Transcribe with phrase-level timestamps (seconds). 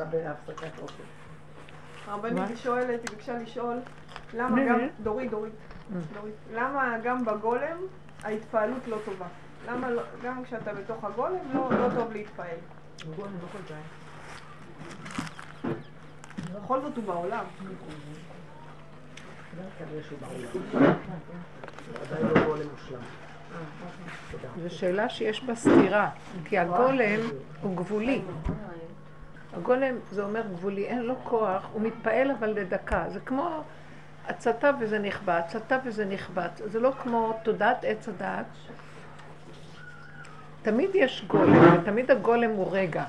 [0.00, 1.02] עכשיו בהפסקת אוכל.
[2.06, 3.76] הרבנית שואלת, היא ביקשה לשאול,
[4.34, 5.52] למה גם, דורית, דורית,
[6.14, 7.76] דורית, למה גם בגולם
[8.22, 9.26] ההתפעלות לא טובה?
[9.68, 12.56] למה לא- גם כשאתה בתוך הגולם לא לא טוב להתפעל?
[13.16, 13.74] גולם לא כל.
[16.54, 17.44] בכל זאת הוא בעולם.
[22.22, 23.00] לא גולם מושלם.
[24.62, 26.10] זו שאלה שיש בה סתירה,
[26.44, 27.20] כי הגולם
[27.62, 28.22] הוא גבולי.
[29.56, 33.04] הגולם זה אומר גבולי, אין לו כוח, הוא מתפעל אבל לדקה.
[33.08, 33.62] זה כמו
[34.28, 36.60] הצתה וזה נכבה, הצתה וזה נכבת.
[36.64, 38.46] זה לא כמו תודעת עץ הדעת.
[40.62, 43.04] תמיד יש גולם, ותמיד הגולם הוא רגע.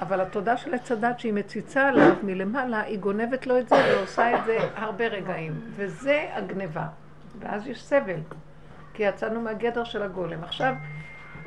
[0.00, 4.38] אבל התודה של עץ הדת שהיא מציצה עליו מלמעלה, היא גונבת לו את זה ועושה
[4.38, 5.60] את זה הרבה רגעים.
[5.70, 6.86] וזה הגניבה.
[7.38, 8.20] ואז יש סבל.
[8.94, 10.44] כי יצאנו מהגדר של הגולם.
[10.44, 10.74] עכשיו,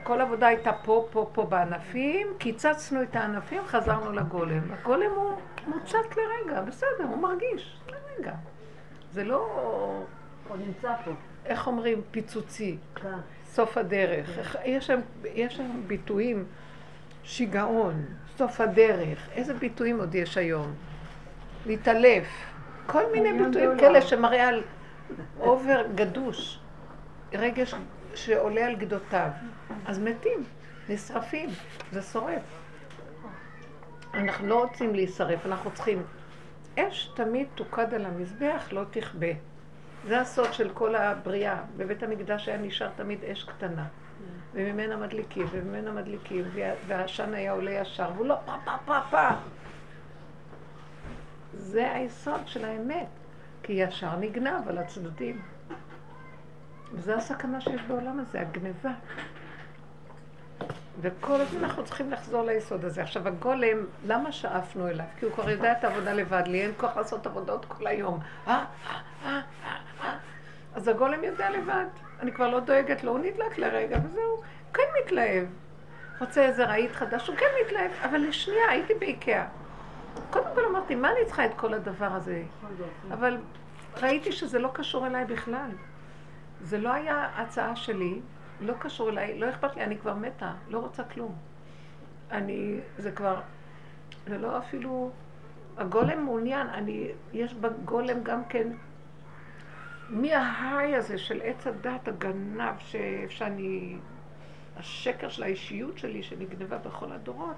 [0.03, 4.61] כל העבודה הייתה פה, פה, פה בענפים, קיצצנו את הענפים, חזרנו לגולם.
[4.71, 5.33] הגולם הוא
[5.67, 8.33] מוצק לרגע, בסדר, הוא מרגיש לרגע.
[9.11, 9.37] זה לא,
[10.47, 11.11] הוא נמצא פה.
[11.45, 13.19] איך אומרים, פיצוצי, כאן.
[13.45, 14.37] סוף הדרך.
[14.37, 14.99] איך- יש שם,
[15.35, 16.45] יש שם ביטויים,
[17.23, 18.05] שיגעון,
[18.37, 19.29] סוף הדרך.
[19.35, 20.73] איזה ביטויים עוד יש היום?
[21.65, 22.27] להתעלף.
[22.85, 24.63] כל מיני ביטויים כאלה שמראה על
[25.39, 26.59] אובר גדוש.
[27.33, 27.75] רגש
[28.15, 29.29] שעולה על גדותיו.
[29.85, 30.43] אז מתים,
[30.89, 31.49] נשרפים,
[31.91, 32.41] זה שורף.
[34.13, 36.03] אנחנו לא רוצים להישרף, אנחנו צריכים...
[36.79, 39.27] אש תמיד תוקד על המזבח, לא תכבה.
[40.07, 41.61] זה הסוד של כל הבריאה.
[41.77, 43.85] בבית המקדש היה נשאר תמיד אש קטנה.
[44.53, 49.27] וממנה מדליקים, וממנה מדליקים, וה- והעשן היה עולה ישר, והוא לא פה פה פה פה.
[51.53, 53.07] זה היסוד של האמת,
[53.63, 55.41] כי ישר נגנב על הצדדים.
[56.93, 58.91] וזו הסכנה שיש בעולם הזה, הגניבה.
[61.01, 63.01] וכל הזמן אנחנו צריכים לחזור ליסוד הזה.
[63.01, 65.05] עכשיו, הגולם, למה שאפנו אליו?
[65.19, 68.19] כי הוא כבר יודע את העבודה לבד, לי אין כוח לעשות עבודות כל היום.
[68.47, 68.65] אה, אה,
[69.25, 70.17] אה, אה, אה.
[70.75, 71.85] אז הגולם יודע לבד.
[72.19, 74.41] אני כבר לא דואגת לו, הוא נדלק לרגע, וזהו.
[74.73, 75.45] כן מתלהב.
[76.19, 77.91] רוצה איזה רהיט חדש, הוא כן מתלהב.
[78.03, 79.45] אבל לשנייה, הייתי באיקאה.
[80.29, 82.43] קודם כל אמרתי, מה אני צריכה את כל הדבר הזה?
[83.11, 83.37] אבל
[84.01, 85.69] ראיתי שזה לא קשור אליי בכלל.
[86.61, 88.21] זה לא היה הצעה שלי,
[88.61, 91.35] לא קשור אליי, לא אכפת לי, אני כבר מתה, לא רוצה כלום.
[92.31, 93.41] אני, זה כבר,
[94.27, 95.11] זה לא אפילו,
[95.77, 98.67] הגולם מעוניין, אני, יש בגולם גם כן,
[100.09, 102.75] מי ההיי הזה של עץ הדת הגנב,
[103.29, 103.97] שאני,
[104.77, 107.55] השקר של האישיות שלי שנגנבה בכל הדורות,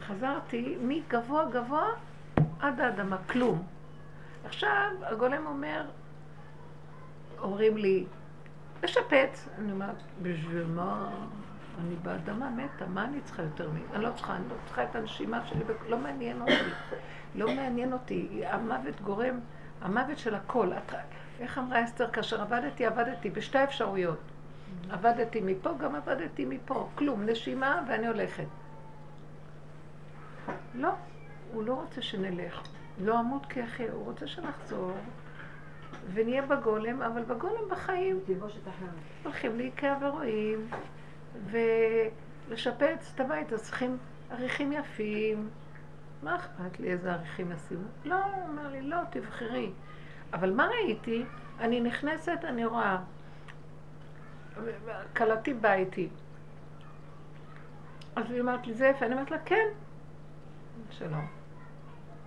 [0.00, 1.88] חזרתי מגבוה גבוה
[2.60, 3.62] עד האדמה, כלום.
[4.44, 5.86] עכשיו הגולם אומר,
[7.38, 8.04] אומרים לי,
[8.82, 9.48] לשפץ.
[9.58, 11.10] אני אומרת, בשביל מה?
[11.80, 13.76] אני באדמה מתה, מה אני צריכה יותר מ...
[13.94, 16.52] אני לא צריכה, אני לא צריכה את הנשימה שלי, לא מעניין אותי.
[17.34, 18.42] לא מעניין אותי.
[18.46, 19.40] המוות גורם,
[19.80, 20.72] המוות של הכל.
[20.72, 20.94] את,
[21.40, 24.18] איך אמרה אסתר, כאשר עבדתי, עבדתי בשתי אפשרויות.
[24.90, 26.88] עבדתי מפה, גם עבדתי מפה.
[26.94, 28.46] כלום, נשימה ואני הולכת.
[30.74, 30.90] לא,
[31.52, 32.62] הוא לא רוצה שנלך.
[32.98, 34.92] לא אמות כאחי, הוא רוצה שנחזור.
[36.12, 38.20] ונהיה בגולם, אבל בגולם בחיים.
[39.22, 40.68] הולכים לאיקאה ורואים,
[41.46, 43.98] ולשפץ את הבית, אז צריכים
[44.30, 45.50] עריכים יפים.
[46.22, 47.88] מה אכפת לי איזה עריכים ישימו?
[48.04, 49.70] לא, הוא אומר לי, לא, תבחרי.
[50.32, 51.24] אבל מה ראיתי?
[51.60, 52.98] אני נכנסת, אני רואה,
[55.16, 56.08] כלתי באה איתי.
[58.16, 59.06] אז היא אמרת לי, זה יפה.
[59.06, 59.66] אני אומרת לה, כן.
[60.90, 61.26] שלום.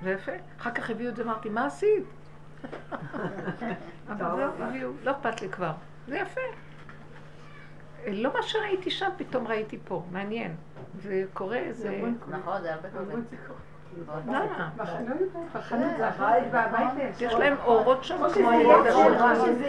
[0.04, 0.32] זה יפה.
[0.58, 2.04] אחר כך הביאו את זה, אמרתי, מה עשית?
[4.10, 5.72] אבל זהו, הביאו, לא אכפת לי כבר.
[6.08, 6.42] זה יפה.
[8.08, 10.04] לא מה שראיתי שם, פתאום ראיתי פה.
[10.12, 10.56] מעניין.
[11.02, 12.02] זה קורה איזה...
[12.30, 13.24] נכון, זה הרבה קודם.
[14.28, 14.70] למה?
[15.54, 18.86] בחנות זה הבית והבית יש להם אורות שם כמו הילד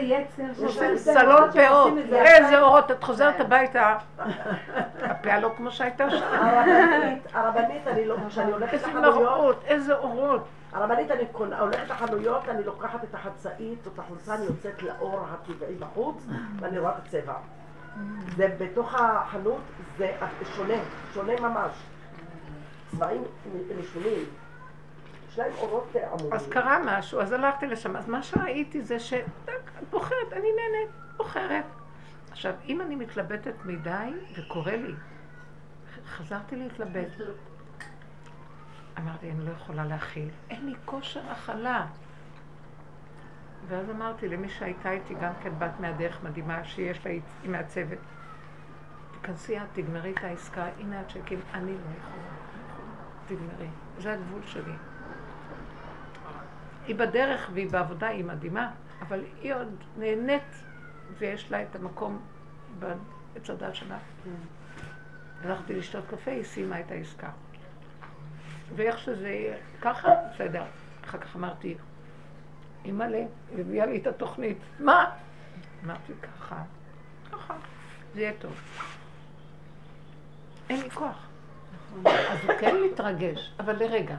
[0.03, 1.93] יש שזה סלון פאות.
[2.10, 2.22] זה.
[2.22, 3.97] איזה אורות, את חוזרת הביתה.
[5.03, 6.26] הפאה לא כמו שהייתה שם.
[6.32, 10.44] הרבנית, הרבנית, אני לא, כשאני הולכת לחנויות, איזה אורות.
[10.73, 11.25] הרבנית, אני
[11.59, 16.26] הולכת לחנויות, אני לוקחת את החצאית, זאת החולצה, אני יוצאת לאור הטבעי בחוץ,
[16.61, 17.35] ואני רואה את הצבע.
[18.37, 19.61] זה בתוך החנות,
[19.99, 20.17] זה
[20.56, 20.75] שונה,
[21.15, 21.73] שונה ממש.
[22.91, 23.25] צבעים
[23.81, 24.25] משונים.
[26.32, 27.97] אז קרה משהו, אז הלכתי לשם.
[27.97, 29.12] אז מה שראיתי זה ש...
[29.12, 31.65] את בוחרת, אני נהנית, בוחרת.
[32.31, 34.94] עכשיו, אם אני מתלבטת מדי, וקורה לי,
[36.06, 37.09] חזרתי להתלבט.
[38.98, 40.28] אמרתי, אני לא יכולה להכיל.
[40.50, 41.86] אין לי כושר הכלה.
[43.68, 47.98] ואז אמרתי למי שהייתה איתי, גם כן בת מהדרך מדהימה, שיש לה, היא מהצוות,
[49.12, 52.28] תיכנסי את, תגמרי את העסקה, הנה הצ'קים, אני לא יכולה.
[53.26, 53.68] תגמרי.
[53.98, 54.72] זה הגבול שלי.
[56.86, 58.70] היא בדרך והיא בעבודה, היא מדהימה,
[59.02, 60.62] אבל היא עוד נהנית
[61.18, 62.20] ויש לה את המקום
[62.78, 63.98] בעץ הדת שלה.
[65.44, 67.30] הלכתי לשתות קפה, היא סיימה את העסקה.
[68.76, 70.62] ואיך שזה ככה, בסדר.
[71.05, 71.75] אחר כך אמרתי,
[72.85, 73.25] אימא'לה,
[73.59, 74.59] הביאה לי את התוכנית.
[74.81, 75.11] מה?
[75.85, 76.62] אמרתי ככה,
[77.32, 77.55] ככה,
[78.15, 78.61] זה יהיה טוב.
[80.70, 81.29] אין לי כוח.
[82.05, 84.17] אז הוא כן מתרגש, אבל לרגע.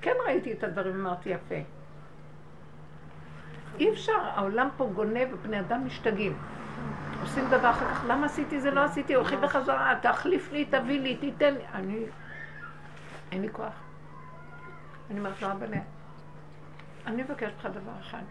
[0.00, 1.54] כן ראיתי את הדברים, אמרתי יפה.
[3.78, 6.38] אי אפשר, העולם פה גונב ובני אדם משתגעים.
[7.22, 11.16] עושים דבר אחר כך, למה עשיתי זה, לא עשיתי, הולכים בחזרה, תחליף לי, תביא לי,
[11.16, 11.60] תיתן לי.
[11.74, 12.04] אני,
[13.32, 13.72] אין לי כוח.
[15.10, 15.66] אני אומרת לו, אבא,
[17.06, 18.22] אני מבקשת ממך דבר אחד,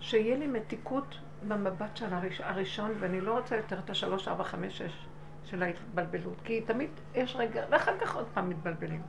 [0.00, 1.18] שיהיה לי מתיקות
[1.48, 5.06] במבט של הראש, הראשון, ואני לא רוצה יותר את השלוש, ארבע, חמש, שש
[5.44, 9.02] של ההתבלבלות, כי תמיד יש רגע, ואחר כך עוד פעם מתבלבלים.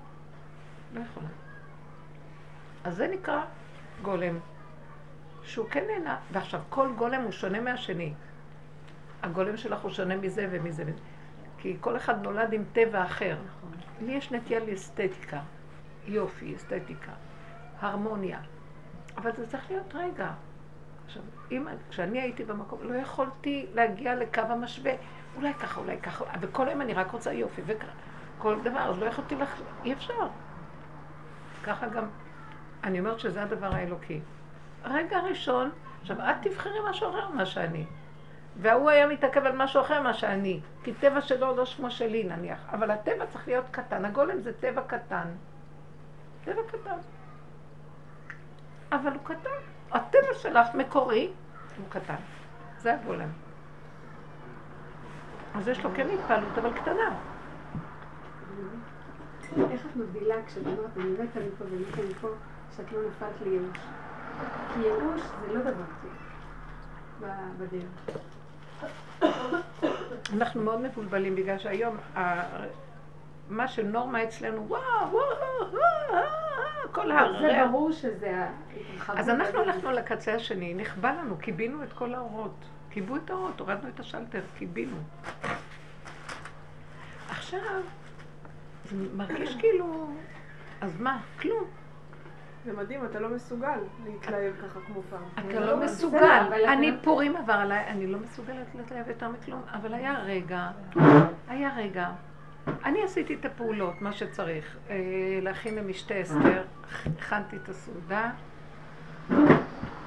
[0.94, 1.28] לא יכולה.
[2.84, 3.46] אז זה נקרא
[4.02, 4.40] גולם,
[5.44, 8.14] שהוא כן נהנה, ועכשיו כל גולם הוא שונה מהשני.
[9.24, 10.84] הגולם שלך הוא שונה מזה ומזה,
[11.62, 13.38] כי כל אחד נולד עם טבע אחר.
[14.02, 15.40] לי יש נטייה לאסתטיקה,
[16.06, 17.12] יופי, אסתטיקה,
[17.80, 18.40] הרמוניה,
[19.18, 20.32] אבל זה צריך להיות רגע.
[21.06, 24.92] עכשיו, אם, כשאני הייתי במקום, לא יכולתי להגיע לקו המשווה,
[25.36, 29.36] אולי ככה, אולי ככה, וכל היום אני רק רוצה יופי, וכל דבר, אז לא יכולתי
[29.36, 30.28] לך, אי אפשר.
[31.64, 32.04] ככה גם,
[32.84, 34.20] אני אומרת שזה הדבר האלוקי.
[34.84, 35.70] רגע ראשון,
[36.02, 37.86] עכשיו את תבחרי משהו אחר ממה שאני.
[38.62, 40.60] והוא היה מתעכב על משהו אחר ממה שאני.
[40.84, 42.60] כי טבע שלו לא שמו שלי נניח.
[42.72, 44.06] אבל הטבע צריך להיות קטן.
[44.06, 45.28] הגולם זה טבע קטן.
[46.46, 46.98] טבע קטן.
[48.92, 49.60] אבל הוא קטן.
[49.92, 51.32] הטבע שלך מקורי,
[51.78, 52.16] הוא קטן.
[52.78, 53.30] זה הגולם.
[55.56, 57.16] אז יש לו כן התפעלות, אבל קטנה.
[59.72, 62.28] איך את מבדילה כשאת אומרת, אני מתה מפה ומתה מפה,
[62.78, 63.78] שאת לא נפלת לייאוש?
[64.74, 66.12] כי ייאוש זה לא דבר טוב
[67.58, 68.30] בדרך.
[70.34, 71.98] אנחנו מאוד מבולבלים בגלל שהיום
[73.50, 74.82] מה שנורמה אצלנו, וואו,
[75.12, 75.24] וואו,
[75.72, 76.24] וואו,
[76.92, 77.42] כל הרע.
[77.42, 78.48] זה ברור שזה
[79.08, 82.66] אז אנחנו הלכנו לקצה השני, נכבה לנו, קיבינו את כל האורות.
[82.90, 84.98] כיבו את האורות, הורדנו את השלטר, קיבינו.
[87.30, 87.82] עכשיו,
[88.86, 90.10] זה מרגיש כאילו,
[90.82, 91.20] אז מה?
[91.42, 91.79] כלום.
[92.66, 95.24] זה מדהים, אתה לא מסוגל להתלהב ככה כמו פעם.
[95.50, 96.54] אתה לא מסוגל.
[96.68, 100.70] אני פורים עבר עליי, אני לא מסוגלת להתלהב יותר מכלום, אבל היה רגע,
[101.48, 102.10] היה רגע.
[102.86, 104.78] אני עשיתי את הפעולות, מה שצריך.
[104.90, 104.96] אה,
[105.42, 106.64] להכין למשתה אסתר,
[107.18, 108.32] הכנתי את הסעודה,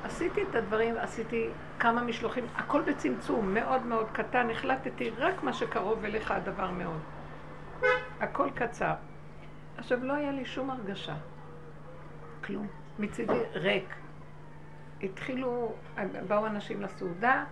[0.05, 6.05] עשיתי את הדברים, עשיתי כמה משלוחים, הכל בצמצום מאוד מאוד קטן, החלטתי רק מה שקרוב
[6.05, 7.01] אליך הדבר מאוד.
[8.21, 8.95] הכל קצר.
[9.79, 11.15] עכשיו, לא היה לי שום הרגשה.
[12.45, 12.67] כלום.
[12.99, 13.95] מצידי ריק.
[15.03, 15.75] התחילו,
[16.29, 17.45] באו אנשים לסעודה,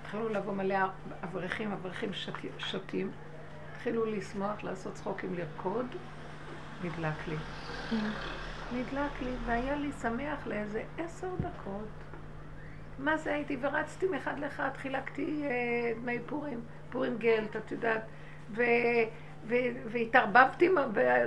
[0.00, 0.78] התחילו לבוא מלא
[1.24, 2.10] אברכים, אברכים
[2.58, 3.10] שותים,
[3.72, 5.86] התחילו לשמוח, לעשות צחוקים, לרקוד,
[6.84, 7.36] נדלק לי.
[8.72, 11.88] נדלק לי, והיה לי שמח לאיזה עשר דקות.
[12.98, 13.56] מה זה הייתי?
[13.60, 16.60] ורצתי מאחד לאחד, חילקתי אה, דמי פורים,
[16.90, 18.02] פורים גלט, את יודעת.
[19.86, 20.70] והתערבבתי,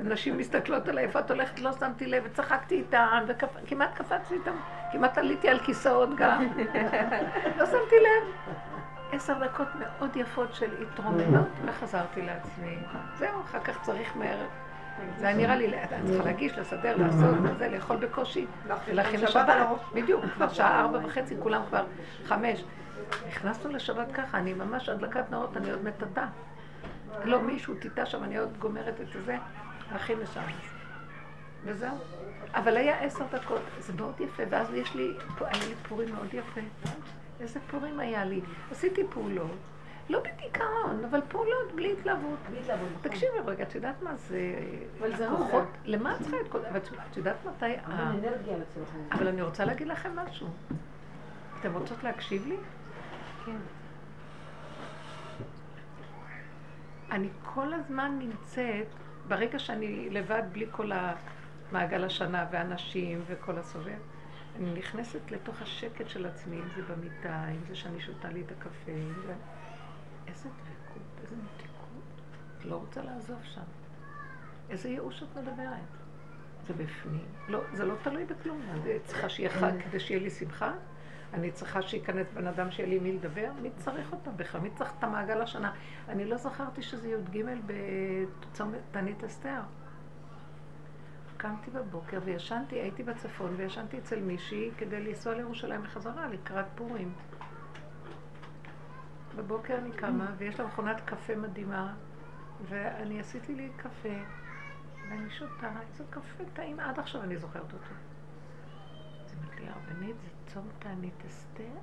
[0.04, 1.60] ונשים מסתכלות עליי, איפה את הולכת?
[1.60, 4.56] לא שמתי לב, וצחקתי איתן, וכמעט קפצתי איתן,
[4.92, 6.48] כמעט עליתי על כיסאות גם.
[7.58, 8.56] לא שמתי לב.
[9.12, 12.78] עשר דקות מאוד יפות של התרוממות, וחזרתי לעצמי.
[13.18, 14.38] זהו, אחר כך צריך מהר.
[15.18, 18.46] זה היה נראה לי, את צריכה להגיש, לסדר, לעשות, זה, לאכול בקושי,
[18.88, 19.56] ולהכין לשבת.
[19.94, 21.86] בדיוק, כבר שעה ארבע וחצי, כולם כבר
[22.26, 22.64] חמש.
[23.28, 26.26] נכנסנו לשבת ככה, אני ממש הדלקת נאות, אני עוד מטאטא.
[27.24, 29.38] לא, מישהו טיטה שם, אני עוד גומרת את זה,
[29.92, 30.42] הכי לשם.
[31.64, 31.98] וזהו.
[32.54, 36.62] אבל היה עשר דקות, זה מאוד יפה, ואז יש לי, היה לי פורים מאוד יפה.
[37.40, 38.42] איזה פורים היה לי.
[38.72, 39.58] עשיתי פעולות,
[40.10, 42.40] לא בדיכאון, אבל פעולות בלי התלהבות.
[42.50, 42.90] בלי התלהבות.
[42.90, 43.10] נכון.
[43.10, 44.56] תקשיבי רגע, את יודעת מה זה...
[45.00, 45.68] אבל זה הכוחות.
[45.86, 46.60] למה את צריכה את כל...
[47.12, 47.66] את יודעת מתי...
[49.12, 50.48] אבל אני רוצה להגיד לכם משהו.
[51.60, 52.58] אתם רוצות להקשיב לי?
[53.46, 53.58] כן.
[57.12, 58.88] אני כל הזמן נמצאת,
[59.28, 64.00] ברגע שאני לבד בלי כל המעגל השנה ואנשים וכל הסובב,
[64.56, 68.52] אני נכנסת לתוך השקט של עצמי, אם זה במיטה, אם זה שאני שותה לי את
[68.52, 69.34] הקפה, אם זה...
[70.28, 72.22] איזה דבקות, איזה מתיקות.
[72.58, 73.62] את לא רוצה לעזוב שם.
[74.70, 75.96] איזה ייאוש את מדברת.
[76.68, 77.26] זה בפנים.
[77.48, 78.62] לא, זה לא תלוי בכלום.
[79.04, 80.74] צריכה שיהיה חג כדי שיהיה לי שמחה?
[81.36, 83.52] אני צריכה שייכנס בן אדם שיהיה לי מי לדבר?
[83.62, 84.62] מי צריך אותה בכלל?
[84.62, 85.74] מי צריך את המעגל השנה?
[86.10, 89.62] אני לא זכרתי שזה י"ג בצומת תענית אסתר.
[91.38, 97.14] קמתי בבוקר וישנתי, הייתי בצפון וישנתי אצל מישהי כדי לנסוע לירושלים בחזרה לקראת פורים.
[99.36, 101.94] בבוקר אני קמה ויש לה מכונת קפה מדהימה
[102.70, 104.20] ואני עשיתי לי קפה
[105.10, 108.15] ואני שותה, איזה קפה טעים, עד עכשיו אני זוכרת אותו.
[109.60, 111.80] לי, הרבנית, זה צום תענית אסתר?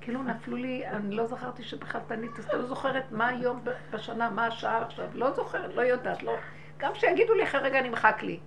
[0.00, 4.46] כאילו נפלו לי, אני לא זכרתי שבכלל תענית אסתר, לא זוכרת מה היום בשנה, מה
[4.46, 6.36] השעה עכשיו, לא זוכרת, לא יודעת, לא...
[6.78, 8.40] גם שיגידו לי אחרי רגע נמחק לי.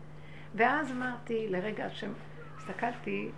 [0.55, 2.11] ואז אמרתי, לרגע השם,
[2.57, 3.31] הסתכלתי,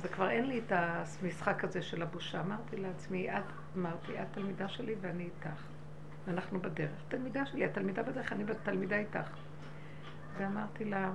[0.00, 2.40] וכבר אין לי את המשחק הזה של הבושה.
[2.40, 3.42] אמרתי לעצמי, את,
[3.76, 5.62] אמרתי, את תלמידה שלי ואני איתך.
[6.26, 6.90] ואנחנו בדרך.
[7.08, 9.30] תלמידה שלי, התלמידה בדרך, אני תלמידה איתך.
[10.38, 11.10] ואמרתי לה,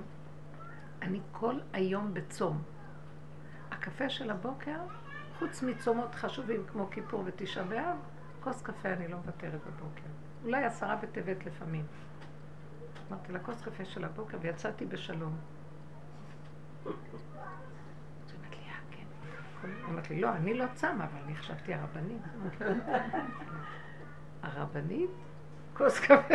[1.02, 2.62] אני כל היום בצום.
[3.70, 4.78] הקפה של הבוקר,
[5.38, 7.96] חוץ מצומות חשובים כמו כיפור ותשעה באב,
[8.40, 10.08] כוס קפה אני לא מוותרת בבוקר.
[10.44, 11.84] אולי עשרה בטבת לפעמים.
[13.10, 15.36] אמרתי לה, כוס קפה של הבוקר ויצאתי בשלום.
[19.88, 22.22] אמרתי לי, לא, אני לא צמה, אבל אני חשבתי הרבנית.
[24.42, 25.10] הרבנית?
[25.74, 26.34] כוס קפה.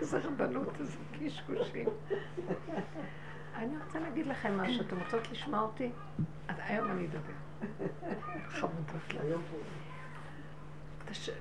[0.00, 1.88] איזה רבנות, איזה קשקושים.
[3.56, 5.90] אני רוצה להגיד לכם משהו, אתם רוצות לשמוע אותי?
[6.48, 7.32] אז היום אני אדבר.
[8.58, 9.20] חמודות לה.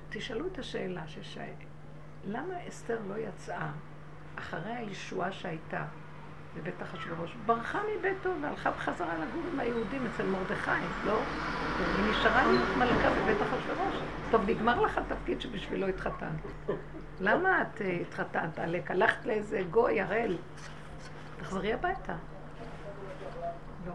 [0.09, 1.53] תשאלו את השאלה ששאל.
[2.27, 3.71] למה אסתר לא יצאה
[4.35, 5.85] אחרי הישועה שהייתה
[6.55, 7.35] בבית אחשוורוש?
[7.45, 10.71] ברחה מביתו והלכה בחזרה לגור עם היהודים אצל מרדכי,
[11.05, 11.21] לא?
[11.97, 13.95] היא נשארה להיות מלכה בבית אחשוורוש.
[14.31, 16.69] טוב, נגמר לך התפקיד שבשבילו התחתנת.
[17.19, 18.91] למה את אה, התחתנת, עלק?
[18.91, 20.38] הלכת לאיזה גוי, הראל.
[21.39, 22.15] תחזרי הביתה.
[23.88, 23.93] לא.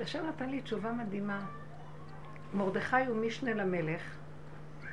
[0.00, 1.40] השם נתן לי תשובה מדהימה.
[2.54, 4.02] מרדכי הוא משנה למלך,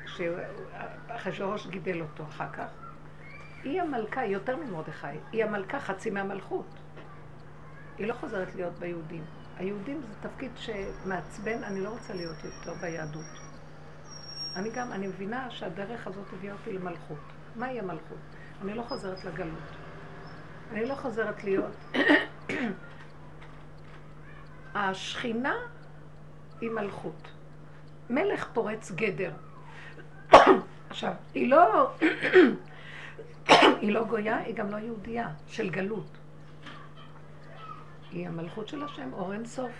[0.05, 2.67] שאחשוורוש גידל אותו אחר כך.
[3.63, 6.65] היא המלכה, יותר ממרדכי, היא המלכה חצי מהמלכות.
[7.97, 9.23] היא לא חוזרת להיות ביהודים.
[9.57, 13.44] היהודים זה תפקיד שמעצבן, אני לא רוצה להיות יותר ביהדות.
[14.55, 17.17] אני גם, אני מבינה שהדרך הזאת הביאה אותי למלכות.
[17.55, 18.17] מהי המלכות?
[18.61, 19.69] אני לא חוזרת לגלות.
[20.71, 21.75] אני לא חוזרת להיות...
[24.75, 25.55] השכינה
[26.61, 27.27] היא מלכות.
[28.09, 29.31] מלך פורץ גדר.
[30.89, 31.91] עכשיו, היא לא...
[33.81, 36.17] היא לא גויה, היא גם לא יהודייה, של גלות.
[38.11, 39.71] היא המלכות של השם, אור אין סוף.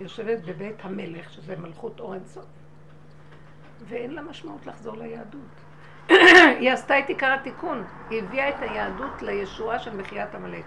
[0.00, 2.57] יושבת בבית המלך, שזה מלכות אור אין סוף.
[3.86, 5.40] ואין לה משמעות לחזור ליהדות.
[6.60, 10.64] היא עשתה את עיקר התיקון, היא הביאה את היהדות לישועה של מחיית עמלק.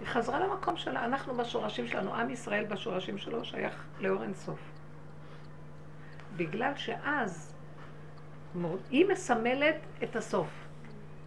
[0.00, 4.58] היא חזרה למקום שלה, אנחנו בשורשים שלנו, עם ישראל בשורשים שלו שייך לאור אין סוף.
[6.36, 7.54] בגלל שאז
[8.90, 10.48] היא מסמלת את הסוף.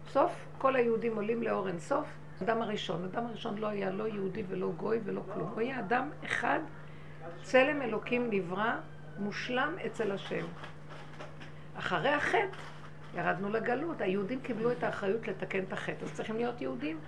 [0.08, 2.06] סוף, כל היהודים עולים לאור אין סוף.
[2.42, 5.48] אדם הראשון, אדם הראשון לא היה לא יהודי ולא גוי ולא כלום.
[5.48, 6.58] הוא היה אדם אחד,
[7.42, 8.74] צלם אלוקים נברא,
[9.18, 10.44] מושלם אצל השם.
[11.78, 12.56] אחרי החטא
[13.14, 14.00] ירדנו לגלות.
[14.00, 16.04] היהודים קיבלו את האחריות לתקן את החטא.
[16.04, 16.98] אז צריכים להיות יהודים.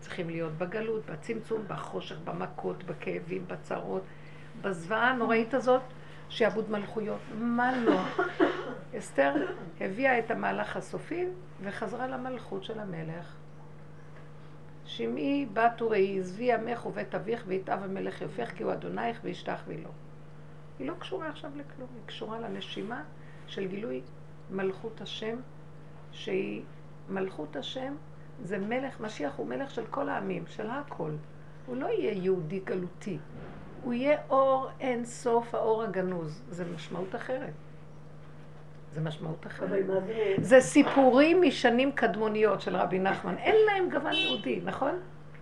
[0.00, 4.02] צריכים להיות בגלות, בצמצום, בחושך, במכות, בכאבים, בצרות,
[4.62, 5.82] בזוועה הנוראית הזאת,
[6.28, 7.20] שעבוד מלכויות.
[7.38, 8.00] מה לא?
[8.98, 9.34] אסתר
[9.80, 11.24] הביאה את המהלך הסופי
[11.62, 13.34] וחזרה למלכות של המלך.
[14.84, 19.90] שמעי בת וראי, עזבי עמך ובית אביך ויתאב המלך יופך כי הוא אדונייך וישתחווי לו.
[20.78, 23.02] היא לא קשורה עכשיו לכלום, היא קשורה לנשימה
[23.46, 24.02] של גילוי
[24.50, 25.36] מלכות השם,
[26.12, 26.62] שהיא
[27.08, 27.94] מלכות השם
[28.42, 31.10] זה מלך, משיח הוא מלך של כל העמים, של הכל.
[31.66, 33.18] הוא לא יהיה יהודי גלותי,
[33.82, 36.42] הוא יהיה אור אין סוף האור הגנוז.
[36.48, 37.52] זה משמעות אחרת.
[38.92, 39.70] זה משמעות אחרת.
[40.40, 43.36] זה סיפורים משנים קדמוניות של רבי נחמן.
[43.38, 44.94] אין להם גוון יהודי, נכון?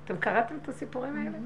[0.04, 1.38] אתם קראתם את הסיפורים האלה?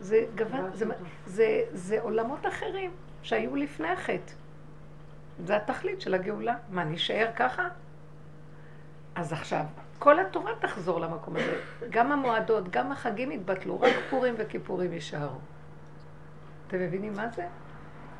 [0.00, 0.86] זה גוון, זה,
[1.26, 2.90] זה, זה עולמות אחרים
[3.22, 4.32] שהיו לפני החטא.
[5.44, 6.54] זה התכלית של הגאולה.
[6.70, 7.68] מה, נשאר ככה?
[9.14, 9.64] אז עכשיו,
[9.98, 11.60] כל התורה תחזור למקום הזה.
[11.90, 15.38] גם המועדות, גם החגים יתבטלו, רק פורים וכיפורים יישארו.
[16.66, 17.46] אתם מבינים מה זה?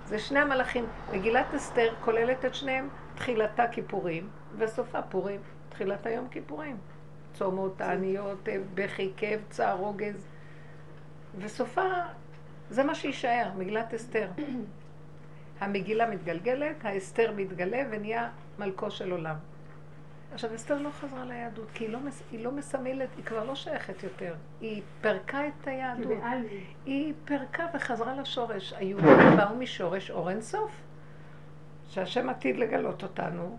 [0.06, 0.86] זה שני המלאכים.
[1.12, 4.28] מגילת אסתר כוללת את שניהם, תחילתה כיפורים
[4.58, 5.40] וסופה פורים.
[5.68, 6.76] תחילת היום כיפורים.
[7.34, 10.26] צומות, תעניות, בכי, כאב, צער, רוגז.
[11.38, 11.90] וסופה,
[12.70, 14.28] זה מה שיישאר, מגילת אסתר.
[15.60, 19.36] המגילה מתגלגלת, האסתר מתגלה ונהיה מלכו של עולם.
[20.32, 23.54] עכשיו, אסתר לא חזרה ליהדות, כי היא לא, מס, היא לא מסמלת, היא כבר לא
[23.54, 24.34] שייכת יותר.
[24.60, 26.18] היא פרקה את היהדות.
[26.86, 28.72] היא פרקה וחזרה לשורש.
[28.72, 30.70] היהודים באו משורש אור אין סוף.
[31.88, 33.58] שהשם עתיד לגלות אותנו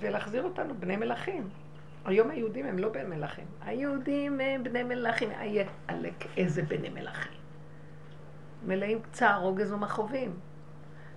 [0.00, 1.48] ולהחזיר אותנו בני מלכים.
[2.08, 3.46] היום היהודים הם לא בני מלכים.
[3.60, 5.30] היהודים הם בני מלכים.
[5.30, 7.32] איה עלק איזה בני מלכים.
[8.66, 10.36] מלאים צער, רוגז ומכאובים.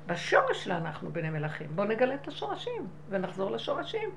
[0.07, 1.67] בשורש שלה אנחנו בני מלכים.
[1.75, 4.10] בואו נגלה את השורשים ונחזור לשורשים.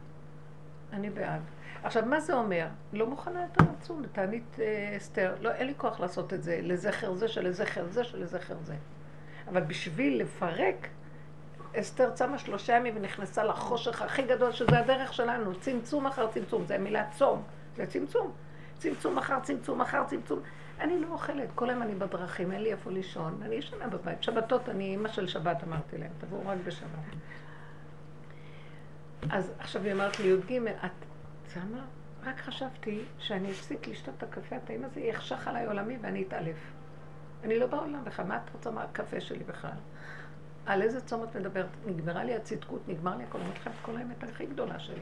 [0.92, 1.40] אני בעד.
[1.82, 2.66] עכשיו, מה זה אומר?
[2.92, 5.34] לא מוכנה יותר לצום, לתענית אה, אסתר.
[5.40, 8.74] לא, אין לי כוח לעשות את זה לזכר זה שלזכר זה שלזכר זה.
[9.48, 10.88] אבל בשביל לפרק,
[11.80, 16.74] אסתר צמה שלושה ימים ונכנסה לחושך הכי גדול, שזה הדרך שלנו, צמצום אחר צמצום, זה
[16.74, 17.42] המילה צום,
[17.76, 18.32] זה צמצום.
[18.78, 20.40] צמצום אחר צמצום אחר צמצום.
[20.80, 24.22] אני לא אוכלת, כל היום אני בדרכים, אין לי איפה לישון, אני ישנה בבית.
[24.22, 26.88] שבתות, אני אימא של שבת אמרתי להם, תבואו רק בשבת.
[29.30, 30.90] אז עכשיו היא אמרת לי, י"ג, את
[31.46, 31.84] צמה?
[32.24, 36.56] רק חשבתי שאני אפסיק לשתות את הקפה הטעים הזה, יחשך עליי עולמי ואני אתעלף.
[37.44, 39.70] אני לא בעולם בכלל, מה את רוצה מהקפה שלי בכלל?
[40.66, 41.66] על איזה צום את מדברת?
[41.86, 45.00] נגמרה לי הצדקות, נגמר לי הכל, אני אומרת לכם את כל האמת הכי גדולה שלי.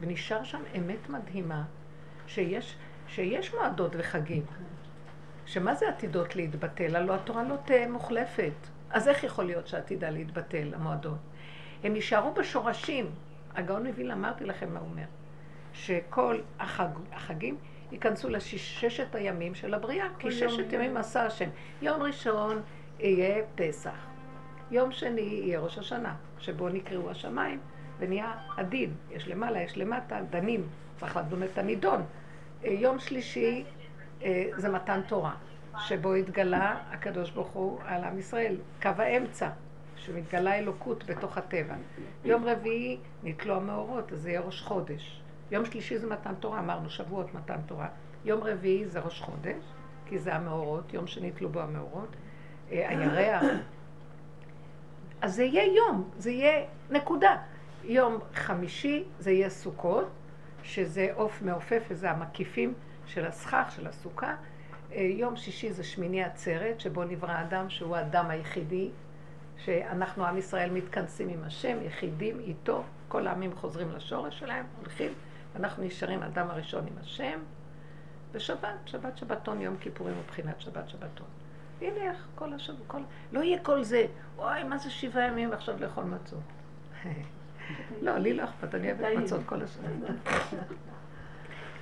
[0.00, 1.64] ונשאר שם אמת מדהימה,
[2.26, 2.76] שיש,
[3.08, 4.42] שיש מועדות וחגים,
[5.46, 6.96] שמה זה עתידות להתבטל?
[6.96, 8.52] הלוא התורה לא תהיה מוחלפת.
[8.90, 11.18] אז איך יכול להיות שעתידה להתבטל, המועדות?
[11.84, 13.10] הם יישארו בשורשים.
[13.54, 15.04] הגאון מווילנה, אמרתי לכם מה הוא אומר.
[15.72, 17.56] שכל החג, החגים
[17.92, 21.48] ייכנסו לששת הימים של הבריאה, כי ששת ימים עשה השם.
[21.82, 22.62] יום ראשון
[22.98, 24.06] יהיה פסח,
[24.72, 27.58] יום שני יהיה ראש השנה, שבו נקראו השמיים
[27.98, 28.90] ונהיה הדין.
[29.10, 32.02] יש למעלה, יש למטה, דנים, צריך לדון את הנידון.
[32.64, 33.64] יום שלישי
[34.22, 35.34] אה, זה מתן תורה,
[35.78, 39.48] שבו התגלה הקדוש ברוך הוא על עם ישראל, קו האמצע.
[39.96, 41.74] שמתגלה אלוקות בתוך הטבע.
[42.24, 45.22] יום רביעי נתלו המאורות, אז זה יהיה ראש חודש.
[45.50, 47.88] יום שלישי זה מתן תורה, אמרנו שבועות מתן תורה.
[48.24, 49.64] יום רביעי זה ראש חודש,
[50.06, 52.16] כי זה המאורות, יום שני תלו בו המאורות,
[52.72, 53.44] אה, הירח.
[55.22, 57.36] אז זה יהיה יום, זה יהיה נקודה.
[57.84, 60.08] יום חמישי זה יהיה סוכות,
[60.62, 62.74] שזה עוף מעופף וזה המקיפים
[63.06, 64.34] של הסכך, של הסוכה.
[64.92, 68.90] אה, יום שישי זה שמיני עצרת, שבו נברא אדם שהוא האדם היחידי
[69.58, 75.12] שאנחנו, עם ישראל, מתכנסים עם השם, יחידים איתו, כל העמים חוזרים לשורש שלהם, הולכים,
[75.54, 77.40] ואנחנו נשארים אדם הראשון עם השם,
[78.32, 81.26] ושבת, שבת שבתון, יום כיפורים מבחינת שבת שבתון.
[81.84, 82.98] איך כל השבוע, כל...
[83.32, 84.06] לא יהיה כל זה,
[84.38, 86.40] אוי, מה זה שבעה ימים ועכשיו לאכול מצות.
[88.02, 89.88] לא, לי לא אכפת, אני אוהבת מצות כל השנה.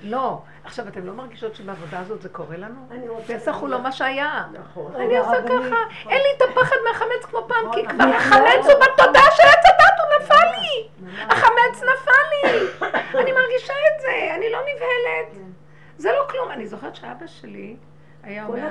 [0.03, 2.89] לא, עכשיו אתם לא מרגישות שבעבודה הזאת זה קורה לנו?
[3.27, 4.45] פסח הוא לא מה שהיה.
[4.53, 4.95] נכון.
[4.95, 5.75] אני עושה ככה,
[6.09, 9.99] אין לי את הפחד מהחמץ כמו פעם, כי כבר החמץ הוא בתודעה של עץ הדת,
[9.99, 10.87] הוא נפל לי.
[11.29, 12.59] החמץ נפל לי.
[13.21, 15.51] אני מרגישה את זה, אני לא נבהלת.
[15.97, 16.51] זה לא כלום.
[16.51, 17.75] אני זוכרת שאבא שלי
[18.23, 18.69] היה אומר,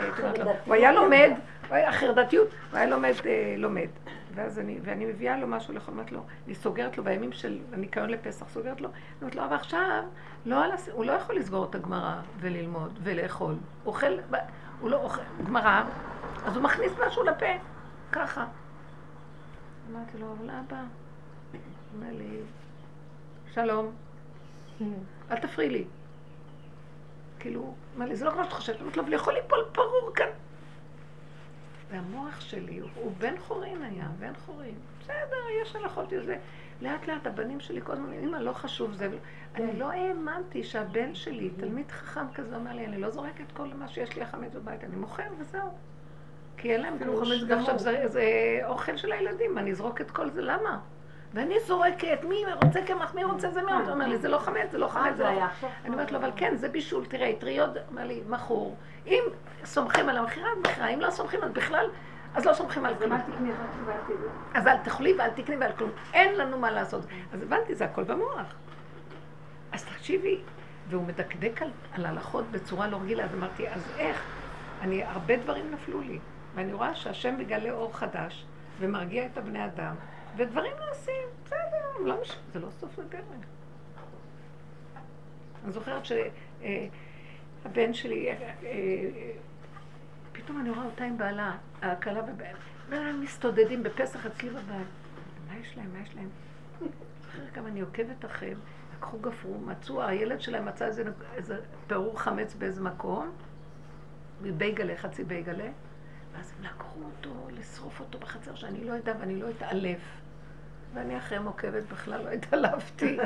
[0.64, 1.30] הוא היה לומד,
[1.70, 3.88] החרדתיות, הוא היה לומד, אה, לומד.
[4.34, 8.10] ואז אני, ואני מביאה לו משהו לאכול, אומרת לו, אני סוגרת לו בימים של הניקיון
[8.10, 10.02] לפסח, סוגרת לו, אני אומרת לו, אבל עכשיו,
[10.46, 10.88] לא על הס...
[10.88, 13.54] הוא לא יכול לסגור את הגמרא וללמוד ולאכול.
[13.86, 14.12] אוכל,
[14.80, 15.82] הוא לא אוכל גמרא,
[16.44, 17.46] אז הוא מכניס משהו לפה,
[18.12, 18.46] ככה.
[19.90, 20.82] אמרתי לו, אבל אבא,
[21.94, 22.40] אומר לי,
[23.52, 23.92] שלום,
[25.30, 25.84] אל תפריעי לי.
[27.40, 30.26] כאילו, אמר לי, זה לא כמו שאת חושבת, אמרתי לו, אבל יכול ליפול פרור כאן.
[31.90, 34.74] והמוח שלי הוא, בן חורין היה, בן חורין.
[35.00, 36.36] בסדר, יש הלכות לזה.
[36.80, 39.08] לאט לאט הבנים שלי כל הזמן, אמא, לא חשוב זה.
[39.54, 43.66] אני לא האמנתי שהבן שלי, תלמיד חכם כזה, אומר לי, אני לא זורק את כל
[43.78, 45.70] מה שיש לי החמץ בבית, אני מוכר וזהו.
[46.56, 48.24] כי אין להם גרוש, ועכשיו זה, זה
[48.64, 50.80] אוכל של הילדים, אני אזרוק את כל זה, למה?
[51.34, 53.92] ואני זורקת, מי רוצה קמח, מי רוצה זה, מי רוצה?
[53.92, 55.70] אומר לי, זה לא חמץ, זה לא חמץ, זה לא חמץ.
[55.84, 58.76] אני אומרת לו, אבל כן, זה בישול, תראה, טריות, אומר לי, מכור.
[59.06, 59.22] אם
[59.64, 61.86] סומכים על המכירה, אז מכירה, אם לא סומכים, אז בכלל,
[62.34, 63.20] אז לא סומכים על כלום.
[64.54, 65.90] אז אל תאכלי ואל תקני ועל כלום.
[66.12, 67.04] אין לנו מה לעשות.
[67.32, 68.54] אז הבנתי, זה הכל במוח.
[69.72, 70.40] אז תקשיבי,
[70.88, 74.22] והוא מדקדק על, על הלכות בצורה לא רגילה, אז אמרתי, אז איך?
[74.80, 76.18] אני, הרבה דברים נפלו לי,
[76.54, 78.46] ואני רואה שהשם מגלה אור חדש,
[78.80, 79.94] ומרגיע את הבני אדם,
[80.36, 83.24] ודברים נעשים, בסדר, לא משנה, זה לא סוף לדרך.
[85.64, 89.32] אני זוכרת שהבן שלי, אה, אה,
[90.32, 94.86] פתאום אני רואה אותה עם בעלה, הכלה ובעלה, והם מסתודדים בפסח אצלי בבית.
[95.48, 95.92] מה יש להם?
[95.92, 96.28] מה יש להם?
[97.30, 98.58] אחרי כמה אני עוקבת אחריהם,
[98.96, 103.30] לקחו גפרו, מצאו, הילד שלהם מצא איזה, איזה פירור חמץ באיזה מקום,
[104.42, 105.68] מבייגלה, חצי בייגלה,
[106.32, 109.98] ואז הם לקחו אותו, לשרוף אותו בחצר שאני לא אדע ואני לא אתעלף.
[110.94, 113.16] ואני אחריהם עוקבת בכלל לא התעלפתי.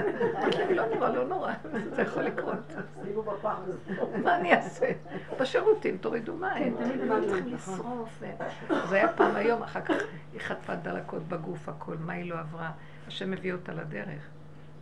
[0.71, 1.53] לא נורא, לא נורא,
[1.97, 2.73] זה יכול לקרות.
[4.23, 4.93] מה אני אעשה?
[5.41, 6.85] בשירותים תורידו מים, כן,
[7.29, 7.55] צריכים.
[7.55, 8.23] לשרוף.
[8.89, 9.97] זה היה פעם היום, אחר כך
[10.33, 12.71] היא חטפה דלקות בגוף, הכל, מה היא לא עברה?
[13.09, 14.29] השם הביא אותה לדרך.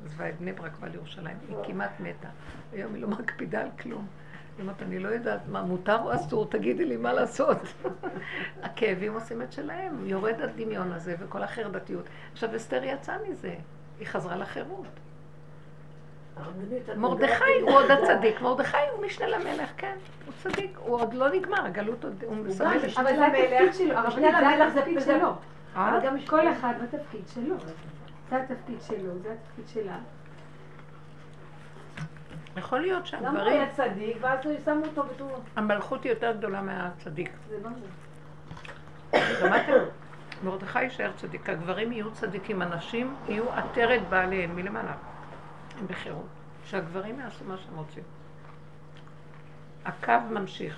[0.04, 2.28] עזבה את בני ברק ועל ירושלים, היא כמעט מתה.
[2.72, 4.06] היום היא לא מקפידה על כלום.
[4.56, 7.58] היא אומרת, אני לא יודעת מה מותר או אסור, תגידי לי מה לעשות.
[8.62, 12.04] הכאבים עושים את שלהם, יורד הדמיון הזה וכל החרדתיות.
[12.32, 13.54] עכשיו אסתר יצאה מזה,
[13.98, 14.86] היא חזרה לחירות.
[16.96, 21.66] מרדכי הוא עוד הצדיק, מרדכי הוא משנה למלך, כן, הוא צדיק, הוא עוד לא נגמר,
[21.66, 24.34] הגלות עוד, הוא מסמל אבל זה התפקיד שלו, הרבנית
[24.74, 25.28] זה התפקיד שלו.
[25.76, 25.88] אה?
[25.88, 27.54] אבל גם כל אחד בתפקיד שלו.
[28.30, 29.96] זה התפקיד שלו, זה התפקיד שלה.
[32.56, 35.42] יכול להיות למה הוא היה צדיק, ואז שמו אותו בתור...
[35.56, 37.30] המלכות היא יותר גדולה מהצדיק.
[37.48, 39.22] זה ברור.
[39.40, 39.72] שמעתם?
[40.44, 44.94] מרדכי יישאר צדיק, הגברים יהיו צדיקים, הנשים יהיו עטרת בעליהן מלמעלה.
[45.78, 46.26] הם בחירות.
[46.64, 48.02] שהגברים יעשו מה שהם רוצים.
[49.84, 50.76] הקו ממשיך.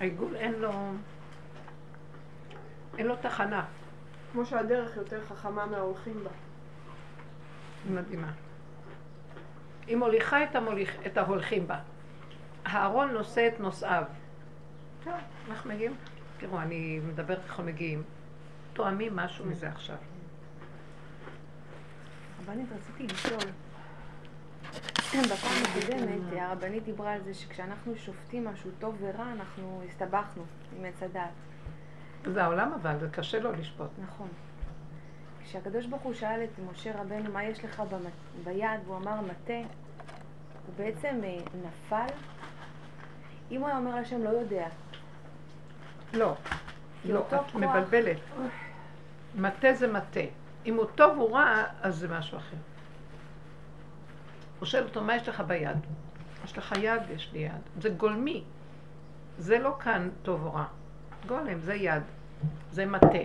[0.00, 0.72] העיגול אין לו...
[2.98, 3.64] אין לו תחנה.
[4.32, 6.30] כמו שהדרך יותר חכמה מההולכים בה.
[7.94, 8.30] מדהימה.
[9.90, 11.78] היא מוליכה את, המוליך, את ההולכים בה.
[12.64, 14.04] הארון נושא את נושאיו.
[15.04, 15.12] טוב,
[15.48, 15.94] אנחנו מגיעים.
[16.38, 18.02] תראו, אני מדברת איך מגיעים.
[18.72, 19.96] תואמים משהו מזה עכשיו.
[22.42, 23.52] רבנית, רציתי לשאול.
[25.24, 30.42] בפעם הקודמת הרבנית דיברה על זה שכשאנחנו שופטים משהו טוב ורע, אנחנו הסתבכנו
[30.78, 31.30] עם עץ הדעת.
[32.24, 33.90] זה העולם אבל, זה קשה לו לשפוט.
[34.02, 34.28] נכון.
[35.44, 37.82] כשהקדוש ברוך הוא שאל את משה רבנו מה יש לך
[38.44, 39.68] ביד, והוא אמר מטה,
[40.66, 42.14] הוא בעצם אה, נפל.
[43.50, 44.68] אם הוא היה אומר לשם לא יודע,
[46.14, 46.34] לא,
[47.04, 48.18] לא, את מבלבלת.
[49.34, 50.20] מטה זה מטה.
[50.66, 52.56] אם הוא טוב או רע, אז זה משהו אחר.
[54.58, 55.76] הוא שואל אותו, מה יש לך ביד?
[56.44, 57.02] יש לך יד?
[57.14, 57.82] יש לי יד.
[57.82, 58.44] זה גולמי.
[59.38, 60.64] זה לא כאן טוב או רע.
[61.26, 62.02] גולם, זה יד.
[62.70, 63.18] זה מטה.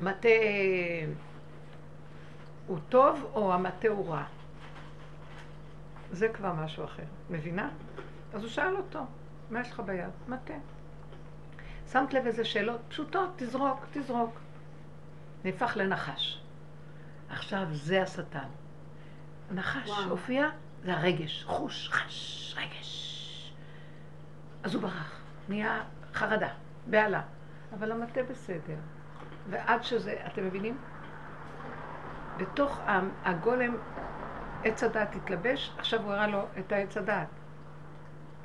[0.00, 0.28] מטה
[2.66, 4.24] הוא טוב או המטה הוא רע?
[6.14, 7.02] זה כבר משהו אחר.
[7.30, 7.70] מבינה?
[8.34, 9.00] אז הוא שאל אותו,
[9.50, 10.10] מה יש לך ביד?
[10.28, 10.54] מטה.
[11.92, 14.40] שמת לב איזה שאלות פשוטות, תזרוק, תזרוק.
[15.44, 16.40] נהפך לנחש.
[17.28, 18.48] עכשיו זה השטן.
[19.50, 20.10] נחש וואו.
[20.10, 20.48] הופיע,
[20.82, 23.54] זה הרגש, חוש, חש, רגש.
[24.62, 25.82] אז הוא ברח, נהיה
[26.14, 26.48] חרדה,
[26.86, 27.22] בהלה.
[27.74, 28.76] אבל המטה בסדר.
[29.50, 30.78] ועד שזה, אתם מבינים?
[32.36, 32.80] בתוך
[33.24, 33.76] הגולם
[34.64, 37.28] עץ הדעת התלבש, עכשיו הוא הראה לו את העץ הדעת.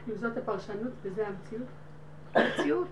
[0.04, 1.68] כאילו זאת הפרשנות וזה המציאות.
[2.36, 2.88] המציאות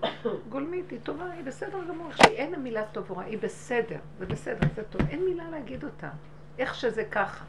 [0.48, 2.08] גולמית, היא טובה, היא בסדר גמור.
[2.08, 5.00] עכשיו, אין המילה טוב או רע, היא בסדר, זה בסדר, זה טוב.
[5.08, 6.10] אין מילה להגיד אותה.
[6.58, 7.44] איך שזה ככה.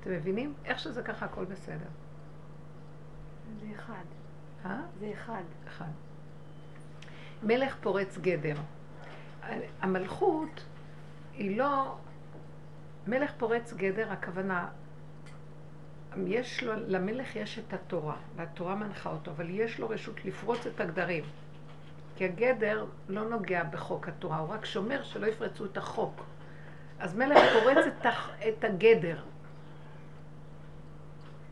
[0.00, 0.54] אתם מבינים?
[0.64, 1.88] איך שזה ככה, הכל בסדר.
[3.60, 4.04] זה אחד.
[4.64, 4.80] אה?
[5.00, 5.42] זה אחד.
[5.68, 5.90] אחד.
[7.42, 8.56] מלך פורץ גדר.
[9.80, 10.64] המלכות
[11.34, 11.96] היא לא...
[13.06, 14.68] מלך פורץ גדר, הכוונה,
[16.26, 20.80] יש לו, למלך יש את התורה, והתורה מנחה אותו, אבל יש לו רשות לפרוץ את
[20.80, 21.24] הגדרים.
[22.16, 26.24] כי הגדר לא נוגע בחוק התורה, הוא רק שומר שלא יפרצו את החוק.
[26.98, 29.22] אז מלך פורץ את, הח, את הגדר.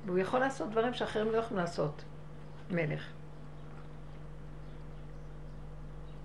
[0.06, 2.04] והוא יכול לעשות דברים שאחרים לא יכולים לעשות.
[2.70, 3.08] מלך.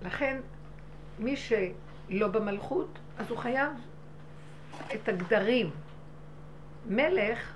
[0.02, 0.40] לכן,
[1.18, 3.72] מי שלא במלכות, אז הוא חייב
[4.94, 5.70] את הגדרים.
[6.88, 7.54] מלך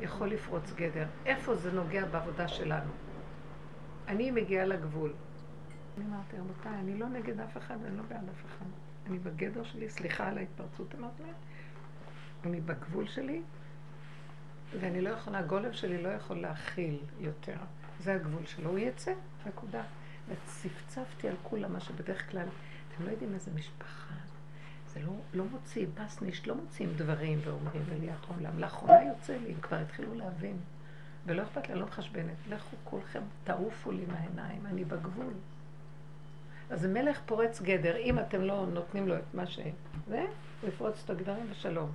[0.00, 1.06] יכול לפרוץ גדר.
[1.26, 2.90] איפה זה נוגע בעבודה שלנו?
[4.08, 5.12] אני מגיעה לגבול.
[5.96, 8.66] אני אמרתי, רבותיי, אני לא נגד אף אחד ואני לא בעד אף אחד.
[9.06, 11.34] אני בגדר שלי, סליחה על ההתפרצות, אמרתי להם.
[12.44, 13.42] אני בגבול שלי,
[14.80, 17.56] ואני לא יכולה, הגולם שלי לא יכול להכיל יותר.
[18.00, 18.70] זה הגבול שלו.
[18.70, 19.12] הוא יצא,
[19.46, 19.82] נקודה.
[20.28, 22.46] וצפצפתי על כולם, מה שבדרך כלל,
[22.88, 24.14] אתם לא יודעים איזה משפחה.
[24.94, 28.58] זה לא, לא מוציא, בסניש, לא מוציאים דברים ואומרים אליית עולם.
[28.58, 30.56] לאחרונה יוצא לי, הם כבר התחילו להבין.
[31.26, 32.36] ולא אכפת לי, לא מחשבנת.
[32.48, 35.32] לכו כולכם, תעופו לי מהעיניים, אני בגבול.
[36.70, 39.58] אז מלך פורץ גדר, אם אתם לא נותנים לו את מה ש...
[40.08, 40.26] זה,
[40.60, 41.90] הוא יפרוץ את הגדרים ושלום.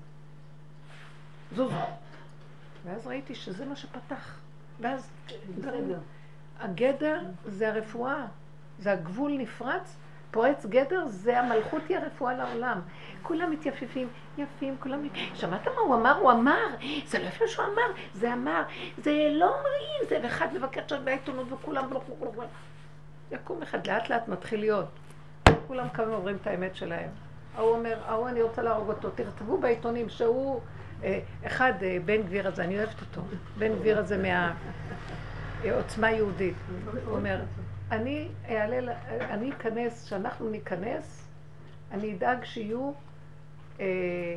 [1.55, 1.75] זוזו.
[2.85, 4.39] ואז ראיתי שזה מה שפתח.
[4.79, 5.11] ואז.
[6.59, 8.25] הגדר זה הרפואה,
[8.79, 9.95] זה הגבול נפרץ,
[10.31, 12.79] פורץ גדר זה המלכות היא הרפואה לעולם.
[13.23, 15.07] כולם מתייפפים, יפים, כולם...
[15.33, 16.17] שמעת מה הוא אמר?
[16.17, 16.67] הוא אמר,
[17.05, 18.63] זה לא יפה שהוא אמר, זה אמר,
[18.97, 21.89] זה לא אומרים, זה, ואחד מבקר שם בעיתונות וכולם...
[23.31, 24.87] יקום אחד, לאט לאט מתחיל להיות.
[25.67, 27.09] כולם קמים ואומרים את האמת שלהם.
[27.55, 29.09] ההוא אומר, ההוא אני רוצה להרוג אותו.
[29.09, 30.61] תכתבו בעיתונים שהוא,
[31.03, 33.21] אה, אחד, אה, בן גביר הזה, אני אוהבת אותו.
[33.57, 34.23] בן גביר הזה
[35.63, 36.55] מהעוצמה יהודית.
[37.05, 37.39] הוא אומר,
[37.91, 41.27] אני אעלה, אני אכנס, כשאנחנו ניכנס,
[41.91, 42.91] אני אדאג שיהיו
[43.79, 44.35] אה,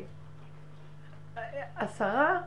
[1.77, 2.41] עשרה,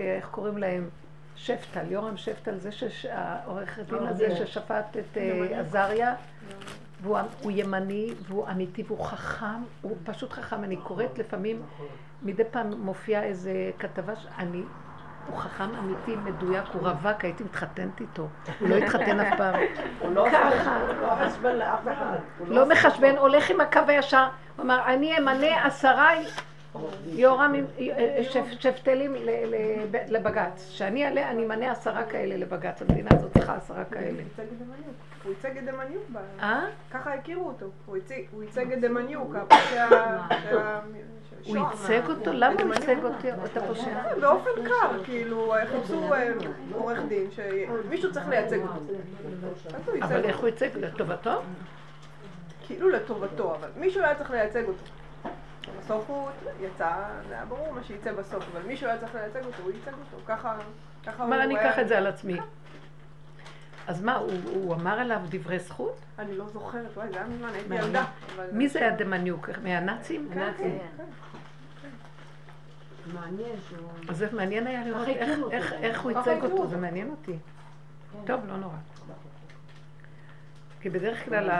[0.00, 0.88] אה, איך קוראים להם?
[1.36, 6.14] שפטל, יורם שפטל, זה שש- העורך הדין הזה ששפט את אה, עזריה,
[7.02, 10.64] והוא הוא ימני, והוא אמיתי, והוא חכם, הוא פשוט חכם.
[10.64, 11.62] אני קוראת לפעמים,
[12.22, 14.62] מדי פעם מופיעה איזה כתבה, אני,
[15.26, 18.28] הוא חכם אמיתי, מדויק, הוא רווק, הייתי מתחתנת איתו.
[18.60, 19.54] הוא לא התחתן אף פעם.
[20.00, 20.78] הוא לא ככה.
[20.80, 22.16] הוא לא מחשבן לאף אחד.
[22.38, 24.26] הוא לא מחשבן, הולך עם הקו הישר.
[24.56, 26.10] הוא אמר, אני אמנה עשרה
[27.06, 29.14] יורם אה, שפ- שפטלים
[30.08, 30.68] לבג"ץ.
[30.70, 32.82] שאני אעלה, אני אמנה עשרה כאלה לבג"ץ.
[32.82, 34.10] המדינה הזאת צריכה עשרה כאלה.
[34.10, 34.94] הוא ייצג את דמניוק.
[35.24, 36.02] הוא ייצג את דמניוק.
[36.12, 36.60] ב- אה?
[36.90, 37.66] ככה הכירו אותו.
[37.86, 37.96] הוא
[38.42, 39.34] ייצג את דמניוק,
[41.46, 41.56] הוא.
[41.56, 42.30] ייצג אותו?
[42.32, 44.02] למה הוא ייצג אותי- את הפושע?
[44.14, 46.32] כן, באופן קר, כאילו, חיפשו אה,
[46.74, 48.80] עורך דין, שמישהו צריך לייצג אותו.
[50.02, 50.38] אבל איך.
[50.38, 50.68] הוא ייצג?
[50.76, 51.42] לטובתו?
[52.66, 54.84] כאילו לטובתו, אבל מישהו היה צריך לייצג אותו.
[55.78, 56.28] בסוף הוא
[56.60, 56.92] יצא,
[57.28, 60.24] זה היה ברור מה שיצא בסוף, אבל מישהו היה צריך לייצג אותו, הוא ייצג אותו.
[60.26, 60.56] ככה,
[61.06, 62.36] ככה הוא אמר, אני היה- אקח את זה על עצמי.
[63.86, 65.96] אז מה, הוא- הוא אמר עליו דברי זכות?
[66.18, 67.74] אני לא זוכרת, וואי, זה היה מזמן, הייתי.
[67.74, 68.04] ילדה.
[68.52, 69.48] מי זה היה דמניוק?
[69.62, 70.28] מהנאצים?
[70.34, 71.04] כן, כן, כן.
[73.12, 73.88] מעניין שהוא...
[74.08, 75.56] אז זה מעניין היה לראות איך- הכירו אותו.
[75.56, 76.66] איך- איך הוא ייצג אותו.
[76.66, 77.36] זה מעניין אותי.
[78.24, 78.76] טוב, לא נורא.
[80.80, 81.50] כי בדרך כלל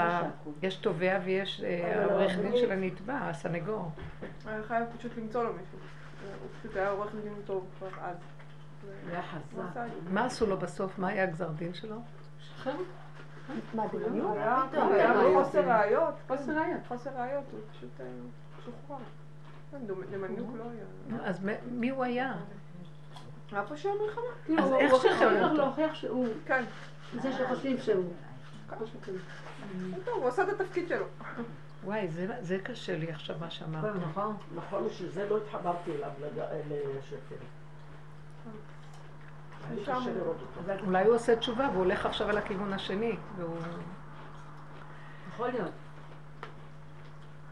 [0.62, 3.90] יש תובע ויש אה, אבל העורך דין של הנתבע, הסנגור.
[4.46, 5.78] היה חייב פשוט למצוא לו מישהו.
[6.40, 8.16] הוא פשוט היה עורך דין טוב כבר אז.
[10.10, 10.98] מה עשו לו בסוף?
[10.98, 11.96] מה היה הגזר דין שלו?
[13.74, 14.36] מה, דמניוק?
[14.36, 16.14] היה פתאום, היה חוסר ראיות.
[16.26, 16.80] חוסר ראיות.
[16.88, 18.06] חוסר ראיות, הוא פשוט אה,
[18.64, 18.96] שוחרר.
[20.52, 20.64] כן, לא
[21.10, 21.24] היה.
[21.24, 22.34] אז מי הוא היה?
[23.52, 24.22] היה פושע מלחמה.
[24.44, 25.00] כאילו, אז הוא איך הוא
[25.44, 25.56] אותו?
[25.56, 26.28] להוכיח שהוא...
[26.46, 26.64] כן.
[27.22, 28.12] זה שחושבים שהוא...
[30.04, 31.04] טוב, הוא עשה את התפקיד שלו.
[31.84, 33.84] וואי, זה- זה קשה לי עכשיו מה שאמרת.
[33.94, 34.36] טוב, נכון.
[34.54, 36.10] נכון, בשביל זה לא התחברתי אליו,
[40.12, 40.84] לראות אותו.
[40.86, 43.16] אולי הוא עושה תשובה והוא הולך עכשיו על הכיוון השני.
[43.36, 43.56] והוא...
[45.34, 45.70] יכול להיות.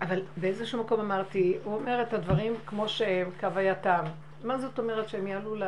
[0.02, 4.04] אבל באיזשהו מקום אמרתי, הוא אומר את הדברים כמו שהם כהווייתם.
[4.44, 5.62] מה זאת אומרת שהם יעלו ל...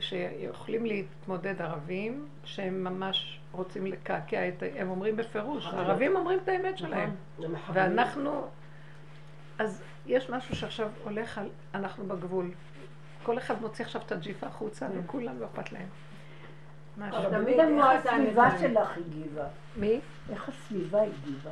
[0.00, 4.62] שיכולים להתמודד ערבים, שהם ממש רוצים לקעקע את...
[4.62, 7.14] ה- הם אומרים בפירוש, הערבים אומרים את האמת שלהם.
[7.38, 7.80] זה מחבל.
[7.80, 8.46] ואנחנו...
[9.58, 11.48] אז יש משהו שעכשיו הולך על...
[11.74, 12.50] אנחנו בגבול.
[13.22, 15.86] כל אחד מוציא עכשיו את הג'יפה החוצה, וכולם לא אכפת להם.
[17.30, 18.74] תמיד אמרו הסביבה שלהם.
[18.74, 19.44] שלך הגיבה?
[19.76, 20.00] מי?
[20.30, 21.50] איך הסביבה הגיבה?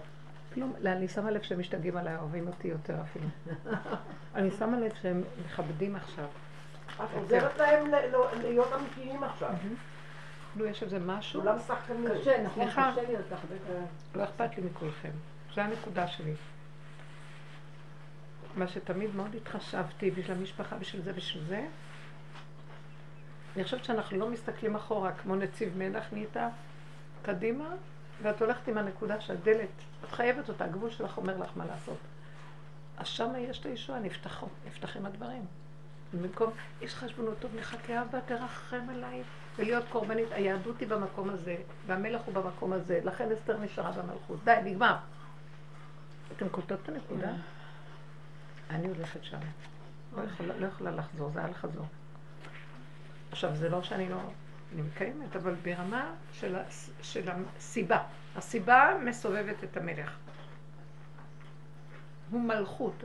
[0.55, 3.27] כלום, לא, אני שמה לב שהם משתגעים עליי, אוהבים אותי יותר אפילו.
[4.37, 6.25] אני שמה לב שהם מכבדים עכשיו.
[6.97, 9.51] את עוזרת להם ל- ל- להיות אמיתיים עכשיו.
[10.53, 12.09] כאילו יש איזה משהו, כולם שחקנים.
[12.21, 12.67] קשה, נכון.
[12.71, 13.81] קשה להיות לך בקרה.
[14.15, 15.11] לא אכפת לי מכולכם.
[15.55, 16.35] זו הנקודה שלי.
[18.57, 21.67] מה שתמיד מאוד התחשבתי בשביל המשפחה, בשביל זה, בשביל זה.
[23.57, 26.49] אני חושבת שאנחנו לא מסתכלים אחורה כמו נציב מלח נהייתה
[27.23, 27.69] קדימה,
[28.23, 29.69] ואת הולכת עם הנקודה שהדלת,
[30.05, 31.99] את חייבת אותה, הגבול שלך אומר לך מה לעשות.
[32.97, 35.47] אז שמה יש את הישועה, נפתחות, נפתחים הדברים.
[36.15, 39.23] במקום, יש חשבונות טוב, נחכה אבא, תרחם עליי,
[39.57, 40.29] ולהיות קורבנית.
[40.33, 41.57] היהדות היא במקום הזה,
[41.87, 44.45] והמלך הוא במקום הזה, לכן אסתר נשארה במלכות.
[44.45, 44.97] די, נגמר.
[46.37, 47.33] אתם קולטות את הנקודה?
[48.71, 49.39] אני הולכת שם.
[50.17, 51.87] לא יכולה, לא לחזור, זה היה לחזור.
[53.33, 54.17] עכשיו, זה לא שאני לא...
[54.75, 56.57] אני מקיימת, אבל ברמה של,
[57.03, 58.03] של הסיבה.
[58.37, 60.19] הסיבה מסובבת את המלך.
[62.31, 63.05] הוא מלכות,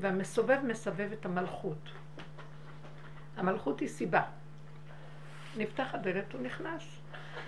[0.00, 1.90] והמסובב מסבב את המלכות.
[3.36, 4.22] המלכות היא סיבה.
[5.56, 7.00] נפתח הדלת, הוא נכנס.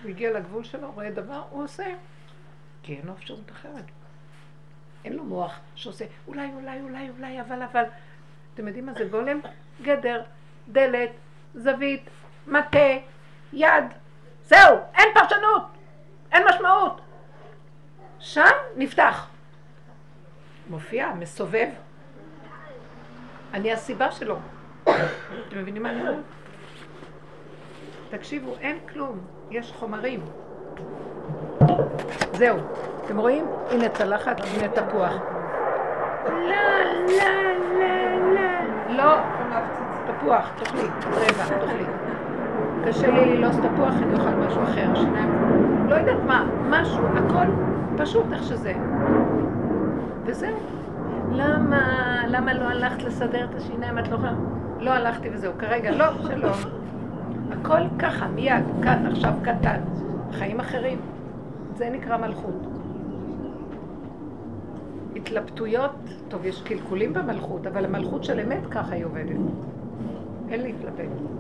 [0.03, 1.95] הוא הגיע לגבול שלו, רואה דבר, הוא עושה.
[2.83, 3.85] כי אין לו אפשרות אחרת.
[5.05, 7.85] אין לו מוח שעושה אולי, אולי, אולי, אולי, אבל, אבל.
[8.55, 9.41] אתם יודעים מה זה גולם?
[9.83, 10.23] גדר,
[10.69, 11.11] דלת,
[11.55, 12.03] זווית,
[12.49, 12.79] מטה,
[13.53, 13.85] יד.
[14.45, 15.63] זהו, אין פרשנות,
[16.33, 17.01] אין משמעות.
[18.19, 19.27] שם נפתח.
[20.71, 21.69] מופיע, מסובב.
[23.55, 24.37] אני הסיבה שלו.
[24.83, 26.17] אתם מבינים מה אני אומרת?
[28.11, 30.25] תקשיבו, אין כלום, יש חומרים.
[32.33, 32.59] זהו,
[33.05, 33.47] אתם רואים?
[33.71, 35.13] הנה צלחת, הנה תפוח.
[36.25, 36.31] לא,
[37.09, 37.29] לא,
[37.79, 38.97] לא, לא.
[38.97, 39.17] לא.
[40.07, 40.83] תפוח, תאכלי,
[41.13, 42.08] רגע, תאכלי.
[42.89, 45.31] קשה לי ללעוס תפוח, אני אוכל משהו אחר, שיניים.
[45.89, 47.47] לא יודעת מה, משהו, הכל
[47.97, 48.73] פשוט איך שזה.
[50.25, 50.57] וזהו.
[51.33, 53.99] למה, למה לא הלכת לסדר את השיניים?
[53.99, 54.33] את לא יכולה...
[54.81, 56.53] לא הלכתי וזהו, כרגע לא, שלום.
[57.53, 59.81] הכל ככה, מיד, כאן, עכשיו, קטן.
[60.33, 60.99] חיים אחרים.
[61.75, 62.67] זה נקרא מלכות.
[65.17, 65.97] התלבטויות,
[66.29, 69.41] טוב, יש קלקולים במלכות, אבל המלכות של אמת ככה היא עובדת.
[70.51, 71.38] אין להתלבט.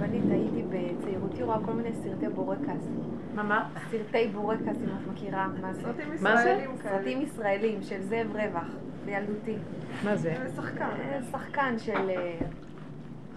[0.00, 2.88] הרבנית, הייתי בצעירותי רואה כל מיני סרטי בורקס.
[3.34, 3.68] מה, מה?
[3.90, 5.82] סרטי בורקס, אם את מכירה, מה זה?
[5.82, 6.50] סרטים מה זה?
[6.50, 6.98] ישראלים כאלה.
[6.98, 8.68] סרטים ישראלים של זאב רווח,
[9.04, 9.56] בילדותי.
[10.04, 10.34] מה זה?
[10.46, 10.88] זה שחקן.
[11.00, 12.36] אה, שחקן של אה,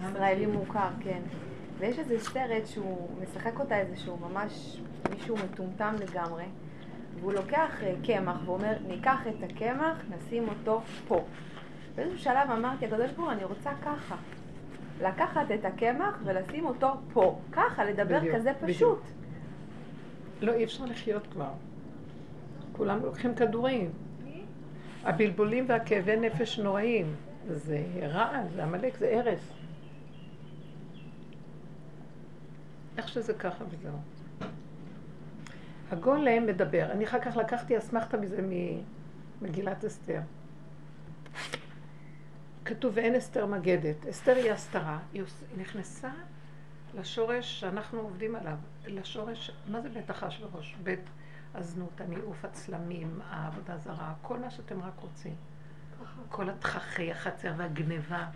[0.08, 1.20] ישראלי מוכר, כן.
[1.78, 6.44] ויש איזה סרט שהוא משחק אותה איזשהו ממש מישהו מטומטם לגמרי,
[7.20, 11.24] והוא לוקח אה, קמח ואומר, ניקח את הקמח, נשים אותו פה.
[11.94, 14.16] באיזשהו שלב אמרתי, הקדוש ברוך הוא, אני רוצה ככה.
[15.02, 17.40] לקחת את הקמח ולשים אותו פה.
[17.52, 18.70] ככה, לדבר בדיוק, כזה בדיוק.
[18.76, 19.02] פשוט.
[20.40, 21.50] לא, אי אפשר לחיות כבר.
[22.72, 23.90] כולם לוקחים כדורים.
[25.04, 27.14] הבלבולים והכאבי נפש נוראים.
[27.48, 29.52] זה רע, זה עמלק, זה הרס.
[32.96, 33.96] איך שזה ככה וזהו.
[35.90, 36.88] הגולם מדבר.
[36.90, 38.42] אני אחר כך לקחתי אסמכתה מזה
[39.42, 40.20] ממגילת אסתר.
[42.70, 44.06] כתוב ואין אסתר מגדת.
[44.10, 44.98] אסתר היא הסתרה.
[45.12, 45.22] היא
[45.56, 46.10] נכנסה
[46.94, 48.56] לשורש שאנחנו עובדים עליו.
[48.86, 50.76] לשורש, מה זה בית אחשורוש?
[50.82, 51.00] בית
[51.54, 55.34] הזנות, הניאוף הצלמים, העבודה זרה, כל מה שאתם רק רוצים.
[56.28, 58.26] כל התככי, החצר והגניבה.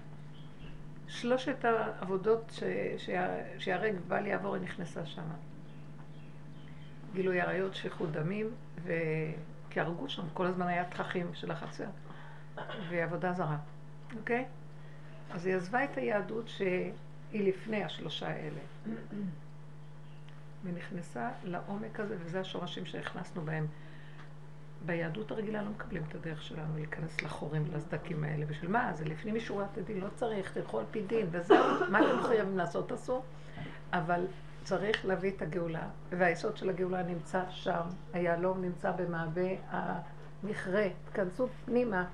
[1.09, 2.63] שלושת העבודות ש-
[3.05, 5.23] שה- שהרג בל יעבור, היא נכנסה שם.
[7.15, 8.51] גילוי עריות, שפיכות דמים,
[8.83, 8.93] ו...
[9.71, 11.87] כי הרגו שם, כל הזמן היה תככים של החצר,
[12.89, 13.57] ועבודה זרה,
[14.19, 14.45] אוקיי?
[15.31, 16.93] אז היא עזבה את היהדות שהיא
[17.33, 18.61] לפני השלושה האלה.
[20.65, 23.67] ונכנסה לעומק הזה, וזה השורשים שהכנסנו בהם.
[24.87, 28.47] ביהדות הרגילה לא מקבלים את הדרך שלנו להיכנס לחורים ולסדקים האלה.
[28.47, 28.93] בשביל מה?
[28.95, 31.57] זה לפנים משורת הדין, לא צריך, תלכו על פי דין, וזהו.
[31.91, 32.89] מה אתם חייבים לעשות?
[32.89, 33.23] תעשו.
[33.93, 34.27] אבל
[34.65, 37.83] צריך להביא את הגאולה, והיסוד של הגאולה נמצא שם.
[38.13, 40.87] היהלום נמצא במעבה המכרה.
[41.13, 42.05] תכנסו פנימה.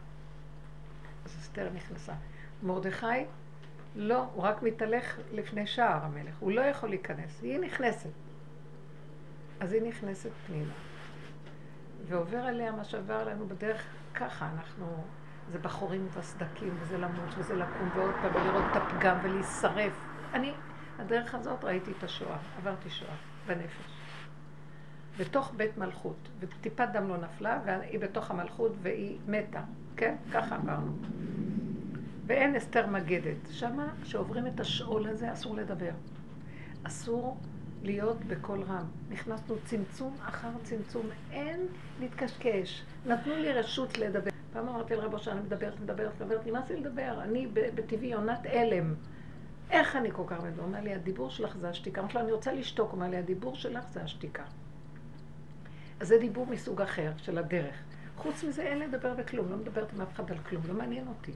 [1.25, 2.13] אז אסתר נכנסה.
[2.63, 3.25] מרדכי,
[3.95, 6.35] לא, הוא רק מתהלך לפני שער המלך.
[6.41, 7.43] הוא לא יכול להיכנס.
[7.43, 8.11] היא נכנסת.
[9.61, 10.73] אז היא נכנסת פנימה.
[12.09, 15.05] ועובר עליה מה שעבר עלינו בדרך, ככה אנחנו,
[15.53, 19.93] זה בחורים ובסדקים, וזה למות, וזה לקום, ועוד פעם, ולראות את הפגם ולהישרף.
[20.35, 20.53] אני,
[20.99, 23.15] הדרך הזאת ראיתי את השואה, עברתי שואה
[23.47, 24.00] בנפש.
[25.21, 29.61] בתוך בית מלכות, וטיפת דם לא נפלה, והיא בתוך המלכות והיא מתה,
[29.97, 30.17] כן?
[30.33, 30.93] ככה עברנו.
[32.27, 33.37] ואין אסתר מגדת.
[33.51, 35.91] שמה, שעוברים את השאול הזה, אסור לדבר.
[36.83, 37.37] אסור
[37.83, 38.85] להיות בקול רם.
[39.11, 41.67] נכנסנו צמצום אחר צמצום, אין
[42.01, 42.83] להתקשקש.
[43.07, 44.31] נתנו לי רשות לדבר.
[44.53, 47.23] פעם אמרתי לרבו שאני מדברת, מדברת, מדברת, נמאס לי לדבר.
[47.23, 48.95] אני בטבעי יונת הלם.
[49.71, 50.63] איך אני כל כך מדבר?
[50.63, 52.01] הוא אומר לי, הדיבור שלך זה השתיקה.
[52.01, 52.91] אמרתי לו, אני רוצה לשתוק.
[52.91, 54.45] הוא אומר לי, הדיבור שלך זה השתיקה.
[56.01, 57.75] זה דיבור מסוג אחר, של הדרך.
[58.17, 61.33] חוץ מזה אין לדבר בכלום, לא מדברת עם אף אחד על כלום, לא מעניין אותי.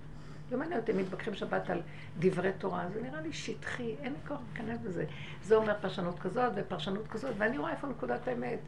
[0.53, 1.83] לא מעניין אותי, מתווכחים שבת על
[2.19, 5.05] דברי תורה, זה נראה לי שטחי, אין לי כוח להיכנס בזה.
[5.43, 8.59] זה אומר פרשנות כזאת ופרשנות כזאת, ואני רואה איפה נקודת האמת.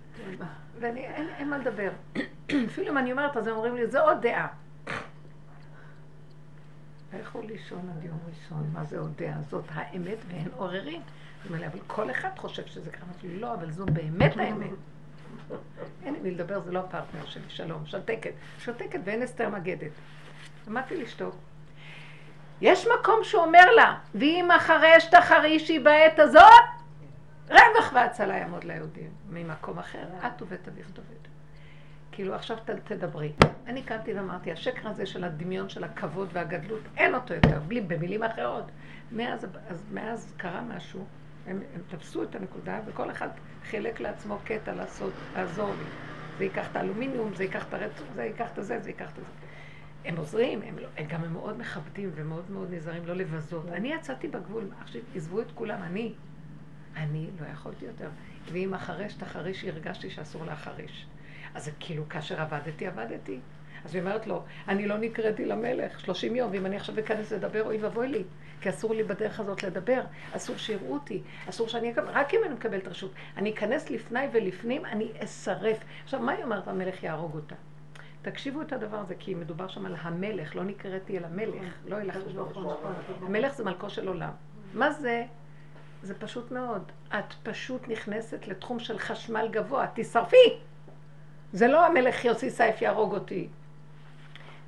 [0.81, 1.91] ואני, אין, אין מה לדבר.
[2.69, 4.49] אפילו אם אני אומרת, אז הם אומרים לי, זה עוד דעה.
[7.21, 9.43] לכו לישון עד יום ראשון, מה זה עוד דעה?
[9.43, 11.03] זאת האמת ואין עוררין.
[11.49, 13.05] אבל כל אחד חושב שזה ככה.
[13.25, 14.71] לא, אבל זו באמת האמת.
[16.05, 18.33] אין לי מי לדבר, זה לא הפרטנר שלי, שלום, שתקת.
[18.59, 19.91] שתקת ואין אסתר מגדת.
[20.67, 21.35] למדתי לשתוק.
[22.61, 26.43] יש מקום שאומר לה, ואם החרש תחרישי בעת הזאת,
[27.49, 29.11] רווח והצלה יעמוד ליהודים.
[29.31, 31.29] ממקום אחר, את ובית אביך דוד.
[32.13, 33.33] כאילו, עכשיו תדברי.
[33.67, 38.23] אני קמתי ואמרתי, השקר הזה של הדמיון של הכבוד והגדלות, אין אותו יותר, בלי, במילים
[38.23, 38.65] אחרות.
[39.13, 41.05] מאז, אז, מאז קרה משהו,
[41.47, 43.29] הם, הם תפסו את הנקודה, וכל אחד
[43.71, 45.85] חילק לעצמו קטע לעשות, לעזור לי.
[46.39, 49.17] זה ייקח את האלומיניום, זה ייקח את הרצוף, זה ייקח את הזה, זה ייקח את
[49.17, 49.23] זה.
[50.05, 53.69] הם עוזרים, הם, לא, הם גם הם מאוד מכבדים ומאוד מאוד נזהרים לא לבזות.
[53.69, 56.13] אני יצאתי בגבול, עכשיו עזבו את כולם, אני,
[56.97, 58.09] אני לא יכולתי יותר.
[58.53, 61.07] ואם החרש תחריש, הרגשתי שאסור להחריש.
[61.55, 63.39] אז כאילו, כאשר עבדתי, עבדתי.
[63.85, 67.63] אז היא אומרת לו, אני לא נקראתי למלך 30 יום, ואם אני עכשיו אכנס לדבר,
[67.63, 68.25] אוי ואבוי לי,
[68.61, 70.01] כי אסור לי בדרך הזאת לדבר,
[70.33, 73.13] אסור שיראו אותי, אסור שאני אקבל, רק אם אני מקבלת רשות.
[73.37, 75.79] אני אכנס לפני ולפנים, אני אשרף.
[76.05, 76.69] עכשיו, מה היא אומרת?
[76.69, 77.55] המלך יהרוג אותה.
[78.23, 82.11] תקשיבו את הדבר הזה, כי מדובר שם על המלך, לא נקראתי אל המלך, לא אל
[82.11, 82.57] אחשוורוש.
[83.23, 84.31] המלך זה מלכו של עולם.
[84.75, 85.25] מה זה?
[86.03, 86.93] זה פשוט מאוד.
[87.09, 90.61] את פשוט נכנסת לתחום של חשמל גבוה, תשרפי!
[91.53, 93.49] זה לא המלך יוסי סייף יהרוג אותי.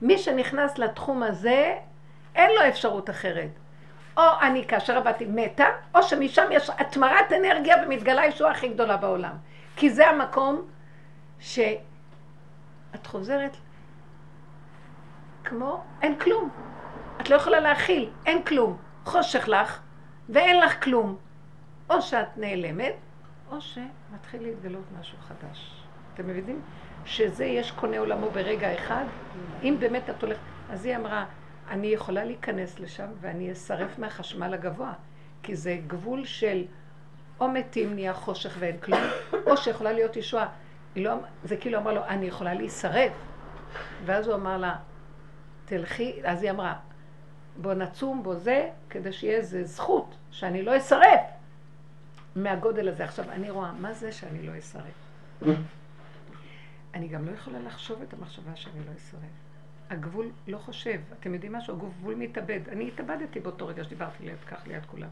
[0.02, 1.76] מי שנכנס לתחום הזה,
[2.34, 3.50] אין לו אפשרות אחרת.
[4.16, 9.36] או אני כאשר עבדתי מתה, או שמשם יש התמרת אנרגיה ומתגלה הישועה הכי גדולה בעולם.
[9.76, 10.68] כי זה המקום
[11.40, 11.76] שאת
[13.06, 13.56] חוזרת
[15.44, 16.50] כמו, אין כלום.
[17.20, 18.76] את לא יכולה להכיל, אין כלום.
[19.04, 19.80] חושך לך,
[20.28, 21.16] ואין לך כלום.
[21.90, 22.94] או שאת נעלמת,
[23.50, 25.84] או שמתחיל להתגלות משהו חדש.
[26.14, 26.62] אתם מבינים?
[27.08, 29.04] שזה יש קונה עולמו ברגע אחד,
[29.62, 30.40] אם באמת את הולכת...
[30.70, 31.24] אז היא אמרה,
[31.70, 34.92] אני יכולה להיכנס לשם ואני אשרף מהחשמל הגבוה,
[35.42, 36.64] כי זה גבול של
[37.40, 39.00] או מתים נהיה חושך ואין כלום,
[39.46, 40.48] או שיכולה להיות ישועה.
[40.96, 43.12] לא, זה כאילו אמר לו, אני יכולה להישרף.
[44.04, 44.76] ואז הוא אמר לה,
[45.64, 46.74] תלכי, אז היא אמרה,
[47.56, 51.20] בוא נצום בו זה, כדי שיהיה איזה זכות, שאני לא אשרף
[52.36, 53.04] מהגודל הזה.
[53.04, 54.82] עכשיו, אני רואה, מה זה שאני לא אשרף?
[56.94, 59.48] אני גם לא יכולה לחשוב את המחשבה שאני לא אשרף.
[59.90, 61.00] הגבול לא חושב.
[61.20, 61.74] אתם יודעים משהו?
[61.74, 62.60] הגבול מתאבד.
[62.68, 65.08] אני התאבדתי באותו רגע שדיברתי ליד כך, ליד כולם.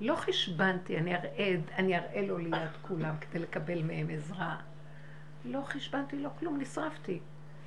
[0.00, 4.56] לא חשבנתי, אני אראה, אני אראה לו ליד כולם כדי לקבל מהם עזרה.
[5.44, 7.20] לא חשבנתי, לא כלום, נשרפתי.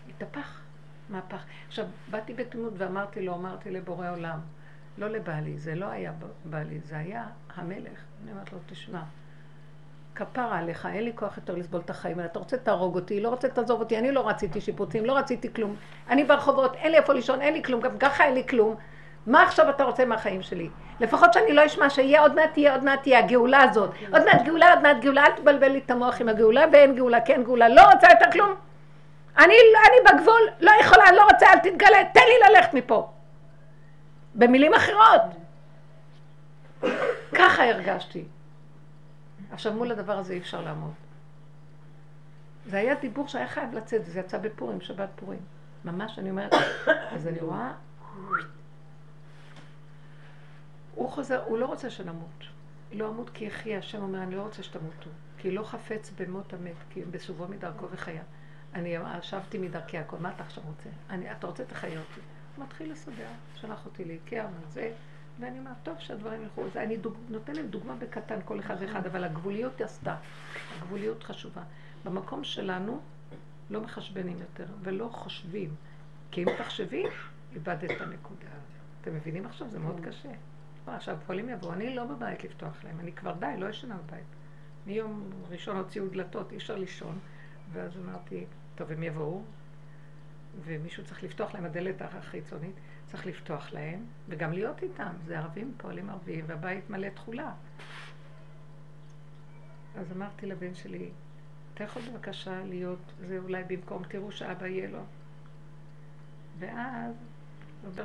[0.09, 0.61] התהפך,
[1.09, 1.43] מהפך.
[1.67, 4.39] עכשיו, באתי בתמימות ואמרתי לו, אמרתי לבורא עולם,
[4.97, 6.13] לא לבעלי, זה לא היה
[6.45, 8.03] בעלי, זה היה המלך.
[8.23, 9.03] אני אומרת לו, תשמע,
[10.15, 12.29] כפרה עליך, אין לי כוח יותר לסבול את החיים האלה.
[12.29, 15.75] אתה רוצה תהרוג אותי, לא רוצה תעזוב אותי, אני לא רציתי שיפוצים, לא רציתי כלום.
[16.09, 18.75] אני ברחובות, אין לי איפה לישון, אין לי כלום, גם ככה אין לי כלום.
[19.27, 20.69] מה עכשיו אתה רוצה מהחיים שלי?
[20.99, 23.89] לפחות שאני לא אשמע שיהיה עוד מעט תהיה, עוד מעט תהיה הגאולה הזאת.
[24.13, 27.21] עוד מעט גאולה, עוד מעט גאולה, אל תבלבל לי את המוח עם הגאולה, ואין גאולה,
[27.21, 28.55] כן גאולה, לא רוצה יותר כלום.
[29.37, 29.53] אני,
[29.87, 33.09] אני בגבול, לא יכולה, לא רוצה, אל תתגלה, תן לי ללכת מפה.
[34.35, 35.21] במילים אחרות.
[37.33, 38.23] ככה הרגשתי.
[39.51, 40.93] עכשיו מול הדבר הזה אי אפשר לעמוד.
[42.65, 45.39] זה היה דיבור שהיה חייב לצאת, זה יצא בפורים, שבת פורים.
[45.85, 46.53] ממש, אני אומרת,
[47.15, 47.73] אז אני רואה,
[50.95, 52.43] הוא חוזר, הוא לא רוצה שנמות.
[52.91, 55.09] לא אמות כי יחיה, השם אומר, אני לא רוצה שתמותו.
[55.37, 58.23] כי לא חפץ במות המת, כי בשובו מדרכו וחיה.
[58.73, 60.89] אני שבתי מדרכי הכל, מה אתה עכשיו רוצה?
[61.09, 62.21] אני, אתה רוצה תחיה אותי.
[62.57, 64.91] מתחיל לסדר, שלח אותי לאיקאה, מה זה,
[65.41, 66.63] ואני אומרת, טוב שהדברים ילכו.
[66.75, 70.15] אני דוג, נותנת דוגמה בקטן כל אחד ואחד, אבל הגבוליות עשתה.
[70.77, 71.61] הגבוליות חשובה.
[72.05, 73.01] במקום שלנו
[73.69, 75.69] לא מחשבנים יותר ולא חושבים.
[76.31, 77.03] כי אם תחשבי,
[77.53, 78.47] איבדת את הנקודה.
[79.01, 79.69] אתם מבינים עכשיו?
[79.69, 80.31] זה מאוד קשה.
[80.87, 84.25] עכשיו, פועלים יבואו, אני לא בבית לפתוח להם, אני כבר די, לא ישנה בבית.
[84.87, 87.19] מיום ראשון הוציאו דלתות, אי אפשר לישון.
[87.73, 89.41] ואז אמרתי, טוב, הם יבואו,
[90.65, 92.75] ומישהו צריך לפתוח להם הדלת החיצונית,
[93.11, 95.13] צריך לפתוח להם, וגם להיות איתם.
[95.25, 97.53] זה ערבים, פועלים ערבים, והבית מלא תכולה.
[99.95, 101.09] אז אמרתי לבן שלי,
[101.73, 105.01] אתה יכול בבקשה להיות, זה אולי במקום, תראו שאבא יהיה לו.
[106.59, 107.15] ואז,
[107.85, 108.03] אומר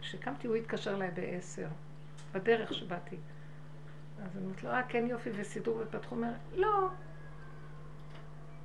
[0.00, 1.68] כשקמתי הוא התקשר אליי בעשר,
[2.32, 3.16] בדרך שבאתי.
[4.22, 6.88] אז אני אומרת לו, אה, כן יופי, וסידור ופתחו, אומר, לא.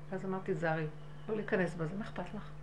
[0.09, 0.87] ואז אמרתי, זרי,
[1.29, 2.54] לא להיכנס בזה, מה אכפת לך?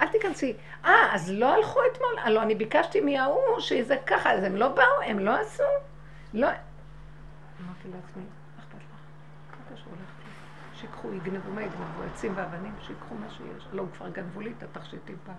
[0.00, 0.56] אל תיכנסי.
[0.84, 2.18] אה, אז לא הלכו אתמול?
[2.24, 5.62] הלוא אני ביקשתי מההוא שזה ככה, אז הם לא באו, הם לא עשו?
[6.34, 6.46] לא.
[6.46, 8.22] אמרתי לעצמי,
[8.56, 9.00] מה אכפת לך?
[9.50, 10.10] מה קשור לך?
[10.80, 12.02] שיקחו, יגנבו, מה יגנבו?
[12.12, 13.68] עצים ואבנים, שיקחו מה שיש.
[13.72, 15.34] לא, כבר גנבו לי את התכשיטים פעם.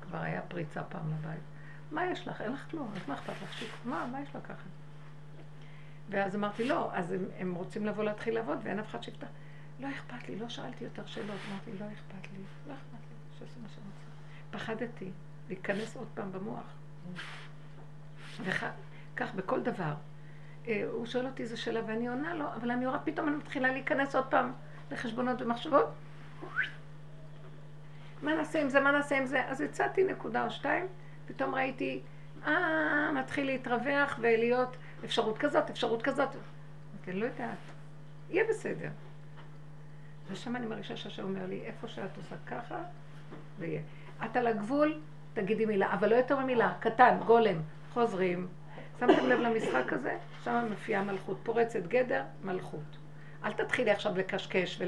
[0.00, 1.40] כבר היה פריצה פעם לבית.
[1.90, 2.40] מה יש לך?
[2.40, 3.52] אין לך כלום, אז מה אכפת לך?
[3.52, 4.68] שיקחו, מה, מה יש לקחת?
[6.10, 9.26] ואז אמרתי, לא, אז הם, הם רוצים לבוא להתחיל לעבוד ואין אף אחד שיפתח.
[9.80, 12.97] לא אכפת לי, לא שאלתי יותר שאלות, אמרתי, לא אכפת לי, לא אכפת לי.
[13.38, 14.08] שעושה מה שאני רוצה.
[14.50, 15.10] פחדתי
[15.48, 16.64] להיכנס עוד פעם במוח.
[18.40, 19.94] וכך בכל דבר.
[20.68, 23.72] אה, הוא שואל אותי איזה שאלה ואני עונה לו, אבל אני רואה, פתאום אני מתחילה
[23.72, 24.52] להיכנס עוד פעם
[24.90, 25.86] לחשבונות ומחשבות.
[28.22, 29.44] מה נעשה עם זה, מה נעשה עם זה?
[29.48, 30.86] אז הצעתי נקודה או שתיים,
[31.26, 32.00] פתאום ראיתי,
[32.46, 36.28] אה, מתחיל להתרווח ולהיות אפשרות כזאת, אפשרות כזאת.
[36.28, 37.58] אמרתי, לא יודעת,
[38.30, 38.88] יהיה בסדר.
[40.30, 42.78] ושם אני מרגישה שהשם אומר לי, איפה שאת עושה ככה,
[43.58, 43.80] זה יהיה.
[44.24, 45.00] את על הגבול,
[45.34, 47.56] תגידי מילה, אבל לא יותר ממילה, קטן, גולם,
[47.92, 48.48] חוזרים.
[49.00, 50.16] שמתם לב למשחק הזה?
[50.44, 52.98] שם מופיעה מלכות, פורצת גדר, מלכות.
[53.44, 54.82] אל תתחילי עכשיו לקשקש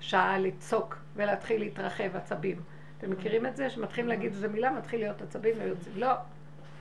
[0.00, 2.60] ושעה לצעוק ולהתחיל להתרחב עצבים.
[2.98, 3.70] אתם מכירים את זה?
[3.70, 5.94] שמתחילים להגיד איזה מילה, מתחיל להיות עצבים ויוצאים.
[5.96, 6.12] לא.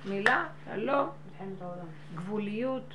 [0.06, 1.10] מילה, שלום,
[2.16, 2.94] גבוליות,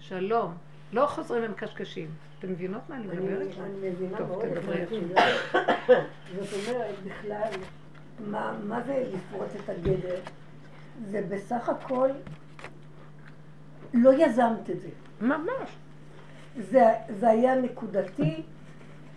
[0.00, 0.54] שלום.
[0.96, 2.08] לא חוזרים ומקשקשים.
[2.38, 3.48] אתם מבינות מה אני מדברת?
[3.64, 4.44] אני מבינה טוב, מאוד.
[4.44, 4.84] תדברי.
[6.40, 7.50] זאת אומרת, בכלל,
[8.64, 10.14] מה זה לפרוץ את הגדר?
[11.10, 12.08] זה בסך הכל,
[13.94, 14.88] לא יזמת את זה.
[15.20, 15.76] ממש.
[16.58, 18.42] זה, זה היה נקודתי,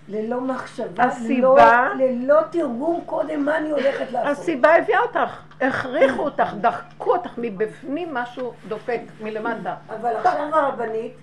[0.07, 4.37] ללא מחשבה, הסיבה- ללא, ללא תרגום קודם מה אני הולכת לעשות.
[4.37, 9.75] הסיבה הביאה אותך, הכריחו אותך, דחקו אותך מבפנים, משהו דופק מלמטה.
[9.89, 11.13] אבל עכשיו הרבנית,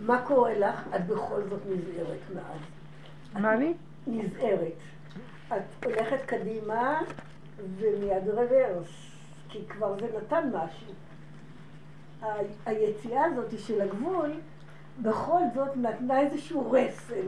[0.00, 0.80] מה קורה לך?
[0.96, 2.60] את בכל זאת נזהרת מאז.
[3.42, 3.74] מה אני?
[4.06, 4.72] נזהרת.
[5.48, 7.00] את הולכת קדימה
[7.78, 8.88] ומיד רוורס,
[9.48, 10.92] כי כבר זה נתן משהו.
[12.22, 12.26] ה-
[12.66, 14.30] היציאה הזאת של הגבול,
[15.02, 17.26] בכל זאת נתנה איזשהו רסן.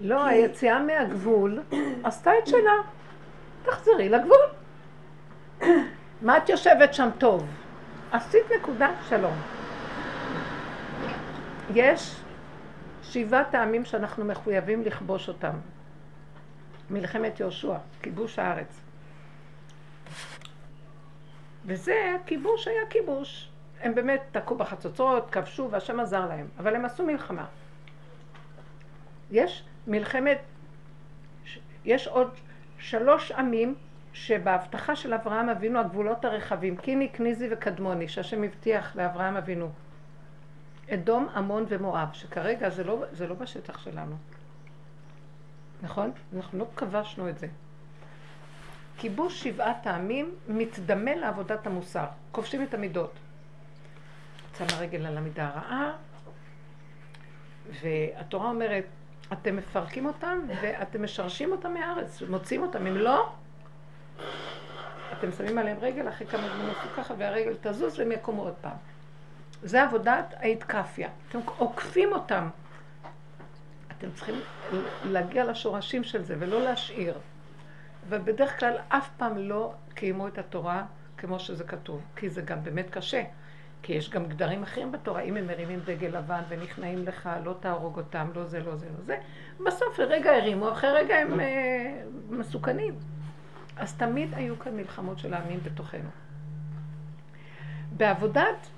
[0.00, 1.62] לא, כי- היציאה מהגבול
[2.04, 2.72] עשתה את שלה.
[3.62, 4.38] תחזרי לגבול.
[6.22, 7.44] מה את יושבת שם טוב?
[8.12, 9.34] עשית נקודה, שלום.
[11.74, 12.16] יש
[13.02, 15.54] שבעה טעמים שאנחנו מחויבים לכבוש אותם.
[16.90, 18.80] מלחמת יהושע, כיבוש הארץ.
[21.64, 23.48] וזה, כיבוש היה כיבוש.
[23.80, 26.46] הם באמת תקעו בחצוצרות, כבשו, והשם עזר להם.
[26.58, 27.46] אבל הם עשו מלחמה.
[29.30, 30.38] יש מלחמת,
[31.84, 32.30] יש עוד
[32.78, 33.74] שלוש עמים
[34.12, 39.70] שבהבטחה של אברהם אבינו הגבולות הרחבים, קיני, כניזי וקדמוני, שהשם הבטיח לאברהם אבינו.
[40.94, 44.16] אדום, עמון ומואב, שכרגע זה לא, זה לא בשטח שלנו.
[45.82, 46.12] נכון?
[46.36, 47.46] אנחנו לא כבשנו את זה.
[48.98, 52.06] כיבוש שבעת טעמים מתדמה לעבודת המוסר.
[52.32, 53.12] כובשים את המידות.
[54.58, 55.92] שמה רגל על המידה הרעה,
[57.82, 58.84] והתורה אומרת,
[59.32, 63.32] אתם מפרקים אותם ואתם משרשים אותם מהארץ, מוציאים אותם, אם לא,
[65.12, 68.76] אתם שמים עליהם רגל, אחרי כמה זמן עשו ככה, והרגל תזוז והם יקומו עוד פעם.
[69.66, 71.08] זה עבודת ההתקפיה.
[71.28, 72.48] אתם עוקפים אותם.
[73.98, 74.34] אתם צריכים
[75.04, 77.18] להגיע לשורשים של זה ולא להשאיר.
[78.08, 80.84] ובדרך כלל אף פעם לא קיימו את התורה
[81.18, 83.22] כמו שזה כתוב, כי זה גם באמת קשה.
[83.82, 87.96] כי יש גם גדרים אחרים בתורה, אם הם מרימים דגל לבן ונכנעים לך, לא תהרוג
[87.96, 89.16] אותם, לא זה, לא זה, לא זה.
[89.66, 92.94] בסוף לרגע הרימו, אחרי רגע הם אה, מסוכנים.
[93.76, 96.08] אז תמיד היו כאן מלחמות של העמים בתוכנו.
[97.92, 98.68] בעבודת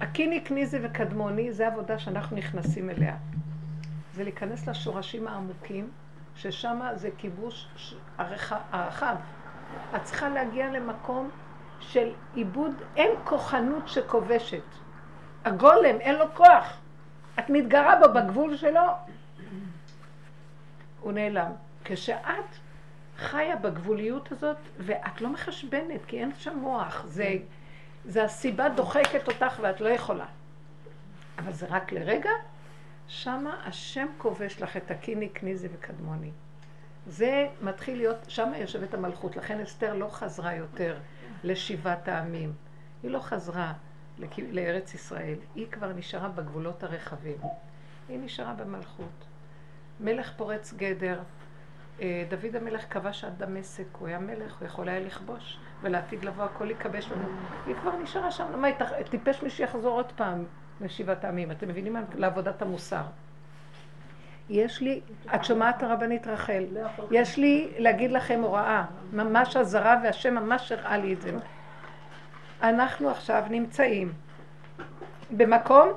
[0.00, 3.16] הקיני, כניזי וקדמוני, זה עבודה שאנחנו נכנסים אליה.
[4.14, 5.90] זה להיכנס לשורשים העמוקים,
[6.36, 7.68] ששם זה כיבוש
[8.18, 9.16] הרחב.
[9.96, 11.30] את צריכה להגיע למקום
[11.80, 14.62] של עיבוד, אין כוחנות שכובשת.
[15.44, 16.80] הגולם, אין לו כוח.
[17.38, 18.80] את מתגרה בו בגבול שלו,
[21.00, 21.52] הוא נעלם.
[21.84, 22.44] כשאת
[23.16, 27.34] חיה בגבוליות הזאת, ואת לא מחשבנת, כי אין שם מוח, זה,
[28.04, 30.26] זה הסיבה דוחקת אותך ואת לא יכולה.
[31.38, 32.30] אבל זה רק לרגע,
[33.08, 36.30] שמה השם כובש לך את הקיני, כניזי וקדמוני.
[37.06, 40.98] זה מתחיל להיות, שמה יושבת המלכות, לכן אסתר לא חזרה יותר
[41.44, 42.52] לשבעת העמים.
[43.02, 43.72] היא לא חזרה
[44.38, 47.36] לארץ ישראל, היא כבר נשארה בגבולות הרחבים.
[48.08, 49.24] היא נשארה במלכות.
[50.00, 51.20] מלך פורץ גדר,
[52.28, 56.70] דוד המלך כבש עד דמשק, הוא היה מלך, הוא יכול היה לכבוש, ולעתיד לבוא הכל
[56.70, 57.28] יכבש לנו.
[57.66, 58.68] היא כבר נשארה שם, מה,
[59.10, 60.44] טיפש מי שיחזור עוד פעם
[60.80, 61.50] לשבעת העמים.
[61.50, 62.00] אתם מבינים מה?
[62.14, 63.02] לעבודת המוסר.
[64.50, 65.00] יש לי,
[65.34, 66.64] את שומעת הרבנית רחל,
[67.10, 71.30] יש לי להגיד לכם הוראה, ממש אזהרה והשם ממש הראה לי את זה.
[72.62, 74.12] אנחנו עכשיו נמצאים
[75.36, 75.88] במקום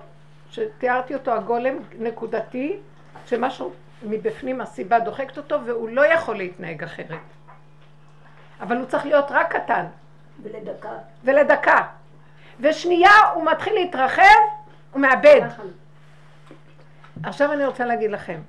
[0.49, 2.78] שתיארתי אותו הגולם נקודתי,
[3.26, 3.74] שמשהו
[4.04, 7.20] מבפנים הסיבה דוחקת אותו והוא לא יכול להתנהג אחרת.
[8.62, 9.86] אבל הוא צריך להיות רק קטן
[10.43, 10.89] ולדקה.
[11.24, 11.82] ולדקה.
[12.60, 14.24] ושנייה הוא מתחיל להתרחב,
[14.91, 15.41] הוא מאבד.
[17.24, 18.41] עכשיו אני רוצה להגיד לכם,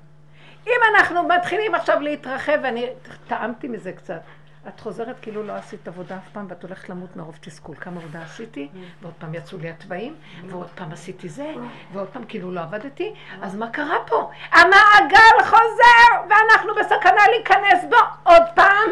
[0.67, 2.89] אם אנחנו מתחילים עכשיו להתרחב, ואני
[3.27, 4.21] טעמתי מזה קצת,
[4.67, 7.75] את חוזרת כאילו לא עשית עבודה אף פעם, ואת הולכת למות מרוב תסכול.
[7.75, 8.69] כמה עבודה עשיתי,
[9.01, 10.15] ועוד פעם יצאו לי התוואים,
[10.47, 11.53] ועוד פעם עשיתי זה,
[11.93, 14.29] ועוד פעם כאילו לא עבדתי, אז מה קרה פה?
[14.51, 18.89] המעגל חוזר, ואנחנו בסכנה להיכנס בו עוד פעם,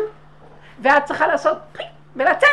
[0.80, 1.84] ואת צריכה לעשות פי
[2.16, 2.50] ולצאת.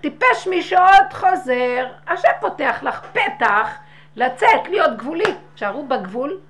[0.00, 3.68] טיפש מי שעוד חוזר, השם פותח לך פתח
[4.16, 5.34] לצאת, להיות גבולי.
[5.56, 6.40] שערו בגבול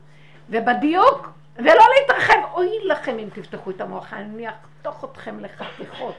[0.50, 2.34] ובדיוק, ולא להתרחב.
[2.54, 4.46] אוי לכם אם תפתחו את המוח, אני
[4.90, 6.14] אחתוך אתכם לחתיכות.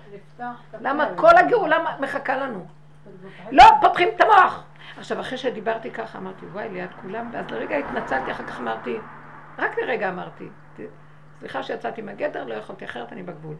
[0.81, 2.65] למה כל הגאולה מחכה לנו?
[3.51, 4.63] לא, פותחים את המוח.
[4.97, 8.97] עכשיו, אחרי שדיברתי ככה, אמרתי, וואי, ליד כולם, ואז לרגע התנצלתי, אחר כך אמרתי,
[9.57, 10.47] רק לרגע אמרתי,
[10.77, 10.79] "ת-
[11.39, 13.55] סליחה שיצאתי מהגדר, לא יכולתי אחרת, אני בגבול.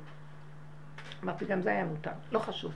[1.23, 2.71] אמרתי, גם זה היה מותר, לא חשוב.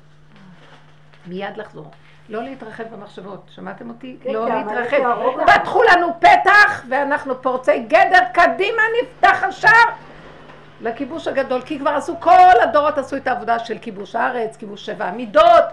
[1.28, 1.92] מיד לחזור.
[2.30, 4.18] לא להתרחב במחשבות, שמעתם אותי?
[4.22, 4.98] כן, לא העמלק להתרחב.
[5.60, 9.90] פתחו לנו פתח, ואנחנו פורצי גדר, קדימה נפתח השער
[10.82, 15.06] לכיבוש הגדול, כי כבר עשו, כל הדורות עשו את העבודה של כיבוש הארץ, כיבוש שבע
[15.06, 15.64] המידות,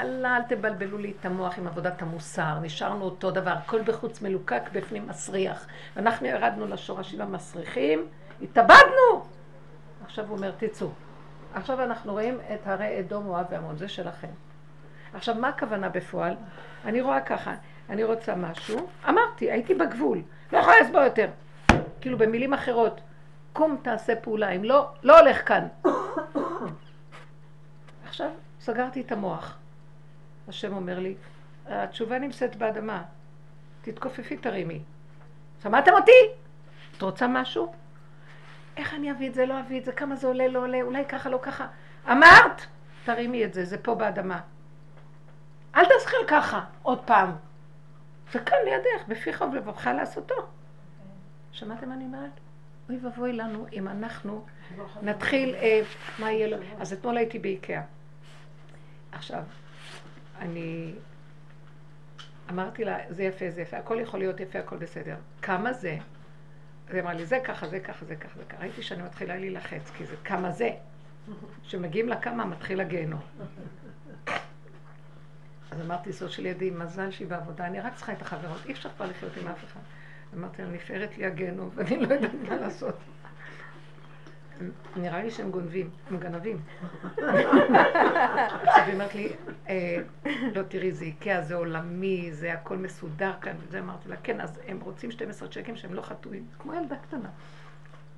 [0.00, 4.62] אללה, אל תבלבלו לי את המוח עם עבודת המוסר, נשארנו אותו דבר, הכל בחוץ מלוקק,
[4.72, 5.66] בפנים מסריח.
[5.96, 8.06] ואנחנו ירדנו לשורשים המסריחים,
[8.42, 9.24] התאבדנו!
[10.04, 10.88] עכשיו הוא אומר, תצאו.
[11.54, 14.28] עכשיו אנחנו רואים את הרי אדום, מואב ועמון, זה שלכם.
[15.14, 16.34] עכשיו, מה הכוונה בפועל?
[16.84, 17.54] אני רואה ככה,
[17.90, 20.22] אני רוצה משהו, אמרתי, הייתי בגבול,
[20.52, 21.28] לא יכולה לסבול יותר.
[22.00, 23.00] כאילו במילים אחרות,
[23.56, 25.68] קום תעשה פעולה, אם לא, לא הולך כאן.
[28.06, 28.30] עכשיו
[28.60, 29.58] סגרתי את המוח.
[30.48, 31.14] השם אומר לי,
[31.66, 33.02] התשובה נמצאת באדמה,
[33.82, 34.82] תתכופפי תרימי.
[35.62, 36.10] שמעתם אותי?
[36.96, 37.72] את רוצה משהו?
[38.76, 41.04] איך אני אביא את זה, לא אביא את זה, כמה זה עולה, לא עולה, אולי
[41.04, 41.66] ככה, לא ככה.
[42.10, 42.62] אמרת?
[43.04, 44.40] תרימי את זה, זה פה באדמה.
[45.76, 47.30] אל תזכיר ככה, עוד פעם.
[48.32, 50.34] זה כאן לידך, בפיך ובלבבך לעשותו.
[51.52, 52.45] שמעתם מה אני אומרת?
[52.88, 54.46] אוי ואבוי לנו אם אנחנו
[55.02, 55.80] נתחיל, אה,
[56.18, 56.56] מה יהיה לו?
[56.78, 57.82] אז אתמול הייתי באיקאה.
[59.12, 59.42] עכשיו,
[60.38, 60.94] אני
[62.50, 65.16] אמרתי לה, זה יפה, זה יפה, הכל יכול להיות יפה, הכל בסדר.
[65.42, 65.98] כמה זה?
[66.88, 68.60] אז היא אמרה לי, זה ככה, זה ככה, זה ככה, זה ככה.
[68.60, 70.70] ראיתי שאני מתחילה להילחץ, כי זה כמה זה.
[71.62, 73.20] כשמגיעים לכמה, מתחיל הגיהנום.
[75.70, 79.06] אז אמרתי, זאת שלידי, מזל שהיא בעבודה, אני רק צריכה את החברות, אי אפשר כבר
[79.06, 79.80] לחיות עם אף אחד.
[80.36, 82.94] אמרתי לה, נפערת לי הגיהנום, ואני לא יודעת מה לעשות.
[84.96, 86.58] נראה לי שהם גונבים, הם גנבים.
[88.62, 89.32] עכשיו היא אומרת לי,
[89.68, 89.96] אה,
[90.54, 94.60] לא תראי, זה איקאה, זה עולמי, זה הכל מסודר כאן, וזה אמרתי לה, כן, אז
[94.66, 97.28] הם רוצים 12 צ'קים שהם לא חתומים, כמו ילדה קטנה.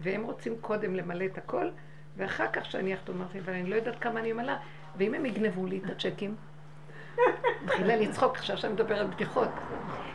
[0.01, 1.69] והם רוצים קודם למלא את הכל,
[2.17, 4.55] ואחר כך שאני אחתום, אמרתי, אבל אני לא יודעת כמה אני אמלא,
[4.97, 6.35] ואם הם יגנבו לי את הצ'קים?
[7.65, 9.49] מתחילה לצחוק עכשיו שאני מדברת בדיחות.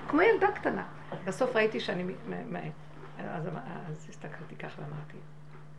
[0.08, 0.84] כמו ילדה קטנה.
[1.26, 2.04] בסוף ראיתי שאני...
[3.18, 3.48] אז,
[3.88, 5.18] אז הסתכלתי ככה ואמרתי,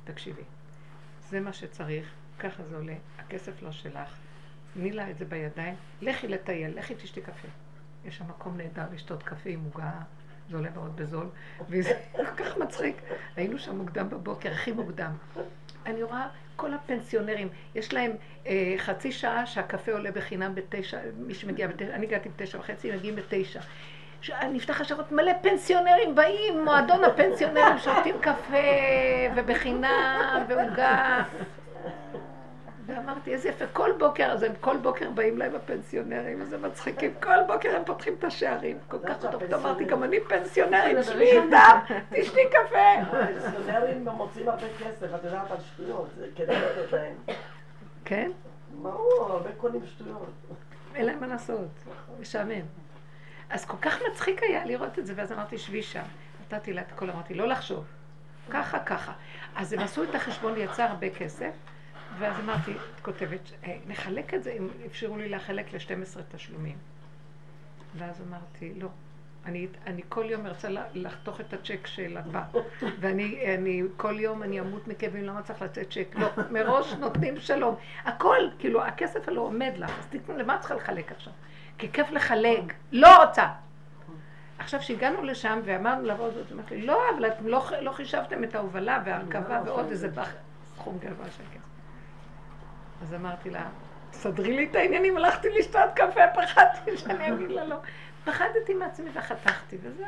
[0.05, 0.43] תקשיבי,
[1.29, 4.17] זה מה שצריך, ככה זה עולה, הכסף לא שלך,
[4.75, 7.49] תני לה את זה בידיים, לכי לטייל, לכי תשתי קפה.
[8.05, 9.91] יש שם מקום נהדר לשתות קפה עם עוגה,
[10.51, 11.27] זה עולה מאוד בזול,
[11.69, 12.97] וזה כל כך מצחיק.
[13.37, 15.13] היינו שם מוקדם בבוקר, הכי מוקדם.
[15.87, 18.13] אני רואה כל הפנסיונרים, יש להם
[18.47, 23.17] אה, חצי שעה שהקפה עולה בחינם בתשע, מי שמגיע בתשע, אני הגעתי בתשע וחצי, מגיעים
[23.17, 23.61] בתשע.
[24.53, 28.57] נפתח השעות מלא פנסיונרים באים, מועדון הפנסיונרים שותים קפה
[29.37, 31.23] ובחינם ועוגה.
[32.87, 37.43] ואמרתי, איזה יפה, כל בוקר, אז הם כל בוקר באים להם הפנסיונרים, איזה מצחיקים, כל
[37.47, 41.79] בוקר הם פותחים את השערים, כל כך טוב, אמרתי, גם אני פנסיונרית, שבי איתם,
[42.11, 43.17] תשתי קפה.
[43.19, 47.15] הפנסיונרים מוצאים הרבה כסף, את יודעת על שטויות, זה כדאי לתת להם.
[48.05, 48.31] כן?
[48.83, 50.31] ברור, הרבה קונים שטויות.
[50.95, 51.69] אין להם מה לעשות,
[52.21, 52.84] משעמם.
[53.51, 56.03] אז כל כך מצחיק היה לראות את זה, ואז אמרתי, שבי שם.
[56.41, 57.85] נתתי לה את הכל, אמרתי, לא לחשוב.
[58.51, 59.13] ככה, ככה.
[59.57, 61.53] אז הם עשו את החשבון, יצא הרבה כסף,
[62.19, 66.77] ואז אמרתי, את כותבת, אה, נחלק את זה, אם אפשרו לי לחלק ל-12 תשלומים.
[67.99, 68.89] ואז אמרתי, לא.
[69.47, 72.43] אני, אני כל יום ארצה לחתוך את הצ'ק של הבא.
[73.01, 76.15] ואני אני, כל יום אני אמות מכאבים, למה צריך לתת צ'ק?
[76.15, 77.77] לא, מראש נותנים שלום.
[78.05, 81.33] הכל, כאילו, הכסף הלא עומד לך, אז תתנו, למה צריכה לחלק עכשיו?
[81.79, 83.49] כי כיף לחלק, לא רוצה.
[84.59, 88.55] עכשיו שהגענו לשם ואמרנו לבוא זאת, אמרתי לי, לא, אבל אתם לא, לא חישבתם את
[88.55, 90.09] ההובלה וההרכבה ועוד איזה
[90.75, 91.69] סכום גבוה של כסף.
[93.03, 93.67] אז אמרתי לה,
[94.13, 97.77] סדרי לי את העניינים, הלכתי לשתות קפה, פחדתי שאני אגיד לה לא.
[98.25, 100.07] פחדתי מעצמי וחתכתי, וזהו.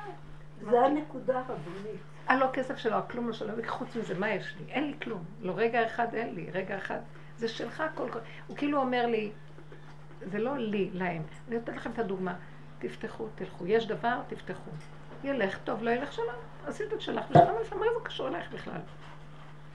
[0.71, 2.01] זה הנקודה הבונית.
[2.31, 4.73] אה, לא כסף שלו, הכלום לא שלו, חוץ מזה, מה יש לי?
[4.73, 5.25] אין לי כלום.
[5.41, 6.99] לא רגע אחד אין לי, רגע אחד.
[7.39, 8.19] זה שלך כל כל...
[8.47, 9.31] הוא כאילו אומר לי,
[10.21, 11.23] זה לא לי, להם.
[11.49, 12.35] אני נותנת לכם את הדוגמה.
[12.79, 13.67] תפתחו, תלכו.
[13.67, 14.71] יש דבר, תפתחו.
[15.25, 16.35] ילך טוב, לא ילך שלום.
[16.67, 18.81] עשית את שלך ושלום עליכם, מה זה קשור אלייך בכלל?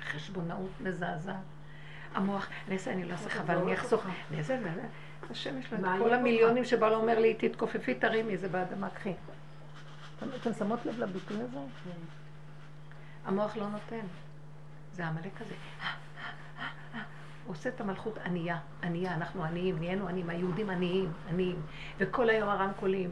[0.03, 1.35] חשבונאות מזעזעת.
[2.13, 4.05] המוח, אני אעשה, אני לא אעשה חבל, אני אחסוך.
[4.29, 4.81] אני אעשה, אני אעשה.
[5.29, 9.13] השם יש לו את כל המיליונים שבא לו אומר לי, תתכופפי, תרימי, זה באדמה, קחי.
[10.41, 11.57] אתם שמות לב לביטוי הזה?
[13.25, 14.05] המוח לא נותן.
[14.93, 15.55] זה העמלק הזה.
[17.51, 21.61] עושה את המלכות ענייה, ענייה, אנחנו עניים, נהיינו עניים, היהודים עניים, עניים,
[21.97, 23.11] וכל היום הרמקולים.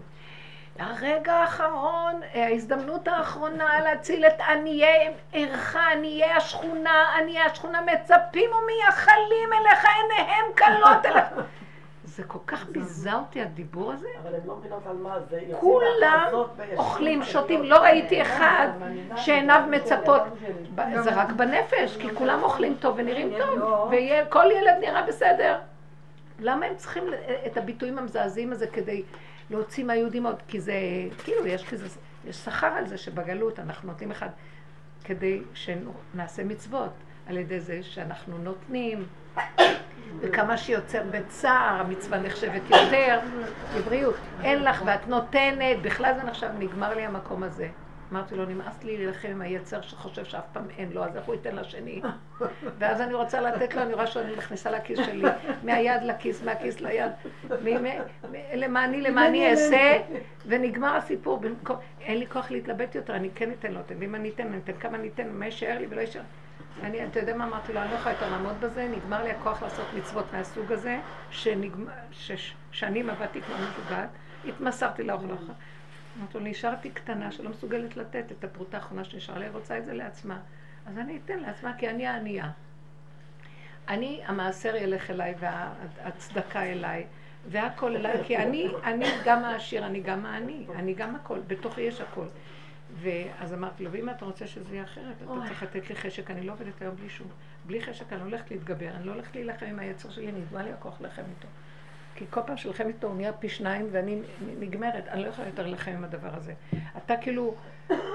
[0.79, 9.85] הרגע האחרון, ההזדמנות האחרונה להציל את עניי עירך, עניי השכונה, עניי השכונה מצפים ומייחלים אליך,
[9.85, 11.27] עיניהם כלות אליך.
[12.09, 14.07] זה כל כך ביזה אותי הדיבור הזה.
[14.23, 15.41] אבל הן לא מבינות על מה זה.
[15.59, 16.27] כולם
[16.77, 18.67] אוכלים, שותים, לא ראיתי אחד
[19.15, 20.21] שעיניו מצפות.
[21.03, 25.57] זה רק בנפש, כי כולם אוכלים טוב ונראים טוב, וכל ילד נראה בסדר.
[26.39, 27.03] למה הם צריכים
[27.45, 29.03] את הביטויים המזעזעים הזה כדי
[29.49, 30.41] להוציא מהיהודים עוד?
[30.47, 30.73] כי זה,
[31.23, 31.87] כאילו, יש כזה,
[32.25, 34.29] יש שכר על זה שבגלות אנחנו נותנים אחד
[35.03, 36.91] כדי שנעשה מצוות.
[37.29, 39.05] על ידי זה שאנחנו נותנים,
[40.21, 43.19] וכמה שיוצר בצער, המצווה נחשבת יותר,
[43.77, 44.15] בבריאות.
[44.43, 47.67] אין לך ואת נותנת, בכלל זה נחשב, נגמר לי המקום הזה.
[48.11, 51.35] אמרתי לו, נמאס לי להילחם עם היצר שחושב שאף פעם אין לו, אז איך הוא
[51.35, 52.01] ייתן לשני?
[52.79, 55.23] ואז אני רוצה לתת לו, אני רואה שאני נכנסה לכיס שלי,
[55.63, 57.11] מהיד לכיס, מהכיס ליד,
[58.53, 59.97] למעני למעני אעשה,
[60.45, 61.37] ונגמר הסיפור.
[61.37, 64.73] במקום, אין לי כוח להתלבט יותר, אני כן אתן לו, ואם אני אתן, אני אתן
[64.79, 66.21] כמה אני אתן, מה יישאר לי ולא יישאר.
[66.83, 69.63] אני, אתה יודע מה אמרתי לו, אני לא יכולה יותר לעמוד בזה, נגמר לי הכוח
[69.63, 70.99] לעשות מצוות מהסוג הזה,
[72.11, 74.09] ששנים עבדתי כמו משוגעת,
[74.47, 75.53] התמסרתי לאוכלוכה.
[76.19, 79.93] אמרתי לו, נשארתי קטנה שלא מסוגלת לתת את הפרוטה האחרונה שנשאר לי, רוצה את זה
[79.93, 80.39] לעצמה.
[80.85, 82.51] אז אני אתן לעצמה, כי אני הענייה.
[83.87, 87.05] אני, המעשר ילך אליי והצדקה אליי,
[87.47, 92.01] והכל אליי, כי אני, אני גם העשיר, אני גם העני, אני גם הכל, בתוכי יש
[92.01, 92.25] הכל.
[92.95, 96.41] ואז אמרתי לו, ואם אתה רוצה שזה יהיה אחרת, אתה צריך לתת לי חשק, אני
[96.41, 97.27] לא עובדת היום בלי שום,
[97.65, 100.71] בלי חשק אני לא הולכת להתגבר, אני לא הולכת להילחם עם היצר שלי, נדמה לי
[100.73, 101.47] הכוח להילחם איתו.
[102.15, 104.21] כי כל פעם שלכם איתו הוא נהיה פי שניים ואני
[104.59, 106.53] נגמרת, אני לא יכולה יותר להילחם עם הדבר הזה.
[106.97, 107.55] אתה כאילו,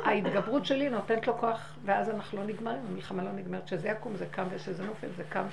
[0.04, 4.26] ההתגברות שלי נותנת לו כוח, ואז אנחנו לא נגמרים, המלחמה לא נגמרת, שזה יקום זה
[4.30, 5.44] קם ושזה נופל זה קם.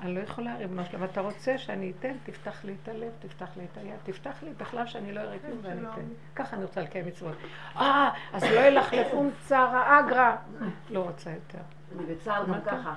[0.00, 3.64] אני לא יכולה, ריבונו שלום, אתה רוצה שאני אתן, תפתח לי את הלב, תפתח לי
[3.72, 6.02] את היד, תפתח לי בכלל שאני לא אראה כלום ואני אתן.
[6.34, 7.36] ככה אני רוצה לקיים מצוות.
[7.76, 10.36] אה, אז לא ילך לפונקציה אגרא.
[10.90, 11.58] לא רוצה יותר.
[11.96, 12.94] אני בצער גם ככה.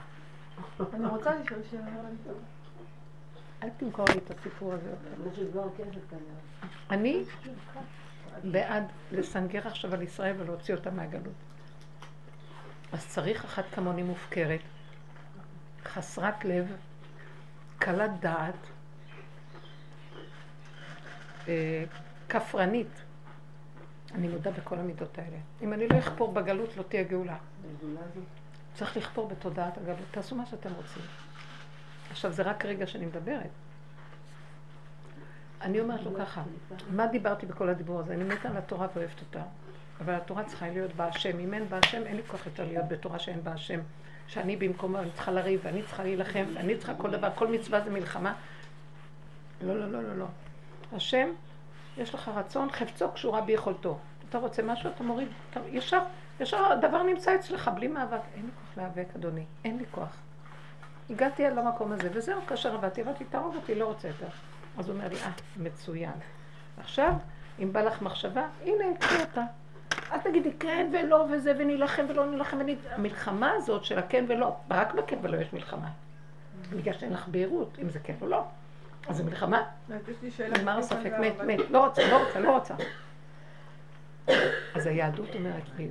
[0.94, 1.82] אני רוצה לשאול שאלה.
[3.64, 4.94] אל תמכור לי את הסיפור הזה.
[6.92, 7.24] אני
[8.44, 11.34] בעד לסנגר עכשיו על ישראל ולהוציא אותה מהגלות.
[12.92, 14.60] אז צריך אחת כמוני מופקרת,
[15.84, 16.76] חסרת לב,
[17.80, 18.56] קלת דעת,
[21.48, 21.84] אה,
[22.30, 23.02] כפרנית.
[24.16, 25.38] אני מודה בכל המידות האלה.
[25.62, 27.38] אם אני לא אכפור בגלות, לא תהיה גאולה.
[28.74, 29.98] צריך לכפור בתודעת הגלות.
[30.12, 31.04] תעשו מה שאתם רוצים.
[32.12, 33.50] עכשיו, זה רק רגע שאני מדברת.
[35.62, 36.44] אני אומרת לו ככה,
[36.90, 38.14] מה דיברתי בכל הדיבור הזה?
[38.14, 39.44] אני מתה על התורה ואוהבת אותה,
[40.00, 41.40] אבל התורה צריכה להיות בה השם.
[41.40, 43.80] אם אין בה השם, אין לי כוח יותר להיות בתורה שאין בה השם.
[44.30, 47.90] שאני במקומו, אני צריכה לריב, ואני צריכה להילחם, ואני צריכה כל דבר, כל מצווה זה
[47.90, 48.34] מלחמה.
[49.62, 50.26] לא, לא, לא, לא, לא.
[50.94, 51.30] השם,
[51.98, 53.98] יש לך רצון, חפצו קשורה ביכולתו.
[54.30, 56.00] אתה רוצה משהו, אתה מוריד, אתה, ישר,
[56.40, 58.22] ישר הדבר נמצא אצלך, בלי מאבק.
[58.36, 60.18] אין לי כוח להיאבק, אדוני, אין לי כוח.
[61.10, 64.28] הגעתי עד למקום הזה, וזהו, כאשר עבדתי, עבדתי, תהרוג אותי, לא רוצה יותר.
[64.78, 66.14] אז הוא אומר לי, אה, מצוין.
[66.80, 67.14] עכשיו,
[67.60, 69.44] אם בא לך מחשבה, הנה, קחי אותה.
[70.12, 72.58] אל תגידי כן ולא וזה, ונילחם ולא נילחם.
[72.60, 72.76] וני...
[72.92, 75.90] המלחמה הזאת של הכן ולא, רק בכן ולא יש מלחמה.
[76.70, 78.44] בגלל שאין לך בהירות, אם זה כן או לא.
[79.08, 79.64] אז זה מלחמה.
[80.58, 82.74] נגמר הספק, מת, מת, לא רוצה, לא רוצה, לא רוצה.
[84.76, 85.90] אז היהדות אומרת לי,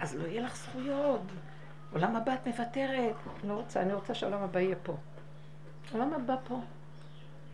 [0.00, 1.20] אז לא יהיה לך זכויות.
[1.92, 3.14] עולם הבא את מוותרת.
[3.44, 4.96] לא רוצה, אני רוצה שהעולם הבא יהיה פה.
[5.92, 6.60] עולם הבא פה.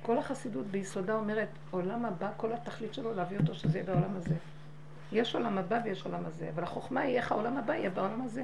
[0.02, 4.34] כל החסידות ביסודה אומרת, עולם הבא, כל התכלית שלו להביא אותו שזה יהיה בעולם הזה.
[5.14, 8.42] יש עולם הבא ויש עולם הזה, אבל החוכמה היא איך העולם הבא יהיה בעולם הזה.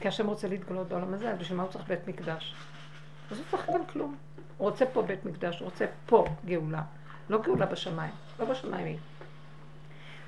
[0.00, 2.54] כי השם רוצה להתגלות בעולם הזה, אז בשביל מה הוא צריך בית מקדש?
[3.30, 4.16] אז הוא צריך גם כלום.
[4.58, 6.82] הוא רוצה פה בית מקדש, הוא רוצה פה גאולה.
[7.30, 8.98] לא גאולה בשמיים, לא בשמיים היא.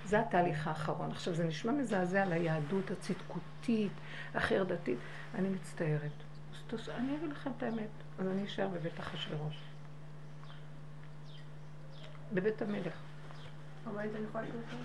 [0.04, 1.10] זה התהליך האחרון.
[1.10, 3.92] עכשיו, זה נשמע מזעזע ליהדות הצדקותית,
[4.34, 4.98] החרדתית.
[5.34, 6.10] אני מצטערת.
[6.88, 7.88] אני אגיד לכם את האמת.
[8.18, 9.56] אז אני אשאר בבית אחשוורוש.
[12.32, 13.07] בבית המלך.
[13.86, 14.82] רבנית, אני יכולה לשאול?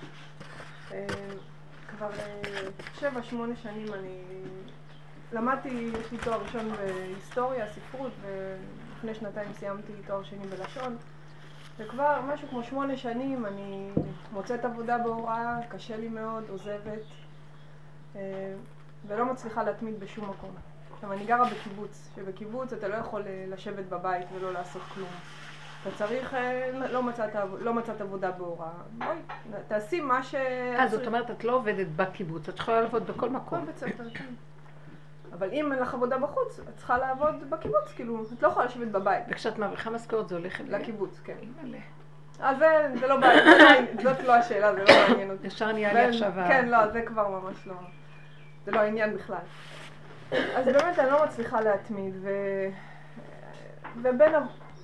[0.91, 1.08] אה,
[1.88, 2.41] כבר אה,
[3.00, 4.22] שבע, שמונה שנים אני
[5.34, 10.98] למדתי, יש לי תואר ראשון בהיסטוריה, ספרות, ולפני שנתיים סיימתי תואר שני בלשון.
[11.78, 13.89] וכבר משהו כמו שמונה שנים אני
[14.32, 17.02] מוצאת עבודה בהוראה, קשה לי מאוד, עוזבת,
[18.16, 18.54] אה,
[19.08, 20.56] ולא מצליחה להתמיד בשום מקום.
[20.94, 25.10] עכשיו, אני גרה בקיבוץ, שבקיבוץ אתה לא יכול לשבת בבית ולא לעשות כלום.
[25.88, 27.29] אתה צריך, אה, לא מצאת,
[27.59, 29.17] לא מצאת עבודה בהוראה, בואי,
[29.67, 30.36] תעשי מה ש...
[30.36, 33.59] אה, זאת אומרת, את לא עובדת בקיבוץ, את יכולה לעבוד בכל מקום.
[33.59, 34.34] בכל בית ספר, כן.
[35.34, 38.88] אבל אם אין לך עבודה בחוץ, את צריכה לעבוד בקיבוץ, כאילו, את לא יכולה לשבת
[38.88, 39.23] בבית.
[39.29, 41.38] וכשאת מרוויחה משכורת זה הולך לקיבוץ, כן.
[42.39, 43.43] אז זה, זה לא בעיה,
[44.03, 45.47] זאת לא השאלה, זה לא מעניין אותי.
[45.47, 46.31] ישר נהיה לי עכשיו...
[46.47, 47.75] כן, לא, זה כבר ממש לא,
[48.65, 49.38] זה לא העניין בכלל.
[50.31, 52.29] אז באמת אני לא מצליחה להתמיד, ו...
[54.01, 54.36] ובין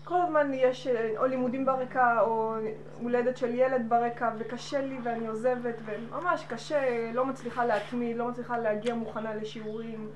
[0.09, 2.55] כל הזמן יש אה, או לימודים ברקע, או
[3.01, 8.57] הולדת של ילד ברקע, וקשה לי ואני עוזבת, וממש קשה, לא מצליחה להתמיד, לא מצליחה
[8.57, 10.09] להגיע מוכנה לשיעורים.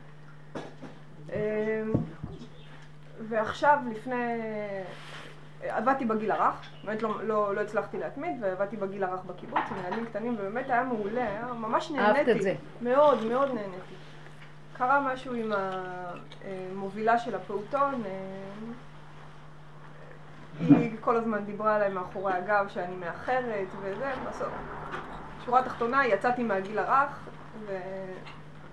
[1.30, 1.36] אמ,
[3.20, 4.39] ועכשיו, לפני...
[5.62, 10.06] עבדתי בגיל הרך, באמת לא, לא, לא הצלחתי להתמיד, ועבדתי בגיל הרך בקיבוץ עם ילדים
[10.06, 12.20] קטנים, ובאמת היה מעולה, היה ממש נהניתי.
[12.20, 12.54] אהבת את זה.
[12.82, 13.96] מאוד, מאוד נהניתי.
[14.78, 18.04] קרה משהו עם המובילה של הפעוטון.
[20.60, 24.54] היא כל הזמן דיברה עליי מאחורי הגב שאני מאחרת וזה, בסוף.
[25.45, 27.20] שורה תחתונה, יצאתי מהגיל הרך,
[27.66, 27.78] ו...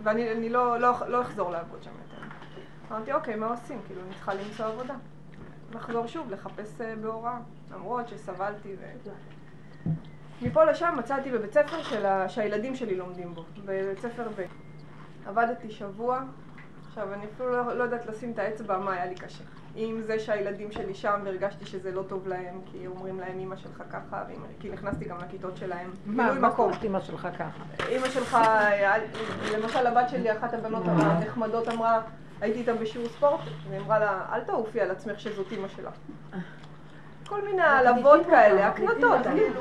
[0.02, 2.22] ואני אני לא, לא, לא אחזור לעבוד שם יותר.
[2.90, 3.80] אמרתי, אוקיי, מה עושים?
[3.86, 4.94] כאילו, אני צריכה למצוא עבודה.
[5.74, 7.38] לחזור שוב, לחפש אה, בהוראה,
[7.70, 9.10] למרות שסבלתי ו...
[10.42, 12.28] מפה לשם מצאתי בבית ספר של ה...
[12.28, 14.42] שהילדים שלי לומדים בו, בבית ספר ב'.
[15.28, 16.20] עבדתי שבוע,
[16.88, 19.44] עכשיו אני אפילו לא, לא יודעת לשים את האצבע מה היה לי קשה.
[19.74, 23.82] עם זה שהילדים שלי שם והרגשתי שזה לא טוב להם, כי אומרים להם אמא שלך
[23.90, 25.90] ככה, ואמא, כי נכנסתי גם לכיתות שלהם.
[26.06, 26.72] מה, מילוי מה מקום.
[26.72, 27.86] זאת אמא שלך ככה?
[27.96, 28.38] אמא שלך,
[29.54, 32.00] למשל הבת שלי, אחת הבנות הנחמדות אמרה,
[32.40, 35.94] הייתי איתה בשיעור ספורט, והיא אמרה לה, אל תעופי על עצמך שזאת אמא שלך.
[37.26, 39.60] כל מיני העלבות כאלה, הקנטות, כאילו.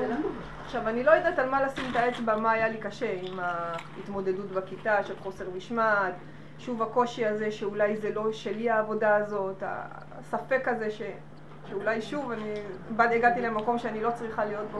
[0.64, 4.50] עכשיו, אני לא יודעת על מה לשים את האצבע, מה היה לי קשה עם ההתמודדות
[4.50, 6.14] בכיתה של חוסר משמעת,
[6.60, 9.62] שוב הקושי הזה שאולי זה לא שלי העבודה הזאת,
[10.18, 11.02] הספק הזה ש...
[11.68, 12.54] שאולי שוב אני
[12.96, 13.08] בד...
[13.12, 14.78] הגעתי למקום שאני לא צריכה להיות בו.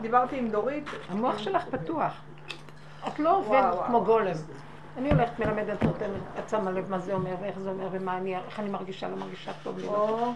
[0.00, 0.84] דיברתי עם דורית.
[1.08, 2.20] המוח שלך פתוח.
[3.08, 3.86] את לא עובדת.
[3.86, 4.34] כמו גולם.
[4.98, 8.36] אני הולכת מלמדת נותנת, את שמה לב מה זה אומר ואיך זה אומר ומה אני,
[8.36, 9.86] איך אני מרגישה, לא מרגישה טוב לי.
[9.86, 10.30] לא.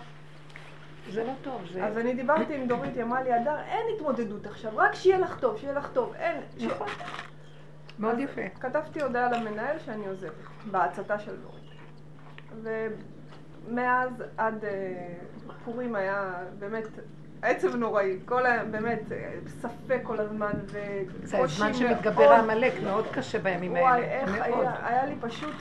[1.11, 1.85] זה לא טוב, זה...
[1.85, 5.39] אז אני דיברתי עם דורית, היא אמרה לי, הדר, אין התמודדות עכשיו, רק שיהיה לך
[5.41, 6.41] טוב, שיהיה לך טוב, אין.
[6.67, 6.87] נכון.
[7.99, 8.41] מאוד יפה.
[8.61, 10.33] כתבתי הודעה למנהל שאני עוזבת,
[10.71, 11.59] בהצתה של דורית.
[12.63, 15.15] ומאז עד אה,
[15.65, 16.87] פורים היה באמת
[17.43, 18.65] עצב נוראי, כל ה...
[18.65, 21.75] באמת, אה, ספק כל הזמן, זה וקושי הזמן מאוד.
[21.75, 24.07] שמתגבר העמלק, מאוד קשה בימים וואי, האלה.
[24.07, 24.61] איך מאוד.
[24.61, 25.55] היה, היה לי פשוט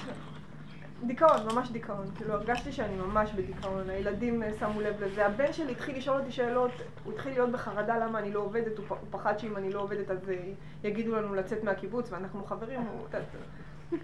[1.04, 2.06] דיכאון, ממש דיכאון.
[2.16, 3.90] כאילו, הרגשתי שאני ממש בדיכאון.
[3.90, 5.26] הילדים אה, שמו לב לזה.
[5.26, 6.72] הבן שלי התחיל לשאול אותי שאלות,
[7.04, 9.80] הוא התחיל להיות בחרדה למה אני לא עובדת, הוא פ- הוא פחד שאם אני לא
[9.82, 10.36] עובדת אז אה,
[10.84, 12.80] יגידו לנו לצאת מהקיבוץ, ואנחנו חברים.
[12.82, 13.18] הוא, אתה-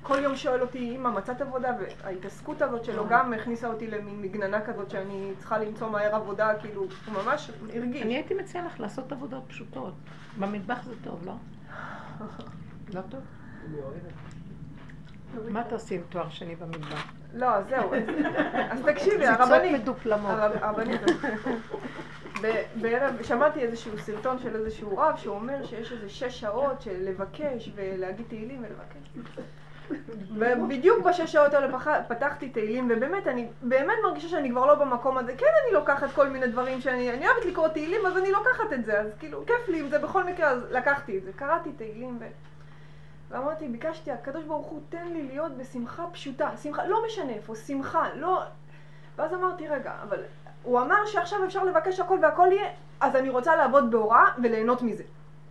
[0.04, 1.70] כל יום שואל אותי, אמא, מצאת עבודה?
[2.04, 6.82] וההתעסקות הזאת שלו גם הכניסה אותי למין מגננה כזאת שאני צריכה למצוא מהר עבודה, כאילו,
[6.82, 8.02] הוא ממש הרגיש.
[8.02, 9.94] אני הייתי מציעה לך לעשות עבודות פשוטות.
[10.40, 11.34] במטבח זה טוב, לא?
[12.96, 13.22] לא טוב?
[15.50, 17.06] מה תעשי עם תואר שני במטבח?
[17.34, 17.92] לא, זהו.
[18.70, 19.82] אז- תקשיבי, הרבנית.
[19.82, 20.32] מדופלמות.
[20.32, 21.02] הרב- הרבנית.
[22.82, 27.70] בערב, שמעתי איזשהו סרטון של איזשהו רב שהוא אומר שיש איזה שש שעות של לבקש
[27.76, 29.34] ולהגיד תהילים ולבקש.
[30.38, 31.78] ובדיוק בשש שעות האלה
[32.08, 35.32] פתחתי תהילים, ובאמת, אני באמת מרגישה שאני כבר לא במקום הזה.
[35.38, 37.12] כן, אני לוקחת כל מיני דברים שאני...
[37.14, 40.00] אני אוהבת לקרוא תהילים, אז אני לוקחת את זה, אז כאילו, כיף לי עם זה
[40.00, 41.32] בכל מקרה, אז לקחתי את זה.
[41.36, 42.26] קראתי תהילים ו...
[43.34, 46.50] ואמרתי, ביקשתי, הקדוש ברוך הוא, תן לי להיות בשמחה פשוטה.
[46.58, 48.44] שמחה, לא משנה איפה, שמחה, לא...
[49.16, 50.24] ואז אמרתי, רגע, אבל
[50.64, 55.04] הוא אמר שעכשיו אפשר לבקש הכל והכל יהיה, אז אני רוצה לעבוד בהוראה וליהנות מזה.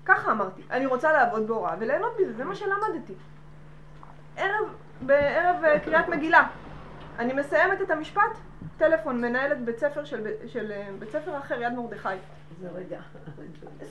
[0.04, 3.14] ככה אמרתי, אני רוצה לעבוד בהוראה וליהנות מזה, זה מה שלמדתי.
[4.36, 6.46] ערב, בערב אה, קריאת מגילה.
[7.18, 8.38] אני מסיימת את המשפט,
[8.76, 12.08] טלפון, מנהלת בית ספר של, של אה, בית ספר אחר, יד מרדכי.
[12.60, 13.00] זה רגע.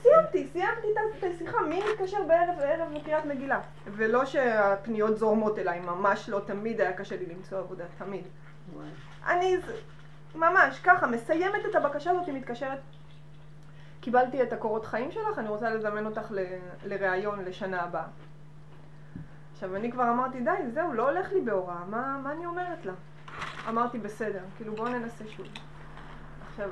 [0.02, 0.86] סיימתי, סיימתי
[1.18, 3.60] את השיחה, מי מתקשר בערב ערב לקריאת מגילה?
[3.86, 8.24] ולא שהפניות זורמות אליי, ממש לא, תמיד היה קשה לי למצוא עבודה, תמיד.
[8.74, 8.86] וואי.
[9.26, 9.56] אני
[10.34, 12.78] ממש ככה, מסיימת את הבקשה הזאת, היא מתקשרת.
[14.00, 18.04] קיבלתי את הקורות חיים שלך, אני רוצה לזמן אותך ל- לראיון לשנה הבאה.
[19.52, 22.92] עכשיו, אני כבר אמרתי, די, זהו, לא הולך לי בהוראה, מה, מה אני אומרת לה?
[23.68, 25.46] אמרתי, בסדר, כאילו, בואו ננסה שוב.
[26.50, 26.68] עכשיו,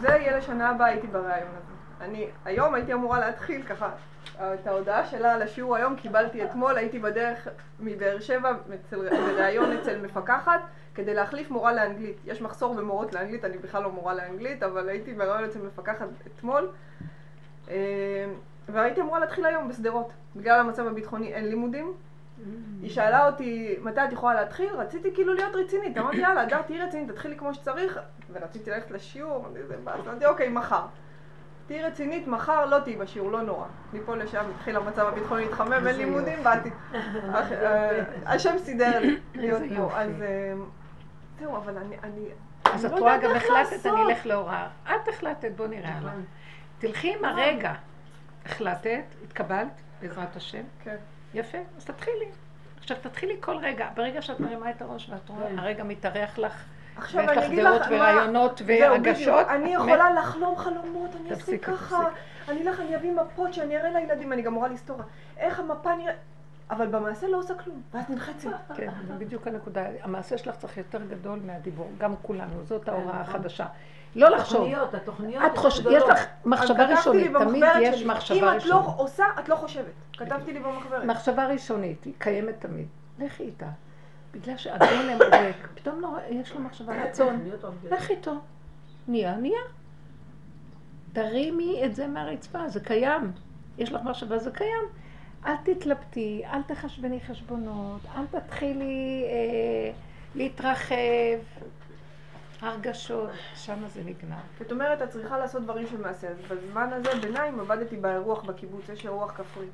[0.00, 1.74] זה יהיה לשנה הבאה, הייתי בראיון הזה.
[2.00, 3.90] אני היום הייתי אמורה להתחיל ככה,
[4.36, 7.48] את ההודעה שלה על השיעור היום קיבלתי אתמול, הייתי בדרך
[7.80, 10.60] מבאר שבע אצל, בראיון אצל מפקחת
[10.94, 12.16] כדי להחליף מורה לאנגלית.
[12.24, 16.68] יש מחסור במורות לאנגלית, אני בכלל לא מורה לאנגלית, אבל הייתי בראיון אצל מפקחת אתמול.
[17.68, 17.74] אה,
[18.68, 20.12] והייתי אמורה להתחיל היום בשדרות.
[20.36, 21.92] בגלל המצב הביטחוני אין לימודים.
[22.82, 24.74] היא שאלה אותי, מתי את יכולה להתחיל?
[24.76, 25.98] רציתי כאילו להיות רצינית.
[25.98, 28.00] אמרתי, יאללה, הדר, תהיי רצינית, תתחילי כמו שצריך.
[28.32, 30.00] ורציתי ללכת לשיעור, אמרתי, זה באס.
[30.06, 30.82] אמרתי, אוקיי, מחר.
[31.66, 33.66] תהיי רצינית, מחר לא תהיי בשיעור, לא נורא.
[33.92, 36.70] מפה לשם התחיל המצב הביטחוני להתחמם, אין לימודים, באתי.
[36.94, 39.00] אה, השם סידר
[39.34, 39.66] לי איזה.
[39.66, 39.96] יופי.
[39.96, 40.54] אז אה,
[41.40, 41.96] זהו, אבל אני...
[42.64, 43.86] אז אני את לא רואה, גם החלטת.
[43.86, 44.68] אני אלך להוראה.
[44.84, 46.12] את החלטת, בוא נראה הלאה.
[46.78, 47.72] תלכי עם הרגע.
[48.46, 50.62] החלטת, התקבלת, בעזרת השם.
[50.82, 50.96] כן.
[51.34, 52.26] יפה, אז תתחילי.
[52.80, 56.64] עכשיו תתחילי כל רגע, ברגע שאת מרימה את הראש ואת רואה, הרגע מתארח לך,
[56.96, 57.96] עכשיו ויש אני לך אגיד דעות לך מה...
[57.96, 59.46] ורעיונות והרגשות.
[59.48, 62.08] אני יכולה לחלום חלומות, אני אעשה ככה.
[62.48, 65.04] אני אלך, אני אביא מפות שאני אראה לילדים, אני גם מורה להיסטוריה.
[65.36, 66.16] איך המפה נראית...
[66.70, 68.50] אבל במעשה לא עושה כלום, ואת נלחצת.
[68.76, 69.86] כן, בדיוק הנקודה.
[70.02, 73.66] המעשה שלך צריך יותר גדול מהדיבור, גם כולנו, זאת ההוראה החדשה.
[74.16, 74.60] לא לחשוב.
[74.60, 76.02] התוכניות, התוכניות את חושבת, יש.
[76.02, 78.98] לך מחשבה ראשונית, תמיד יש מחשבה אם את לא ראשונית.
[78.98, 79.92] עושה, את לא חושבת.
[80.16, 81.04] כתבתי לי במחברת.
[81.04, 82.86] מחשבה ראשונית, היא קיימת תמיד.
[83.18, 83.66] לכי איתה.
[84.32, 87.48] בגלל שהגולם ריק, פתאום לא, יש לו מחשבה רצון,
[87.90, 88.34] לך איתו.
[89.08, 89.60] נהיה, נהיה.
[91.12, 93.32] תרימי את זה מהרצפה, זה קיים.
[93.78, 94.84] יש לך מחשבה, זה קיים.
[95.46, 99.92] אל תתלבטי, אל תחשבני חשבונות, אל תתחילי אה,
[100.34, 100.94] להתרחב.
[102.60, 104.34] הרגשות, שם זה נגנב.
[104.58, 106.28] זאת אומרת, את צריכה לעשות דברים של מעשה.
[106.28, 109.66] אז בזמן הזה, ביניים, עבדתי באירוח בקיבוץ, יש אירוח כפרי.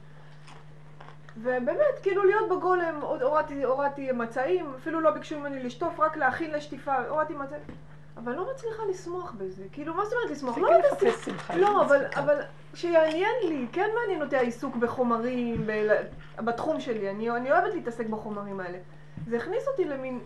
[1.37, 6.97] ובאמת, כאילו להיות בגולם, הורדתי, הורדתי מצעים, אפילו לא ביקשו ממני לשטוף, רק להכין לשטיפה,
[7.09, 7.61] הורדתי מצעים.
[8.17, 9.65] אבל לא מצליחה לשמוח בזה.
[9.73, 10.59] כאילו, מה זאת אומרת לשמוח?
[10.59, 11.57] לא יודעת, לחפש שמחה.
[11.57, 12.21] לא, אבל, מצחיקה.
[12.21, 12.41] אבל
[12.75, 15.73] שיעניין לי, כן מעניין אותי העיסוק בחומרים, ב,
[16.45, 18.79] בתחום שלי, אני, אני אוהבת להתעסק בחומרים האלה.
[19.27, 20.21] זה הכניס אותי למין,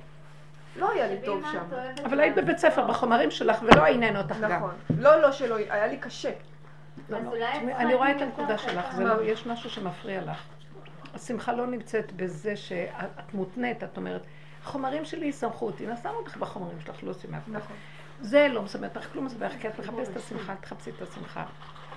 [0.76, 1.64] לא היה לי טוב שם.
[2.04, 4.52] אבל היית בבית ספר בחומרים שלך ולא עניין אותך גם.
[4.52, 4.74] נכון.
[4.98, 6.30] לא, לא שלא, היה לי קשה.
[7.08, 7.46] לא, לא.
[7.76, 10.42] אני רואה את הנקודה שלך, לא, יש משהו שמפריע לך.
[11.14, 14.22] השמחה לא נמצאת בזה שאת מותנית, את אומרת,
[14.62, 17.56] החומרים שלי ישמחו אותי, נסענו אותך בחומרים שלך, לא שימח אותך.
[17.56, 17.76] נכון.
[18.20, 21.44] זה לא מסמך אותך כלום, מסמך, כי את מחפשת את השמחה, תחפשי את השמחה.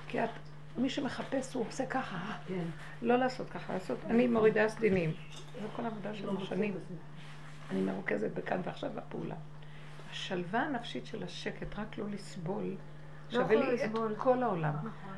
[0.08, 0.30] כי את,
[0.78, 2.18] מי שמחפש הוא עושה ככה,
[2.48, 2.66] כן.
[3.02, 5.14] לא לעשות ככה, לעשות, אני מורידה סדינים.
[5.62, 6.74] זה כל העבודה שלנו שנים.
[7.72, 9.36] אני מרוכזת בכאן ועכשיו בפעולה.
[10.12, 12.76] השלווה הנפשית של השקט, רק לא לסבול, לא
[13.32, 14.00] שווה לי לסבול.
[14.00, 14.12] נכון.
[14.12, 14.74] את כל העולם.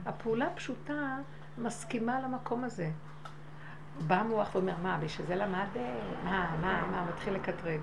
[0.05, 1.17] הפעולה הפשוטה
[1.57, 2.91] מסכימה למקום הזה.
[4.07, 5.75] בא המוח ואומר, מה, בשביל זה למדת?
[6.23, 7.79] מה, מה, מה, מתחיל לקטרג.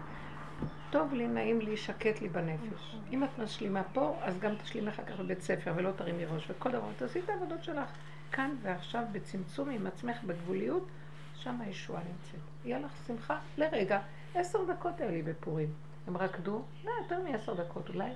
[0.90, 2.96] טוב לי, נעים לי, שקט לי בנפש.
[3.12, 6.70] אם את משלימה פה, אז גם תשלימי אחר כך בבית ספר, ולא תרימי ראש, וכל
[6.70, 7.88] דבר, תעשי את העבודות שלך.
[8.32, 10.86] כאן ועכשיו, בצמצום עם עצמך, בגבוליות,
[11.34, 12.40] שם הישועה נמצאת.
[12.64, 14.00] יהיה לך שמחה לרגע.
[14.36, 15.68] עשר דקות היה לי בפורים.
[16.06, 18.10] הם רקדו, לא, יותר מעשר דקות אולי.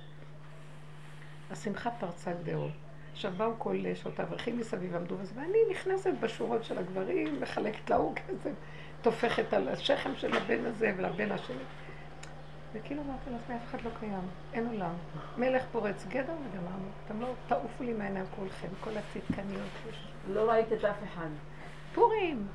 [1.51, 2.71] השמחה פרצה גדרות.
[3.11, 8.15] עכשיו באו כל שעות האברכים מסביב, עמדו וזה, ואני נכנסת בשורות של הגברים, מחלקת להוא
[8.15, 8.51] כסף,
[9.01, 11.63] טופחת על השכם של הבן הזה ולבן השני.
[12.73, 14.93] וכאילו אמרתי לעצמי, אף אחד לא קיים, אין עולם.
[15.37, 16.89] מלך פורץ גדר וגמרנו.
[17.05, 19.69] אתם לא תעופו לי מהעיניים כולכם, כל הצדקניות.
[20.27, 21.29] לא ראית את אף אחד.
[21.93, 22.47] פורים,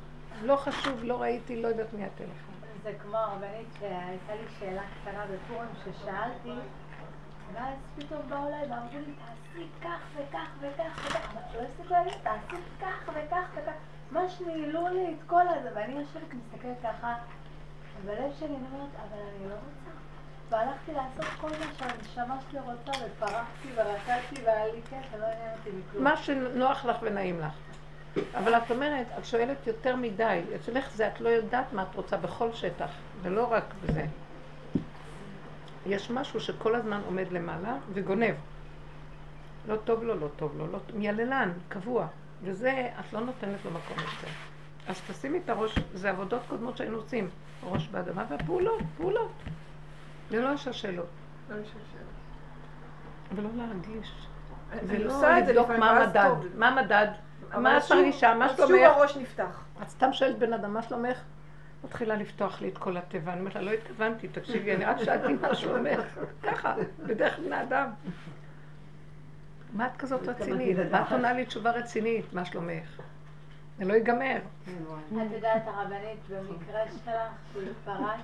[0.42, 2.55] לא חשוב, לא ראיתי, לא יודעת מי הטלפון.
[2.86, 6.52] זה כמו הרבנית שהייתה לי שאלה קטנה בפורים ששאלתי,
[7.52, 12.62] ואז פתאום באו אליי ואמרו לי, תעשי כך וכך וכך וכך, לא הפסיקו להגיד, תעשי
[12.80, 13.72] כך וכך וכך,
[14.12, 17.14] ממש ניהלו לי את כל הזה, ואני יושבת מסתכלת ככה,
[18.04, 19.90] בלב שלי אני אומרת, אבל אני לא רוצה.
[20.48, 25.70] והלכתי לעשות כל מה שהנשמה שלי רוצה, ופרחתי ורקדתי והיה לי כיף, ולא עניין אותי
[25.70, 26.04] מכלום.
[26.04, 27.65] מה שנוח לך ונעים לך.
[28.34, 30.40] אבל את אומרת, את שואלת יותר מדי.
[30.56, 32.90] אצלך זה את לא יודעת מה את רוצה בכל שטח,
[33.22, 34.04] ולא רק בזה.
[35.86, 38.34] יש משהו שכל הזמן עומד למעלה וגונב.
[39.68, 42.06] לא טוב לו, לא טוב לו, לא מייללן, קבוע.
[42.42, 44.32] וזה, את לא נותנת לו מקום יותר.
[44.88, 47.28] אז תשימי את הראש, זה עבודות קודמות שהיינו עושים.
[47.62, 49.32] ראש באדמה והפעולות, פעולות.
[50.48, 51.06] השלשלות.
[51.50, 53.42] לא יש לי שאלה.
[53.42, 54.12] ולא להרגיש.
[54.86, 56.30] ולא זה לבדוק מה המדד.
[56.54, 57.08] מה המדד?
[57.54, 58.34] מה את מרגישה?
[58.34, 58.82] מה אז שוב שלומך?
[58.84, 59.64] הראש נפתח.
[59.82, 61.18] את סתם שואלת בן אדם, מה שלומך?
[61.84, 63.32] מתחילה לפתוח לי את כל הטבע.
[63.32, 66.00] אני אומרת לה, לא התכוונתי, תקשיבי, אני רק שאלתי מה שלומך.
[66.42, 66.74] ככה,
[67.06, 67.90] בדרך בני אדם.
[69.72, 70.76] מה את כזאת רצינית?
[70.90, 72.32] מה את עונה לי תשובה רצינית?
[72.32, 73.00] מה שלומך?
[73.78, 74.36] זה לא ייגמר.
[74.36, 77.10] את יודעת, הרבנית, במקרה שלך,
[77.52, 78.22] שהתפרצת,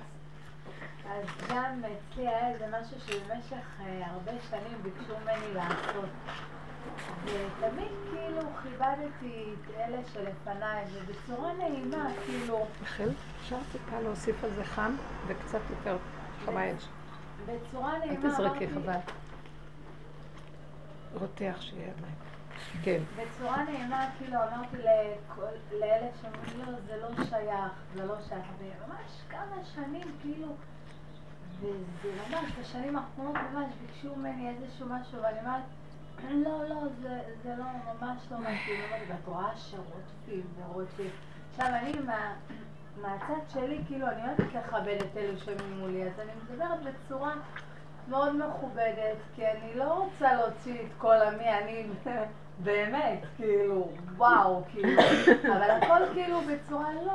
[1.09, 6.09] אז גם אצלי היה איזה משהו שבמשך אה, הרבה שנים ביקשו ממני לעשות.
[7.23, 13.09] ותמיד כאילו כיבדתי את אלה שלפניי, ובצורה נעימה, כאילו, רחל,
[13.39, 14.95] אפשר טיפה להוסיף על זה חם
[15.27, 15.97] וקצת יותר
[16.45, 16.87] חמה אש.
[17.45, 18.99] בצורה אל נעימה תזרקי אמרתי, חבל.
[21.13, 22.15] רותח שיהיה מים.
[22.83, 23.01] כן.
[23.15, 24.77] בצורה נעימה, כאילו אמרתי
[25.71, 30.47] לאלה שאומרים, לא, זה לא שייך, זה לא שייך, וממש כמה שנים, כאילו,
[31.59, 35.63] וזה ממש, בשנים האחרונות ממש ביקשו ממני איזשהו משהו, ואני אומרת,
[36.29, 41.09] לא, לא, זה, זה לא, ממש לא מתאים, אמרתי, ואת רואה שרודפים ורודפים.
[41.51, 42.33] עכשיו, אני מה,
[43.01, 47.33] מהצד שלי, כאילו, אני אוהבת לכבד את אלו שממולי, אז אני מדברת בצורה
[48.07, 51.85] מאוד מכובדת, כי אני לא רוצה להוציא את כל המי אני
[52.63, 55.01] באמת, כאילו, וואו, כאילו,
[55.43, 57.13] אבל הכל כאילו בצורה לא...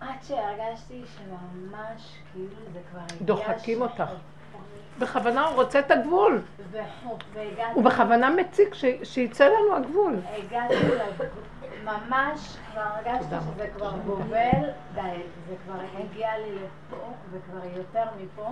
[0.00, 3.00] עד שהרגשתי שממש, כאילו, זה כבר.
[3.20, 4.04] דוחקים אותך.
[4.98, 6.40] בכוונה הוא רוצה את הגבול.
[7.74, 10.14] הוא בכוונה מציג ש- שיצא לנו הגבול.
[10.38, 11.26] הגעתי לגבול,
[11.84, 13.68] ממש כבר הרגשתי שזה.
[13.76, 14.62] כבר גובל,
[14.94, 15.00] די,
[15.48, 16.96] זה כבר הגיע לי לפה,
[17.32, 18.48] וכבר יותר מפה,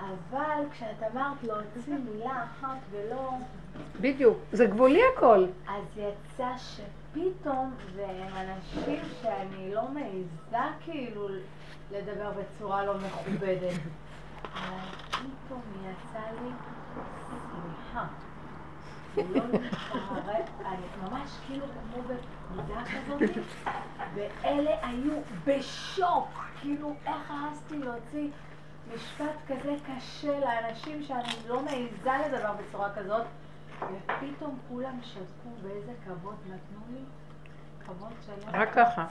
[0.00, 3.30] אבל כשאת אמרת להוציא מילה אחת ולא,
[4.00, 4.38] בדיוק.
[4.52, 5.46] זה גבולי הכל.
[5.68, 6.80] אז יצא ש...
[7.12, 11.28] ופתאום, והם אנשים שאני לא מעיזה כאילו
[11.92, 13.72] לדבר בצורה לא מכובדת.
[14.54, 16.50] אבל יצא לי,
[19.16, 23.44] להתערב, אני ממש כאילו כמו במידה כזאת,
[24.14, 25.12] ואלה היו
[25.44, 28.28] בשוק, כאילו איך העזתי להוציא
[28.94, 33.26] משפט כזה קשה לאנשים שאני לא מעיזה לדבר בצורה כזאת,
[33.78, 37.04] ופתאום כולם שתקו באיזה כבוד נתנו לי.
[38.52, 39.04] רק ככה.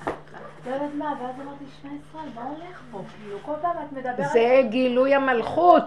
[0.66, 3.02] לא יודעת מה, ואז אמרתי, שמע ישראל, מה הולך פה?
[3.18, 4.32] כאילו, כל פעם את מדברת...
[4.32, 5.84] זה גילוי המלכות.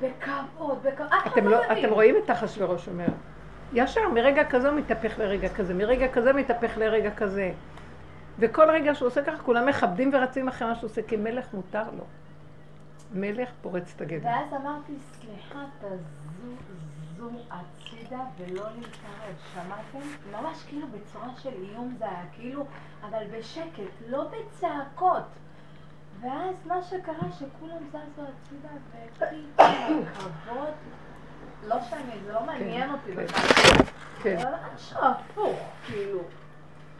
[0.00, 1.10] בכבוד, בכבוד.
[1.26, 1.72] אתם, לא.
[1.72, 3.08] אתם רואים את אחשוורוש אומר,
[3.72, 7.52] ישר מרגע כזה הוא מתהפך לרגע כזה, מרגע כזה מתהפך לרגע כזה.
[8.38, 11.84] וכל רגע שהוא עושה ככה, כולם מכבדים ורצים אחרי מה שהוא עושה, כי מלך מותר
[11.98, 12.04] לו.
[13.14, 14.28] מלך פורץ את הגדר.
[14.28, 17.30] ואז אמרתי, סליחה, תזוזו
[18.02, 19.36] הצידה ולא להתערב.
[19.54, 20.08] שמעתם?
[20.32, 22.66] ממש כאילו בצורה של איום זה היה, כאילו,
[23.02, 25.22] אבל בשקט, לא בצעקות.
[26.20, 30.74] ואז מה שקרה, שכולם זזו הצידה, ופתאום הכבוד,
[31.66, 33.24] לא שאני, זה לא מעניין אותי כן.
[33.24, 33.84] בכלל.
[34.22, 34.38] כן.
[34.38, 36.20] זה ממש הפוך, כאילו.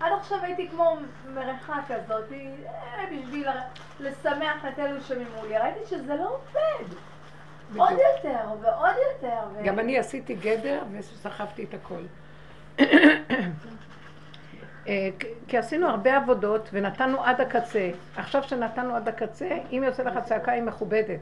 [0.00, 0.96] עד עכשיו הייתי כמו
[1.34, 3.48] מרחה כזאת, אה, בשביל
[4.00, 5.59] לשמח את אלו שממולי.
[5.59, 6.94] ראיתי שזה לא עובד.
[7.77, 9.62] עוד יותר ועוד יותר.
[9.64, 12.03] גם אני עשיתי גדר וסחבתי את הכל.
[14.89, 15.09] אה,
[15.49, 17.91] כי עשינו הרבה עבודות ונתנו עד הקצה.
[18.16, 21.20] עכשיו שנתנו עד הקצה, אם יוצא לך צעקה היא מכובדת.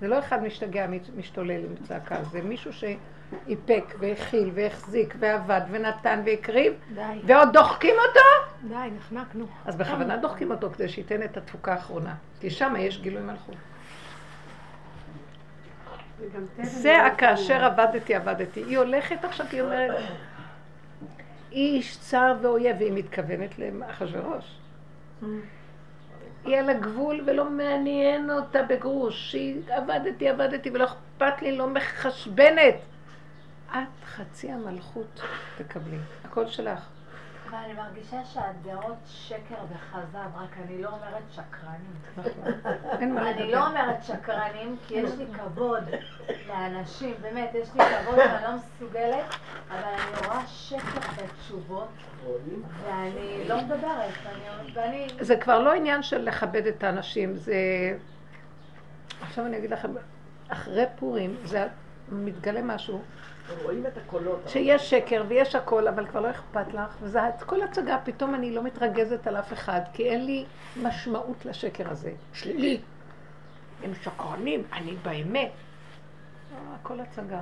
[0.00, 6.72] זה לא אחד משתגע, משתולל עם צעקה, זה מישהו שאיפק והכיל והחזיק ועבד ונתן והקריב,
[6.94, 8.20] די, ועוד דוחקים אותו,
[8.68, 9.46] די, נחנקנו.
[9.64, 12.14] אז בכוונה דוחקים אותו כדי שייתן את התפוקה האחרונה.
[12.40, 13.54] כי שם יש גילוי מלכות.
[16.62, 17.66] זה לא הכאשר יכולה.
[17.66, 18.60] עבדתי, עבדתי.
[18.60, 20.04] היא הולכת עכשיו, היא אומרת,
[21.52, 24.58] איש צר ואויב, והיא מתכוונת לאחשוורוש.
[26.44, 29.32] היא על הגבול ולא מעניין אותה בגרוש.
[29.32, 32.74] היא עבדתי, עבדתי ולא אכפת לי, לא מחשבנת.
[33.70, 35.20] את חצי המלכות
[35.58, 36.93] תקבלי, הכל שלך.
[37.64, 41.94] אני מרגישה שהדעות שקר וכזב, רק אני לא אומרת שקרנים.
[43.18, 43.52] אני.
[43.52, 45.84] לא אומרת שקרנים, כי יש לי כבוד
[46.48, 49.24] לאנשים, באמת, יש לי כבוד ואני לא מסוגלת,
[49.70, 51.88] אבל אני רואה שקר בתשובות,
[52.84, 54.12] ואני לא מדברת,
[54.74, 55.08] ואני-.
[55.20, 57.54] זה כבר לא עניין של לכבד את האנשים, זה...
[59.22, 59.92] עכשיו אני אגיד לכם,
[60.48, 61.66] אחרי פורים זה
[62.08, 63.02] מתגלה משהו.
[64.46, 68.62] שיש שקר ויש הכל, אבל כבר לא אכפת לך, וזה כל הצגה, פתאום אני לא
[68.62, 70.44] מתרגזת על אף אחד, כי אין לי
[70.82, 72.12] משמעות לשקר הזה.
[72.32, 72.80] שלילי.
[73.82, 75.52] הם שקרנים, אני באמת.
[76.52, 77.40] אה, הכל הצגה.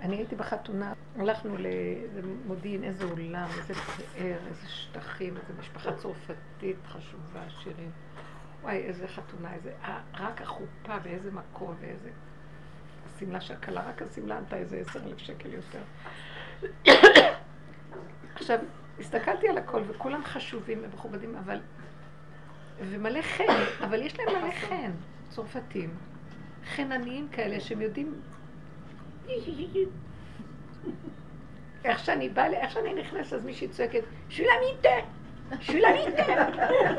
[0.00, 6.76] אני הייתי בחתונה, הלכנו לאיזה מודיעין, איזה אולם, איזה פאר, איזה שטחים, איזה משפחה צרפתית
[6.86, 7.90] חשובה, שירים.
[8.62, 9.72] וואי, איזה חתונה, איזה...
[9.84, 12.10] אה, רק החופה ואיזה מקום ואיזה...
[13.16, 15.78] השמלה של הכלה, רק השמלה עלתה איזה עשר אלף שקל יותר.
[18.34, 18.58] עכשיו,
[19.00, 21.60] הסתכלתי על הכל, וכולם חשובים ומכובדים, אבל...
[22.78, 23.44] ומלא חן,
[23.80, 24.90] אבל יש להם מלא חן,
[25.28, 25.94] צרפתים.
[26.74, 28.20] חנניים כאלה שהם יודעים...
[31.84, 34.88] איך שאני באה, איך שאני נכנסת, אז מישהי צועקת, שולמיתה!
[35.60, 36.46] שולמיתה!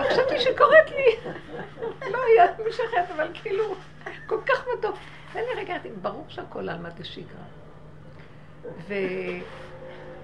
[0.09, 1.31] חשבתי שקוראת לי.
[2.11, 3.75] לא היה מישהו אחר, אבל כאילו,
[4.25, 4.95] כל כך מתוק.
[5.35, 7.43] ואני רגע, אמרתי, ברור שהכל עלמא דשגרה.
[8.87, 8.93] ו...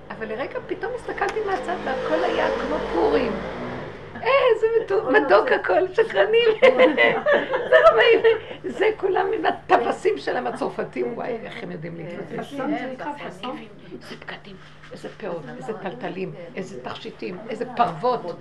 [0.10, 3.32] אבל לרגע פתאום הסתכלתי מהצד והכל היה כמו פורים.
[4.16, 6.50] איזה מתוק, מתוק הכל, שקרנים.
[7.70, 8.20] זה רמאים.
[8.64, 12.54] זה כולם עם הטווסים שלהם הצרפתים, וואי, איך הם יודעים להתלבש.
[12.54, 12.72] פסון
[14.02, 14.56] זה בגדים,
[14.92, 18.38] איזה פאות, איזה טלטלים, איזה תכשיטים, איזה פרוות.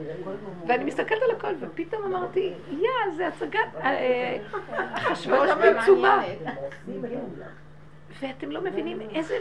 [0.68, 4.36] ואני מסתכלת על הכל, ופתאום אמרתי, יא, זה הצגת אה,
[4.92, 6.22] אחשוורוש בעצומה.
[8.20, 9.34] ואתם לא מבינים איזה...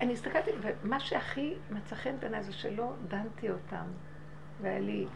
[0.00, 3.84] אני הסתכלתי, ומה שהכי מצא חן בעיניי זה שלא דנתי אותם.
[4.60, 5.06] והיה לי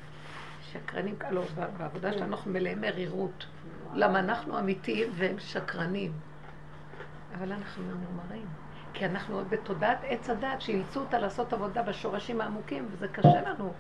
[0.73, 1.43] שקרנים, לא,
[1.79, 3.47] בעבודה שלנו אנחנו מלאי מרירות.
[3.95, 6.13] למה אנחנו אמיתיים והם שקרנים.
[7.39, 8.47] אבל אנחנו ממורמרים.
[8.93, 13.73] כי אנחנו עוד בתודעת עץ הדת, שאילצו אותה לעשות עבודה בשורשים העמוקים, וזה קשה לנו.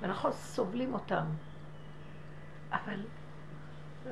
[0.00, 1.24] ואנחנו סובלים אותם.
[2.72, 3.00] אבל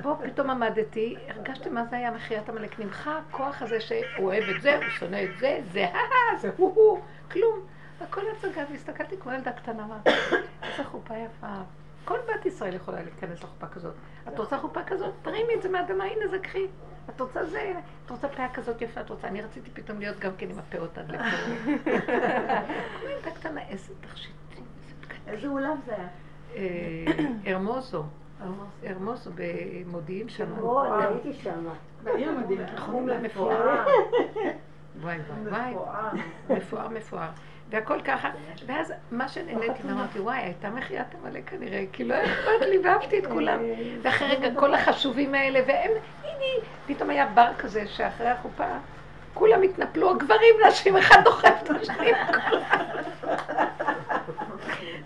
[0.02, 2.80] פה פתאום עמדתי, הרגשתי מה זה היה מחיית עמלק.
[2.80, 7.00] נמחה הכוח הזה שהוא אוהב את זה, הוא שונא את זה, זה הא זה הו-הו,
[7.30, 7.60] כלום.
[8.00, 10.10] הכל הצגה, והסתכלתי כמו ילדה קטנה, אמרתי,
[10.62, 11.56] איזה חופה יפה.
[12.04, 13.94] כל בת ישראל יכולה להיכנס לחופה כזאת.
[14.28, 15.14] את רוצה חופה כזאת?
[15.22, 16.66] תרימי את זה מהאדמה, הנה זה קחי.
[17.10, 17.72] את רוצה זה,
[18.04, 20.98] את רוצה פאה כזאת יפה, את רוצה, אני רציתי פתאום להיות גם כן עם הפאות
[20.98, 21.24] עד לפה.
[23.00, 24.64] כמו ילדה קטנה, איזה תכשיטים,
[25.26, 26.08] איזה אולם זה היה?
[26.56, 27.04] אה,
[27.46, 28.04] הרמוזו,
[28.86, 30.58] הרמוזו במודיעין שם.
[30.58, 31.68] או, אני הייתי שם.
[32.02, 32.60] בעיר מדהים.
[32.76, 33.84] חום למפואר.
[35.00, 37.28] וואי וואי וואי, מפואר מפואר.
[37.70, 38.30] והכל ככה,
[38.66, 43.26] ואז מה שנהניתי, ואמרתי, וואי, הייתה מחיית המלא כנראה, כי לא אכפת לי, ואהבתי את
[43.26, 43.60] כולם.
[44.02, 45.90] ואחרי רגע, כל החשובים האלה, והם,
[46.36, 48.64] הנה, פתאום היה בר כזה, שאחרי החופה,
[49.34, 52.12] כולם התנפלו, הגברים, נשים, אחד דוחף את השני.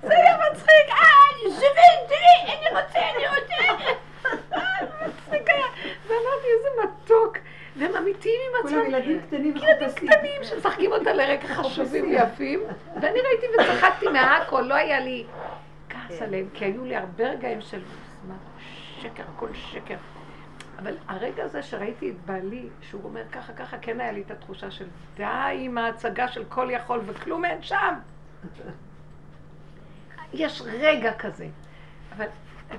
[0.02, 3.84] זה היה מצחיק, אה, שבי, תראי, אני רוצה, אני רוצה.
[4.52, 4.60] אה,
[5.06, 5.66] מצחיק היה.
[6.06, 7.38] ואמרתי, איזה מתוק.
[7.76, 8.78] והם אמיתיים עם עצמם.
[8.80, 9.88] כולם ילדים קטנים ילדים.
[10.08, 12.60] קטנים שמשחקים אותה לרגע חשובים יפים,
[13.00, 15.24] ואני ראיתי וצחקתי מהכל, לא היה לי
[15.88, 17.80] כעס עליהם, כי היו לי הרבה רגעים של
[19.00, 19.96] שקר, הכל שקר.
[20.82, 24.70] אבל הרגע הזה שראיתי את בעלי, שהוא אומר ככה ככה, כן היה לי את התחושה
[24.70, 24.86] של
[25.16, 25.24] די
[25.54, 27.94] עם ההצגה של כל יכול וכלום אין שם.
[30.32, 31.46] יש רגע כזה.
[32.16, 32.26] אבל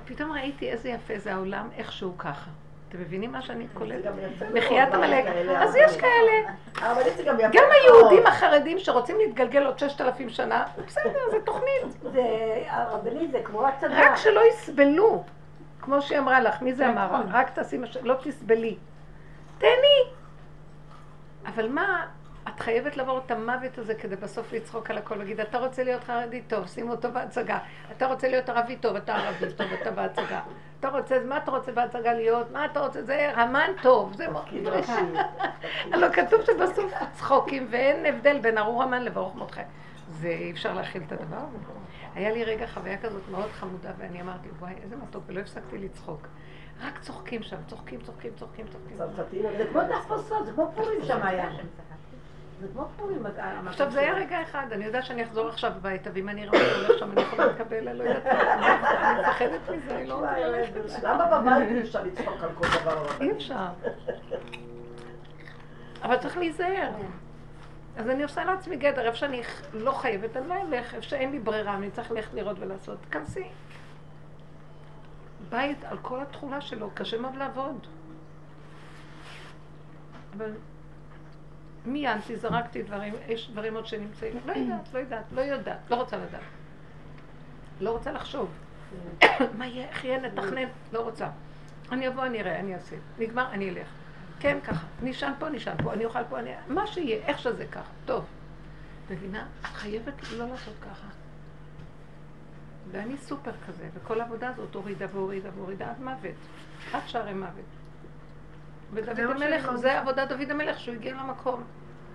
[0.04, 2.50] פתאום ראיתי איזה יפה זה העולם, איכשהו ככה.
[2.88, 4.10] אתם מבינים מה שאני קולטת?
[4.54, 5.24] מחיית עמלק.
[5.56, 6.52] אז יש כאלה.
[7.52, 7.64] גם.
[7.72, 12.02] היהודים החרדים שרוצים להתגלגל עוד ששת אלפים שנה, בסדר, זה תוכנית.
[12.12, 12.22] זה,
[12.66, 14.10] הרבנית זה כמו הצגה.
[14.10, 15.24] רק שלא יסבלו.
[15.82, 17.22] כמו שהיא אמרה לך, מי זה אמר?
[17.30, 17.96] רק תעשי מה ש...
[17.96, 18.76] לא תסבלי.
[19.58, 20.12] תהני.
[21.46, 22.06] אבל מה,
[22.48, 26.04] את חייבת לעבור את המוות הזה כדי בסוף לצחוק על הכל, להגיד, אתה רוצה להיות
[26.04, 26.42] חרדי?
[26.42, 27.58] טוב, שימו אותו בהצגה.
[27.96, 28.76] אתה רוצה להיות ערבי?
[28.76, 30.40] טוב, אתה ערבי, טוב, אתה בהצגה.
[30.80, 32.50] אתה רוצה, מה אתה רוצה בהצגה להיות?
[32.50, 33.02] מה אתה רוצה?
[33.02, 34.26] זה המן טוב, זה.
[34.26, 34.92] תפקיד ראשי.
[35.92, 39.62] הלוא כתוב שבסוף צחוקים ואין הבדל בין ארור המן לברוך מותכם.
[40.08, 41.81] זה אי אפשר להכיל את הדבר הזה.
[42.14, 46.28] היה לי רגע חוויה כזאת מאוד חמודה ואני אמרתי, וואי, איזה מתוק, ולא הפסקתי לצחוק.
[46.82, 48.96] רק צוחקים שם, צוחקים, צוחקים, צוחקים, צוחקים.
[49.56, 51.50] זה כמו תחפושות, זה כמו פורים שם היה.
[52.60, 53.26] זה כמו פורים.
[53.66, 56.86] עכשיו זה היה רגע אחד, אני יודעת שאני אחזור עכשיו הביתה, ואם אני אראה אותו
[56.86, 61.02] הולך שם, אני יכולה לקבל, אני לא יודעת, אני מפחדת מזה, אני לא רוצה ללכת.
[61.02, 63.06] למה בבית אי אפשר לצחוק על כל דבר?
[63.20, 63.66] אי אפשר.
[66.02, 66.90] אבל צריך להיזהר.
[67.96, 69.42] אז אני עושה לעצמי גדר, איפה שאני
[69.72, 73.44] לא חייבת, אני לא אלך, איפה שאין לי ברירה, אני צריך ללכת לראות ולעשות, תכנסי.
[75.48, 77.86] בית על כל התכולה שלו, קשה מאוד לעבוד.
[80.36, 80.50] אבל
[81.86, 86.16] מיינתי, זרקתי דברים, יש דברים עוד שנמצאים, לא יודעת, לא יודעת, לא יודעת, לא רוצה
[86.16, 86.40] לדעת.
[87.80, 88.50] לא רוצה לחשוב.
[89.58, 91.28] מה יהיה, איך יהיה, נתכנן, לא רוצה.
[91.92, 92.96] אני אבוא, אני אראה, אני אעשה.
[93.18, 93.88] נגמר, אני אלך.
[94.42, 94.86] כן, ככה.
[95.02, 96.50] נשען פה, נשען פה, אני אוכל פה, אני...
[96.68, 97.90] מה שיהיה, איך שזה ככה.
[98.04, 98.24] טוב.
[99.10, 99.46] מבינה?
[99.60, 101.06] את חייבת לא לעשות ככה.
[102.90, 106.34] ואני סופר כזה, וכל העבודה הזאת הורידה והורידה והורידה עד מוות.
[106.92, 107.64] עד שערי מוות.
[108.92, 109.70] ודוד המלך.
[109.74, 111.62] זה עבודת דוד המלך, שהוא הגיע למקום.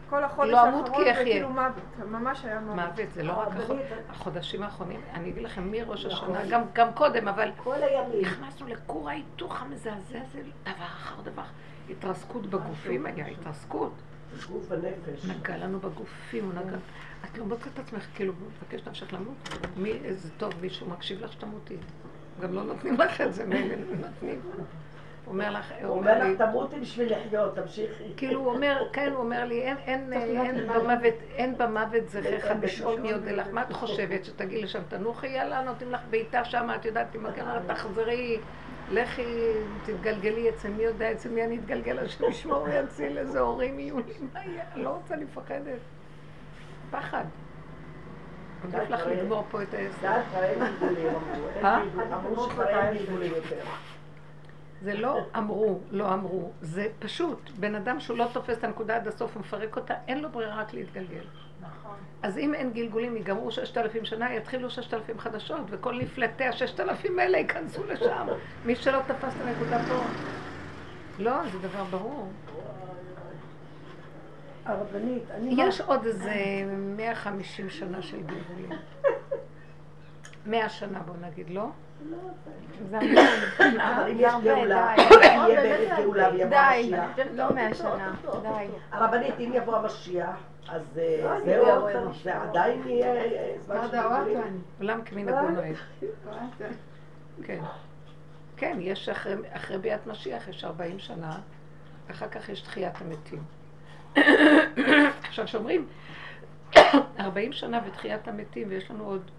[0.09, 1.13] כל החודש לא האחרון זה.
[1.23, 1.83] כאילו מוות.
[2.07, 2.75] ממש היה מוות.
[2.75, 5.01] מוות, זה לא רק הרבנית, החוד- החודשים האחרונים.
[5.13, 6.35] אני אגיד לכם, מראש נכון.
[6.35, 8.21] השנה, גם- גם קודם, אבל כל הימים.
[8.21, 9.91] נכנסנו לכור ההיתוך המזעזע
[10.21, 11.43] הזה, דבר אחר דבר.
[11.89, 13.91] התרסקות בגופים היה, התרסקות.
[14.51, 15.25] גוף ונפש.
[15.25, 16.77] נגע לנו בגופים, הוא נגע.
[17.25, 18.33] את לא מוצאת את עצמך, כאילו,
[18.63, 19.49] מבקשת נפשך למות?
[19.77, 21.77] מי, איזה טוב, מישהו מקשיב לך שתמותי.
[22.41, 24.39] גם לא נותנים לך את זה, מילא נותנים.
[25.25, 28.03] הוא אומר לך, הוא אומר לי, לך, תמותי בשביל לחיות, תמשיכי.
[28.17, 29.61] כאילו הוא אומר, כן, הוא אומר לי,
[31.35, 35.91] אין, במוות, זכריך בשאול מי יודע לך, מה את חושבת, שתגיעי לשם תנוחי, יאללה, נותנים
[35.91, 38.39] לך בעיטה שם, את יודעת, אם הגמר תחזרי,
[38.91, 39.53] לכי,
[39.85, 44.13] תתגלגלי אצל מי יודע, אצל מי אני אתגלגל, השם ישמור יציל, איזה הורים יהיו לי,
[44.33, 45.79] מה יהיה, אני לא רוצה, אני מפחדת.
[46.91, 47.23] פחד.
[48.63, 50.03] עדיף לך לגמור פה את העסק.
[52.13, 52.49] אמרו.
[52.59, 52.93] אה?
[53.21, 53.63] יותר.
[54.81, 57.49] זה לא אמרו, לא אמרו, זה פשוט.
[57.59, 60.73] בן אדם שהוא לא תופס את הנקודה עד הסוף ומפרק אותה, אין לו ברירה רק
[60.73, 61.23] להתגלגל.
[61.61, 61.95] נכון.
[62.23, 66.79] אז אם אין גלגולים, ייגמרו ששת אלפים שנה, יתחילו ששת אלפים חדשות, וכל נפלטי הששת
[66.79, 68.27] אלפים האלה ייכנסו לשם.
[68.65, 70.03] מי שלא תפס את הנקודה פה.
[71.19, 72.29] לא, זה דבר ברור.
[74.65, 75.55] הרבנית, אני...
[75.57, 76.33] יש עוד איזה
[76.97, 78.71] 150 שנה של גלגולים.
[80.45, 81.69] 100 שנה בוא נגיד, לא?
[82.91, 85.27] אבל אם יש גאולה, די.
[85.27, 87.09] יהיה באמת גאולה ויבוא המשיח.
[87.33, 88.67] לא מאה שנה, די.
[88.91, 90.35] הרבנית, אם יבוא המשיח,
[90.69, 92.23] אז אה, לא, זהו, יבוא המשיח.
[92.23, 94.61] זה עדיין יהיה אה, זמן של גלגולים.
[94.79, 95.75] עולם כמנהגו נוהג.
[97.43, 97.59] כן.
[98.57, 101.37] כן, יש אחרי, ביאת משיח, יש 40 שנה,
[102.07, 103.43] ואחר כך יש תחיית המתים.
[105.27, 105.87] עכשיו, שאומרים
[107.19, 109.31] 40 שנה ותחיית המתים, ויש לנו עוד,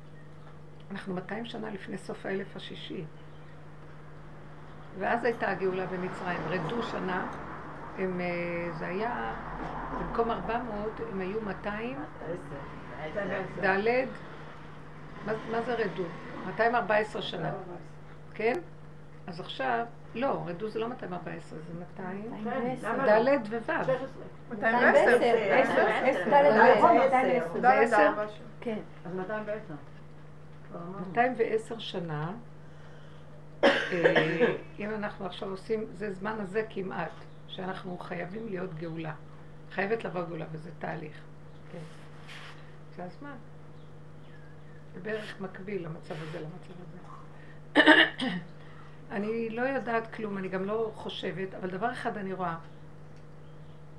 [0.90, 3.04] אנחנו 200 שנה לפני סוף האלף השישי.
[4.98, 6.40] ואז הייתה הגאולה במצרים.
[6.48, 7.26] רדו שנה,
[7.98, 9.34] הם, אה, זה היה,
[10.00, 11.96] במקום 400, הם היו 200,
[13.64, 14.06] ד',
[15.26, 16.02] מה, מה זה רדו?
[16.46, 17.50] 214 שנה,
[18.34, 18.54] כן?
[19.26, 19.84] אז עכשיו,
[20.14, 23.30] לא, רדו זה לא 214, זה 200, כן, למה ד' לא?
[23.30, 23.84] וו'.
[23.84, 24.06] 16.
[24.50, 25.18] 210.
[27.52, 27.96] זה ד' עשר?
[27.96, 28.44] ארבע שם.
[28.60, 28.78] כן.
[29.06, 29.74] אז 210.
[30.72, 32.32] 210 שנה,
[33.64, 37.10] אה, אם אנחנו עכשיו עושים, זה זמן הזה כמעט,
[37.48, 39.14] שאנחנו חייבים להיות גאולה.
[39.72, 41.20] חייבת לבוא גאולה, וזה תהליך.
[41.72, 41.78] כן.
[42.96, 43.36] זה הזמן.
[44.94, 46.98] זה בערך מקביל למצב הזה, למצב הזה.
[49.16, 52.56] אני לא יודעת כלום, אני גם לא חושבת, אבל דבר אחד אני רואה,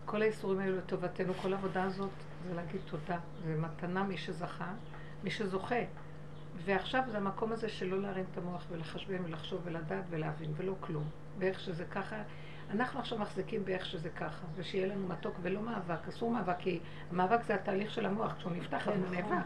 [0.05, 2.09] כל האיסורים האלו לטובתנו, כל העבודה הזאת,
[2.47, 3.17] זה להגיד תודה.
[3.45, 4.71] זה מתנה מי שזכה,
[5.23, 5.75] מי שזוכה.
[6.65, 11.03] ועכשיו זה המקום הזה של לא להרים את המוח ולחשבן ולחשוב ולדעת ולהבין ולא כלום.
[11.39, 12.15] ואיך שזה ככה,
[12.71, 16.79] אנחנו עכשיו מחזיקים באיך שזה ככה, ושיהיה לנו מתוק ולא מאבק, אסור מאבק, כי
[17.11, 19.45] המאבק זה התהליך של המוח, כשהוא נפתח אז הוא נאבק,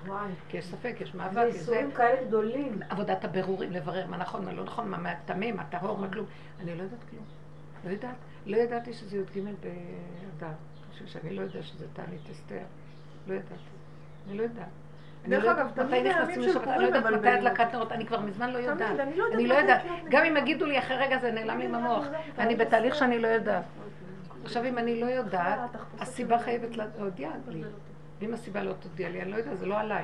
[0.49, 1.41] כי יש ספק, יש מאבק, זה.
[1.41, 2.80] איסורים כאלה גדולים.
[2.90, 6.26] עבודת הבירורים, לברר מה נכון, מה לא נכון, מה מהטמא, מה טהור, מה כלום.
[6.60, 7.23] אני לא יודעת כלום.
[7.85, 8.15] לא יודעת.
[8.45, 10.53] לא ידעתי שזה י"ג באדר.
[10.94, 12.64] חושב שאני לא יודעת שזה תענית אסתר.
[13.27, 13.53] לא ידעתי.
[14.27, 14.68] אני לא יודעת.
[15.25, 17.73] אני דרך לא אגב, תמיד הימים של לשבת, אני לא פורים יודעת מתי הדלקת.
[17.73, 18.99] נרות, אני כבר מזמן לא יודעת.
[18.99, 22.05] אני לא יודעת אני לא גם אם יגידו לי אחרי רגע זה נעלם לי מהמוח.
[22.39, 23.63] אני בתהליך שאני לא יודעת.
[24.43, 25.59] עכשיו אם אני לא יודעת,
[25.99, 27.63] הסיבה חייבת להודיע לי.
[28.19, 30.03] ואם הסיבה לא תודיע לי, אני לא יודעת, זה לא עליי.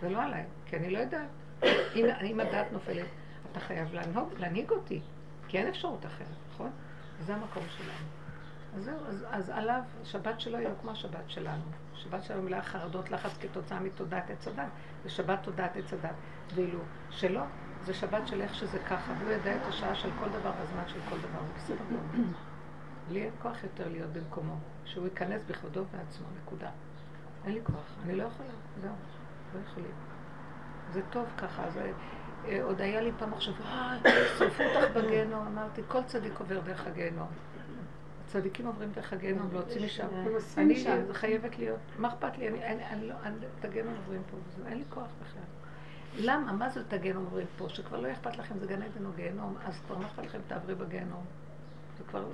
[0.00, 1.28] זה לא עליי, כי אני לא יודעת.
[2.22, 3.06] אם, הדעת נופלת,
[3.52, 3.88] אתה חייב
[4.38, 5.00] להנהיג אותי,
[5.48, 6.70] כי אין אפשרות אחרת, נכון?
[7.26, 8.19] זה המקום שלנו.
[8.76, 11.62] אז זהו, אז, אז עליו, שבת שלו היא לא כמו השבת שלנו.
[11.94, 14.68] שבת שלנו מלאה חרדות, לחץ כתוצאה מתודעת עץ הדת.
[15.04, 16.14] זה שבת תודעת עץ הדת.
[16.54, 16.78] ואילו
[17.10, 17.42] שלא,
[17.84, 21.00] זה שבת של איך שזה ככה, והוא יודע את השעה של כל דבר והזמן של
[21.08, 22.26] כל דבר, זה בסדר גמור.
[23.10, 26.70] לי אין כוח יותר להיות במקומו, שהוא ייכנס בכבודו בעצמו, נקודה.
[27.44, 28.48] אין לי כוח, אני לא יכולה,
[28.80, 28.92] זהו,
[29.54, 29.92] לא יכולים.
[30.92, 31.92] זה טוב ככה, זה...
[32.48, 33.98] אה, עוד היה לי פעם מחשבה, אה,
[34.38, 37.28] שרפו אותך בגיהנום, אמרתי, כל צדיק עובר דרך הגיהנום.
[38.30, 40.06] הצדיקים עוברים דרך הגיהנום, להוציא משם.
[40.34, 41.14] אוספים אני.
[41.14, 42.48] חייבת להיות, מה אכפת לי?
[42.48, 43.14] אני, לא,
[43.58, 44.36] את הגיהנום עוברים פה,
[44.66, 45.42] אין לי כוח בכלל.
[46.18, 46.52] למה?
[46.52, 47.68] מה זה את הגיהנום עוברים פה?
[47.68, 50.74] שכבר לא אכפת לכם, זה גן עדן או גיהנום, אז כבר מה אכפת לכם, תעברי
[50.74, 51.24] בגיהנום.
[51.98, 52.24] זה כבר...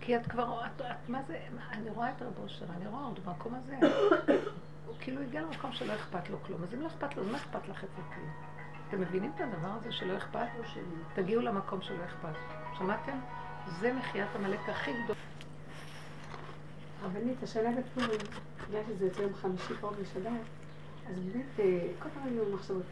[0.00, 1.38] כי את כבר, את, את, מה זה,
[1.72, 3.76] אני רואה את רב אושר, אני רואה עוד במקום הזה.
[4.86, 7.38] הוא כאילו הגיע למקום שלא אכפת לו כלום, אז אם לא אכפת לו, אז מה
[7.38, 8.30] אכפת לך את כלום?
[8.88, 10.46] אתם מבינים את הדבר הזה שלא אכפת?
[11.14, 12.38] תגיעו למקום שלא אכפת.
[12.78, 13.18] שמעתם?
[13.80, 15.16] זה מחיית עמלק הכי גדול.
[17.02, 18.20] רבנית, השאלה בפורים,
[18.68, 20.40] בגלל שזה יוצא יום חמישי פה בשבת,
[21.10, 22.82] אז באמת, אה, כל פעם היו מחשבות,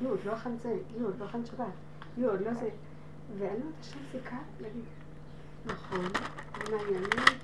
[0.00, 1.66] נו, עוד לא אכלת זה, נו, עוד לא אכלת שבת,
[2.16, 2.68] נו, עוד לא זה.
[3.38, 4.84] ואני אומרת, השם סיכה, להגיד,
[5.66, 6.04] נכון,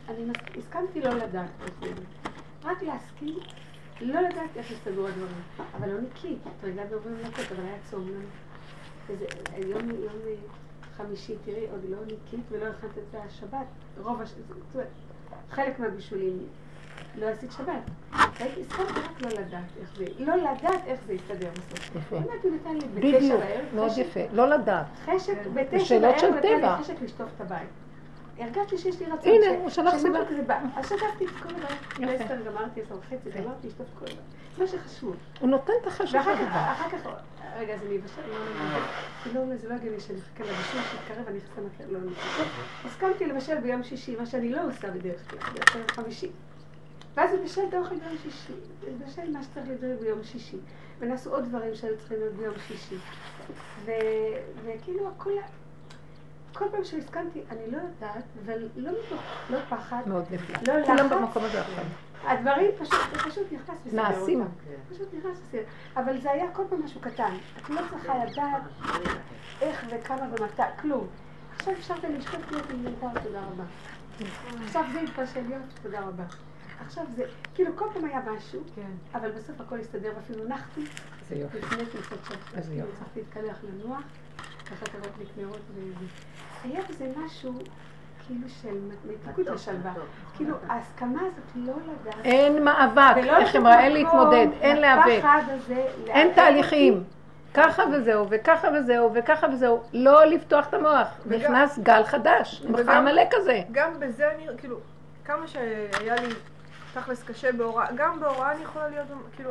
[0.08, 1.92] אני, הסכמתי לא לדעת איך זה,
[2.64, 3.38] רק להסכים,
[4.00, 5.42] לא לדעת איך יסתדרו הדברים,
[5.74, 8.28] אבל לא נקי, התרגלת בעוברים לנקות, אבל היה צום לנו.
[9.06, 9.26] וזה,
[9.66, 10.34] יום, אה,
[10.96, 13.66] חמישי, תראי, עוד לא ניקית ולא הכנת את השבת,
[13.98, 14.34] רוב הש...
[15.50, 16.38] חלק מהבישולים
[17.18, 17.90] לא עשית שבת.
[18.40, 21.96] הייתי הסכמתי רק לא לדעת איך זה, לא לדעת איך זה יסתדר בסוף.
[21.96, 22.16] יפה.
[22.16, 24.20] אם הייתי נתן לי בתשע בערב, מאוד יפה.
[24.32, 24.86] לא לדעת.
[25.04, 26.76] חשק, בתשע שאלות של בערב נתן טבע.
[26.78, 27.68] לי חשק לשטוף את הבית.
[28.38, 29.32] הרגשתי שיש לי רצון.
[29.32, 30.58] הנה, הוא שלח שמשהו סיבה.
[30.76, 31.92] אז שטפתי את כל הבית.
[31.92, 32.06] יפה.
[32.06, 34.18] בעשר גמרתי עשר וחצי, גמרתי לשטוף כל הבית.
[34.58, 35.16] מה שחשוב.
[35.40, 36.56] הוא נותן את החשב ואחר כך.
[36.56, 37.06] אחר כך,
[37.56, 41.28] רגע, אז אני אבשל, לא, לא, לא, לא, זה לא הגיוני שאני אחכה לבישול, שיתקרב,
[41.28, 42.10] אני אחכה למקרב, לא, אני
[42.84, 46.30] הסכמתי לבשל ביום שישי, מה שאני לא עושה בדרך כלל, כלל חמישי.
[47.14, 48.52] ואז בישל את האוכל ביום שישי,
[48.98, 50.58] בישל מה שצריך לדבר ביום שישי.
[50.98, 52.96] ונעשו עוד דברים שהיו צריכים להיות ביום שישי.
[54.64, 55.30] וכאילו הכל,
[56.52, 60.74] כל פעם שהסכמתי, אני לא יודעת, אבל לא מתוך, לא פחד, מאוד נפלא.
[60.74, 61.12] לא כולם לחץ.
[61.12, 61.84] במקום הזה עכשיו.
[62.26, 64.44] הדברים פשוט, זה פשוט נכנס וסדר נעשים.
[64.90, 65.62] פשוט נכנס וסדר.
[65.96, 67.36] אבל זה היה כל פעם משהו קטן.
[67.58, 68.62] את לא צריכה לדעת
[69.60, 71.06] איך וכמה ומתי, כלום.
[71.56, 73.64] עכשיו אפשרת לשתות להיות עם נהדר, תודה רבה.
[74.64, 76.24] עכשיו זה התבשל להיות, תודה רבה.
[76.80, 77.24] עכשיו זה,
[77.54, 78.62] כאילו כל פעם היה משהו,
[79.14, 80.80] אבל בסוף הכל הסתדר ואפילו נחתי
[81.28, 81.58] זה יופי.
[81.58, 82.38] לפני כניסת שבת.
[82.56, 82.92] איזה יופי.
[82.92, 84.02] הצלחתי להתקלח לנוח,
[84.66, 84.86] ככה
[85.18, 86.04] לי קנרות וזה.
[86.64, 87.52] היה בזה משהו
[88.26, 88.78] כאילו של
[89.08, 89.92] מתיקות ושלווה.
[90.36, 92.24] כאילו ההסכמה הזאת לא לדעת.
[92.24, 95.22] אין מאבק, איך אמרה, אין להתמודד, אין להיאבק.
[96.08, 97.04] אין תהליכים.
[97.54, 99.82] ככה וזהו, וככה וזהו, וככה וזהו.
[99.92, 101.08] לא לפתוח את המוח.
[101.26, 102.62] נכנס גל חדש.
[102.68, 103.62] מחר מלא כזה.
[103.72, 104.76] גם בזה אני, כאילו,
[105.24, 106.34] כמה שהיה לי
[106.94, 109.06] תכלס קשה בהוראה, גם בהוראה אני יכולה להיות,
[109.36, 109.50] כאילו,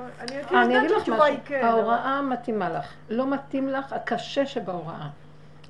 [0.52, 1.46] אני יודעת לך שהתשובה היא משהו.
[1.46, 1.66] כן.
[1.66, 2.86] ההוראה מתאימה לך.
[3.10, 5.08] לא מתאים לך הקשה שבהוראה.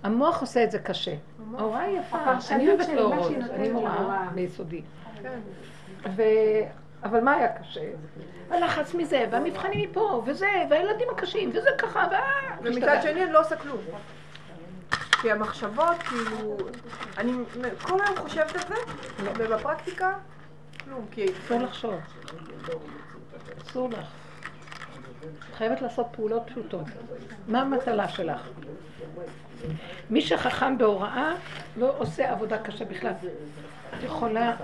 [0.03, 1.15] המוח עושה את זה קשה.
[1.57, 2.17] ההוראה היא יפה.
[2.51, 3.31] אני אוהבת להורות.
[3.53, 4.29] אני מורה.
[4.35, 4.81] ביסודי.
[5.21, 5.39] כן.
[7.03, 7.81] אבל מה היה קשה?
[8.49, 12.57] הלחץ מזה, והמבחנים מפה, וזה, והילדים הקשים, וזה ככה, ואה...
[12.63, 13.77] ומצד שני אני לא עושה כלום.
[15.21, 16.57] כי המחשבות, כאילו,
[17.17, 17.33] אני
[17.81, 18.75] כל היום חושבת על זה,
[19.39, 20.13] ובפרקטיקה,
[20.83, 21.25] כלום, כי...
[21.45, 21.93] אסור לחשוב.
[23.61, 24.07] אסור לך.
[25.49, 26.85] את חייבת לעשות פעולות פשוטות.
[27.47, 28.49] מה המטלה שלך?
[30.09, 31.33] מי שחכם בהוראה
[31.77, 33.11] לא עושה עבודה קשה בכלל.
[33.97, 34.55] את יכולה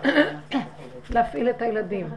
[1.14, 2.10] להפעיל את הילדים,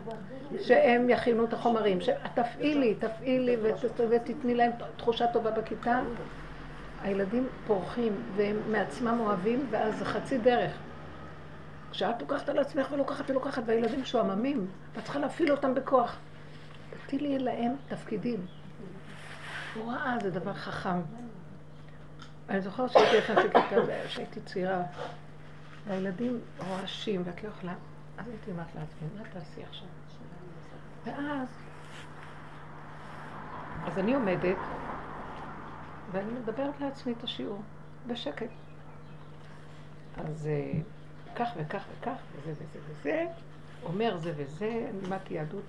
[0.61, 1.99] שהם יכינו את החומרים,
[2.35, 6.01] תפעילי, תפעילי ות- ותתני להם תחושה טובה בכיתה.
[7.03, 10.73] הילדים פורחים והם מעצמם אוהבים, ואז זה חצי דרך.
[11.91, 16.17] כשאת לוקחת על עצמך ולוקחת ולוקחת, והילדים משועממים, ואת צריכה להפעיל אותם בכוח.
[17.07, 18.47] תטילי להם תפקידים.
[19.75, 21.01] הוראה זה דבר חכם.
[22.53, 24.83] אני זוכרת שהייתי נכנסתי לכיתה, כשהייתי צעירה,
[25.87, 27.75] והילדים רועשים, ואת לא יכולה,
[28.19, 29.89] אז הייתי אומרת לעצמי, מה תעשי עכשיו?
[31.05, 31.49] ואז,
[33.87, 34.57] אז אני עומדת,
[36.13, 37.63] ואני מדברת לעצמי את השיעור,
[38.07, 38.51] בשקט.
[40.17, 40.73] אז אה,
[41.37, 43.27] כך וכך וכך, וזה וזה וזה,
[43.83, 45.65] אומר זה וזה, לימדתי יהדות,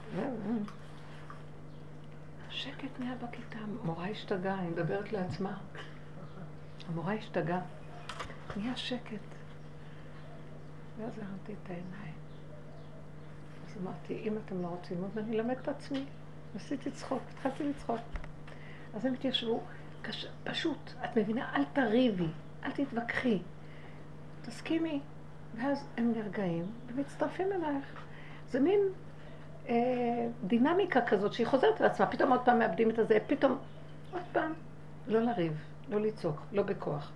[2.50, 5.58] שקט נהיה בכיתה, מורה השתגעה, היא מדברת לעצמה.
[6.88, 7.62] המורה השתגעה,
[8.58, 9.20] נהיה שקט.
[10.98, 12.14] ואז הרמתי את העיניים.
[13.68, 16.06] אז אמרתי, אם אתם לא רוצים עוד, אני אלמד את עצמי.
[16.56, 18.00] עשיתי צחוק, התחלתי לצחוק.
[18.94, 19.62] אז הם התיישבו,
[20.02, 20.28] קש...
[20.44, 21.56] פשוט, את מבינה?
[21.56, 22.28] אל תריבי,
[22.64, 23.42] אל תתווכחי.
[24.42, 25.02] תסכימי.
[25.56, 28.06] ואז הם נרגעים ומצטרפים אלייך.
[28.50, 28.80] זה מין
[29.70, 33.58] אה, דינמיקה כזאת שהיא חוזרת על עצמה, פתאום עוד פעם מאבדים את הזה, פתאום
[34.12, 34.54] עוד פעם.
[35.08, 35.54] לא לריב,
[35.90, 37.12] לא לצעוק, לא בכוח.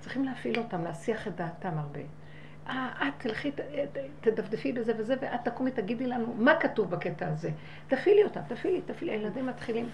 [0.00, 2.00] צריכים להפעיל אותם, להסיח את דעתם הרבה.
[2.68, 3.52] אה, את תלכי,
[4.20, 7.50] תדפדפי בזה וזה, ואת תקומי, תגידי לנו מה כתוב בקטע הזה.
[7.88, 9.88] תפעילי אותם, תפעילי, תפעילי, הילדים מתחילים.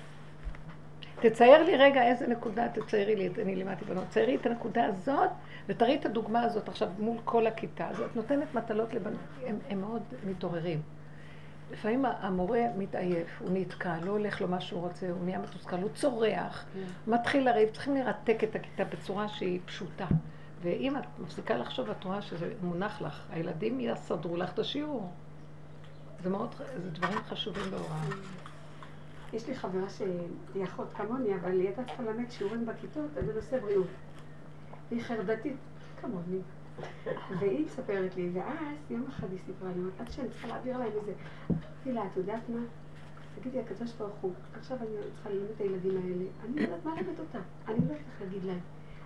[1.20, 5.30] תצייר לי רגע איזה נקודה, תציירי לי, אני לימדתי בנות, תציירי את הנקודה הזאת,
[5.68, 7.88] ותראי את הדוגמה הזאת עכשיו מול כל הכיתה.
[7.88, 10.82] אז את נותנת מטלות לבנות, הם, הם מאוד מתעוררים.
[11.70, 15.90] לפעמים המורה מתעייף, הוא נתקע, לא הולך לו מה שהוא רוצה, הוא נהיה מתוסכל, הוא
[15.94, 16.64] צורח,
[17.06, 20.06] מתחיל לריב, צריכים לרתק את הכיתה בצורה שהיא פשוטה.
[20.62, 25.10] ואם את מפסיקה לחשוב, את רואה שזה מונח לך, הילדים יסדרו לך את השיעור.
[26.22, 28.04] זה מאוד, זה דברים חשובים בהוראה.
[29.32, 33.86] יש לי חברה שהיא אחות כמוני, אבל היא הייתה צריכה ללמד שיעורים בכיתות בנושא בריאות.
[34.90, 35.56] היא חרדתית
[36.00, 36.38] כמוני.
[37.38, 41.12] והיא מספרת לי, ואז יום אחד היא סיפרה לי, עד שאני צריכה להעביר להם איזה...
[41.50, 42.60] אמרתי לה, את יודעת מה?
[43.40, 46.94] תגידי, הקדוש ברוך הוא, עכשיו אני צריכה ללמד את הילדים האלה, אני לא יודעת מה
[46.94, 48.60] ללמד אותם, אני לא יודעת איך להגיד להם,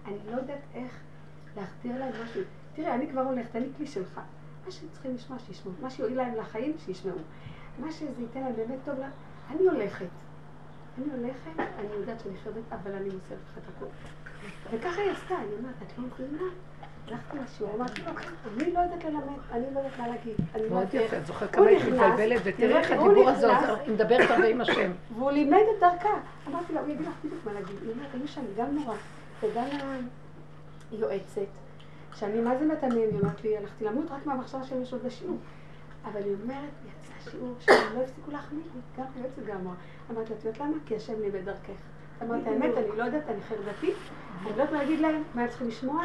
[0.06, 1.00] אני לא יודעת איך
[1.56, 2.42] להכתיר להם משהו.
[2.74, 4.20] תראה, אני כבר הולכת, אני כלי שלך.
[4.64, 5.74] מה שהם צריכים לשמוע, שישמעו.
[5.82, 7.18] מה שיועיל להם לחיים, שישמעו.
[7.78, 8.94] מה שזה ייתן להם באמת טוב
[9.50, 10.06] אני הולכת.
[10.98, 13.88] אני הולכת, אני יודעת שאני חייבת, אבל אני מוסרת לך את הכול.
[14.70, 16.42] וככה היא עשתה, היא אומרת, את לא מבינה?
[17.08, 19.22] הלכתי לשיעור, אמרתי, אוקיי, אני לא יודעת ללמד,
[19.52, 20.34] אני לא יודעת מה להגיד.
[20.70, 20.86] מאוד.
[20.92, 24.60] יפה, את זוכרת כמה נכנס, מתבלבלת, ותראי איך הדיבור הזה עוזר, היא מדברת הרבה עם
[24.60, 24.92] השם.
[25.14, 26.20] והוא לימד את דרכה.
[26.48, 27.76] אמרתי לה, הוא יגיד לך בדיוק מה להגיד.
[27.82, 28.96] היא אומרת, היו שם גם נורא,
[29.42, 29.66] וגם
[30.90, 31.40] היועצת,
[32.14, 35.38] שאני מה זה מתעניין, היא אומרת לי, הלכתי למות רק מהמחשבה שהם יש עוד לשיעור.
[36.04, 39.74] אבל היא אומרת, יצא שיעור שהם לא הפסיקו להחמיא לי, גם היועצת גם אמרה.
[40.10, 40.76] אמרתי לה, את יודעת למה?
[40.86, 41.80] כי השם לימד דרכך.
[42.22, 43.94] אמרתי, האמת, אני לא יודעת, אני חרדתית,
[44.40, 46.04] אני לא יודעת להגיד להם, מה הם צריכים לשמוע.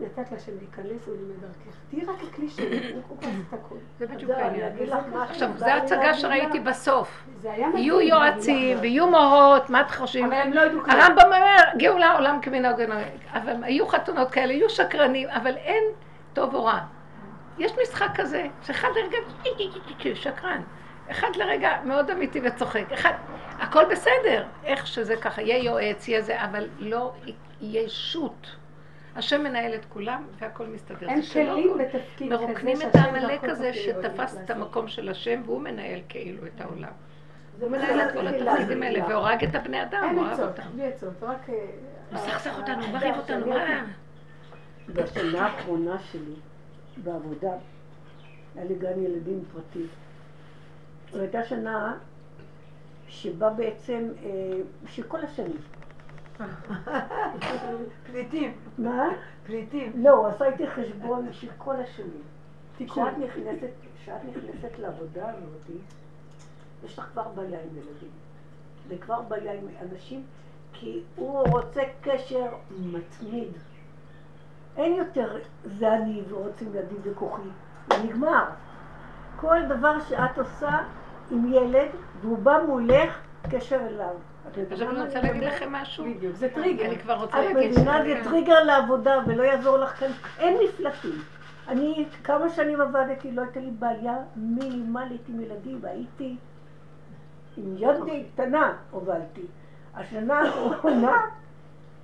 [0.00, 1.76] נתת להשם להיכנס ולימד דרכך.
[1.90, 3.78] תהיי רק הכלי שלי, הוא כבר עשה את הכול.
[3.98, 4.72] זה בדיוק העניין.
[5.14, 6.60] עכשיו, זו הצגה שראיתי.
[6.60, 7.26] בסוף.
[7.44, 10.24] יהיו יועצים ויהיו מורות, מה את חושבים?
[10.24, 10.96] אבל הם לא ידעו כלום.
[11.00, 13.18] הרמב"ם אומר, גאולה עולם כמנהגו נוהג.
[13.32, 15.84] אבל היו חתונות כאלה, יהיו שקרנים, אבל אין
[16.32, 16.78] טוב או רע.
[17.58, 19.18] יש משחק כזה, שאחד לרגע
[20.14, 20.62] שקרן,
[21.10, 23.12] אחד לרגע מאוד אמיתי וצוחק, אחד,
[23.58, 27.12] הכל בסדר, איך שזה ככה, יהיה יועץ, יהיה זה, אבל לא
[27.60, 28.46] יהיה שוט.
[29.16, 31.10] השם מנהל את כולם והכל מסתדר.
[31.10, 31.82] הם שלא כלים הכל.
[31.82, 34.50] לתפקיד כזה מרוקנים את שהשם העמלק הזה תפקיד שתפס את.
[34.50, 36.92] המקום של השם והוא מנהל כאילו את העולם.
[37.58, 39.08] זה הוא מנהל את כל התפקידים האלה.
[39.08, 40.62] והורג את הבני אדם, אין הוא הרג עצות, אותם.
[40.74, 41.50] בלי עצות, רק...
[41.50, 41.54] אה,
[42.12, 43.84] מסכסך אותנו, אה, מרעיב אותנו, מה?
[44.88, 46.34] בשנה האחרונה שלי
[46.96, 47.52] בעבודה,
[48.54, 49.86] היה לי גן ילדים פרטי.
[51.12, 51.96] זו הייתה שנה
[53.08, 54.30] שבה בעצם, אה,
[54.86, 55.56] שכל השנים.
[58.12, 59.08] פליטים, מה?
[59.46, 59.92] פליטים.
[59.96, 62.22] לא, הוא עשה איתי חשבון של כל השנים.
[62.78, 63.70] כשאת נכנסת,
[64.02, 65.76] כשאת נכנסת לעבודה הזאת,
[66.84, 68.10] יש לך כבר בעיה עם ילדים.
[68.88, 70.22] וכבר בעיה עם אנשים,
[70.72, 73.48] כי הוא רוצה קשר מתמיד.
[74.76, 77.48] אין יותר זה אני ורוצים ילדים וכוחי.
[77.88, 78.44] זה נגמר.
[79.40, 80.78] כל דבר שאת עושה
[81.30, 81.88] עם ילד,
[82.20, 84.14] והוא בא מולך, קשר אליו.
[84.52, 85.42] את מבינה עכשיו אני רוצה להגיד?
[85.42, 86.04] לכם משהו.
[86.04, 86.84] בדיוק, זה טריגר.
[86.86, 90.56] אני כבר רוצה את להגיד מבינה, ש- זה טריגר לעבודה ולא יעזור לך כאן, אין
[90.64, 91.22] נפלטים.
[91.68, 96.36] אני כמה שנים עבדתי, לא הייתה לי בעיה מינימלית עם ילדים, והייתי
[97.56, 99.42] עם יד די קטנה הובלתי.
[99.94, 101.20] השנה האחרונה,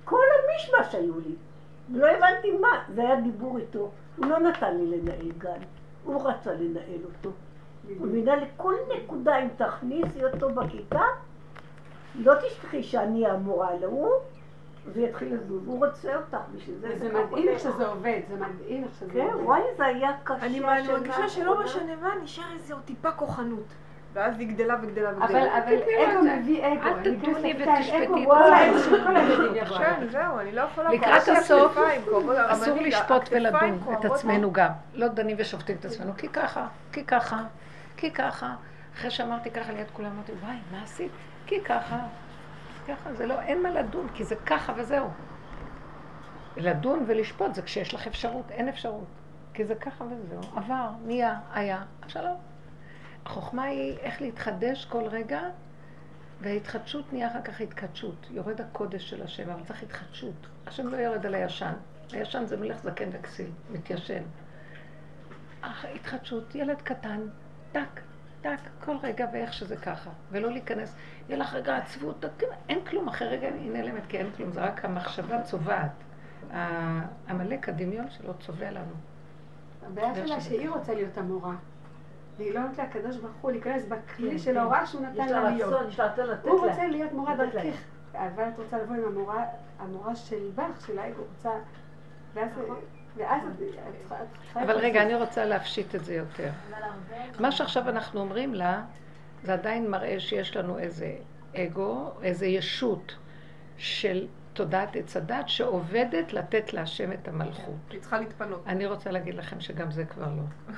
[0.05, 1.35] כל המישמש היו לי.
[1.99, 3.91] לא הבנתי מה, זה היה דיבור איתו.
[4.17, 5.59] הוא לא נתן לי לנהל גן,
[6.03, 7.29] הוא רצה לנהל אותו.
[7.89, 11.01] מבינה, לכל נקודה, אם תכניסי אותו בכיתה,
[12.15, 14.09] לא תשכחי שאני המורה, אלא הוא,
[14.93, 15.67] ויתחיל לזוז.
[15.67, 16.87] הוא רוצה אותך בשביל זה.
[16.87, 17.59] ככה מדהים איך.
[17.59, 19.45] שזה עובד, זה מדהים איך שזה כן, עובד.
[19.45, 20.45] וואי, זה היה קשה.
[20.45, 21.63] אני מרגישה שלא.
[21.63, 23.65] משנה מה, נשאר איזה עוד טיפה כוחנות.
[24.13, 25.57] ואז היא גדלה וגדלה אבל וגדלה.
[25.57, 26.87] אבל אגו מביא אגו.
[26.87, 28.25] אל תדוני ותשפטי.
[29.79, 30.89] כן, זהו, אני לא יכולה...
[30.93, 31.77] לקראת יש לי הסוף,
[32.47, 34.69] אסור לשפוט ולדון את עצמנו גם.
[34.93, 37.43] לא דנים ושופטים את עצמנו, כי ככה, כי ככה,
[37.97, 38.53] כי ככה.
[38.97, 41.11] אחרי שאמרתי ככה ליד כולם, אמרתי, וואי, מה עשית?
[41.45, 41.99] כי ככה.
[42.87, 45.09] ככה, זה לא, אין מה לדון, כי זה ככה וזהו.
[46.57, 49.07] לדון ולשפוט זה כשיש לך אפשרות, אין אפשרות.
[49.53, 50.41] כי זה ככה וזהו.
[50.55, 52.37] עבר, נהיה, היה, שלום.
[53.25, 55.41] החוכמה היא איך להתחדש כל רגע,
[56.41, 58.27] וההתחדשות נהיה אחר כך התקדשות.
[58.31, 60.47] יורד הקודש של השם, אבל צריך התחדשות.
[60.67, 61.73] השם לא יורד על הישן.
[62.11, 64.23] הישן זה מלך זקן וכסיל, מתיישן.
[65.61, 67.21] אך התחדשות, ילד קטן,
[67.71, 68.01] טק,
[68.43, 70.09] טק, כל רגע ואיך שזה ככה.
[70.31, 70.95] ולא להיכנס,
[71.29, 72.25] יהיה לך רגע עצבות,
[72.69, 75.91] אין כלום, אחרי רגע היא נעלמת, כי אין כלום, זה רק המחשבה צובעת.
[76.51, 78.93] העמלק, הדמיון שלו צובע לנו.
[79.87, 81.55] הבעיה שלה שהיא רוצה להיות המורה.
[82.37, 85.49] והיא לא נותנת לקדוש ברוך הוא להיכנס בכלי של ההוראה שהוא נתן יש לה לה
[85.49, 85.73] להיות.
[85.73, 86.69] רצון, יש לה רצון לתת הוא.
[86.69, 87.35] רוצה להיות מורה.
[87.35, 87.77] דרכך,
[88.13, 89.45] אבל את רוצה לבוא עם המורה,
[89.79, 91.49] המורה של בך, של האגו, רוצה...
[92.33, 92.49] ואז
[94.55, 94.77] אבל.
[94.77, 96.49] רגע, אני רוצה להפשיט את זה יותר.
[97.39, 98.83] מה שעכשיו אנחנו אומרים לה,
[99.43, 101.15] זה עדיין מראה שיש לנו איזה
[101.55, 103.15] אגו, איזה ישות
[103.77, 107.75] של תודעת עץ הדת שעובדת לתת להשם את המלכות.
[107.89, 108.63] היא צריכה להתפנות.
[108.67, 110.73] אני רוצה להגיד לכם שגם זה כבר לא.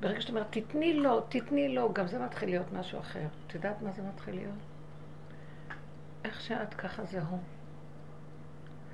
[0.00, 3.26] ברגע שאת אומרת, תתני לו, תתני לו, גם זה מתחיל להיות משהו אחר.
[3.46, 4.54] את יודעת מה זה מתחיל להיות?
[6.24, 7.38] איך שאת ככה זה הוא.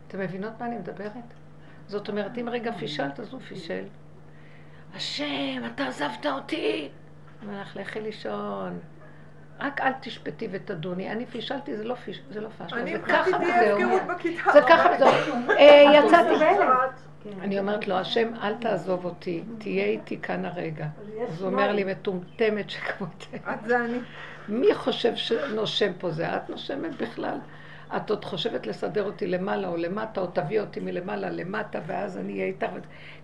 [0.08, 1.34] אתם מבינות מה אני מדברת?
[1.86, 3.84] זאת אומרת, אם רגע פישלת, אז הוא פישל.
[4.94, 6.88] השם, אתה עזבת אותי.
[7.42, 8.78] אומר לך, לכי לישון.
[9.60, 11.10] רק אל תשפטי ותדוני.
[11.12, 12.22] אני פישלתי, זה לא פיש...
[12.30, 13.98] זה לא פשלה, אני זה ככה וזהו.
[14.52, 15.08] זה ככה וזהו.
[15.94, 16.44] יצאתי.
[17.22, 17.40] כן.
[17.40, 20.86] אני אומרת לו, השם, אל תעזוב אותי, תהיה איתי כאן הרגע.
[21.28, 21.72] אז הוא אומר.
[21.72, 23.26] לי, מטומטמת שכמותך.
[23.34, 23.98] את זה אני.
[24.48, 26.36] מי חושב שנושם פה זה?
[26.36, 27.38] את נושמת בכלל?
[27.96, 32.32] את עוד חושבת לסדר אותי למעלה או למטה, או תביא אותי מלמעלה למטה, ואז אני
[32.32, 32.66] אהיה איתך.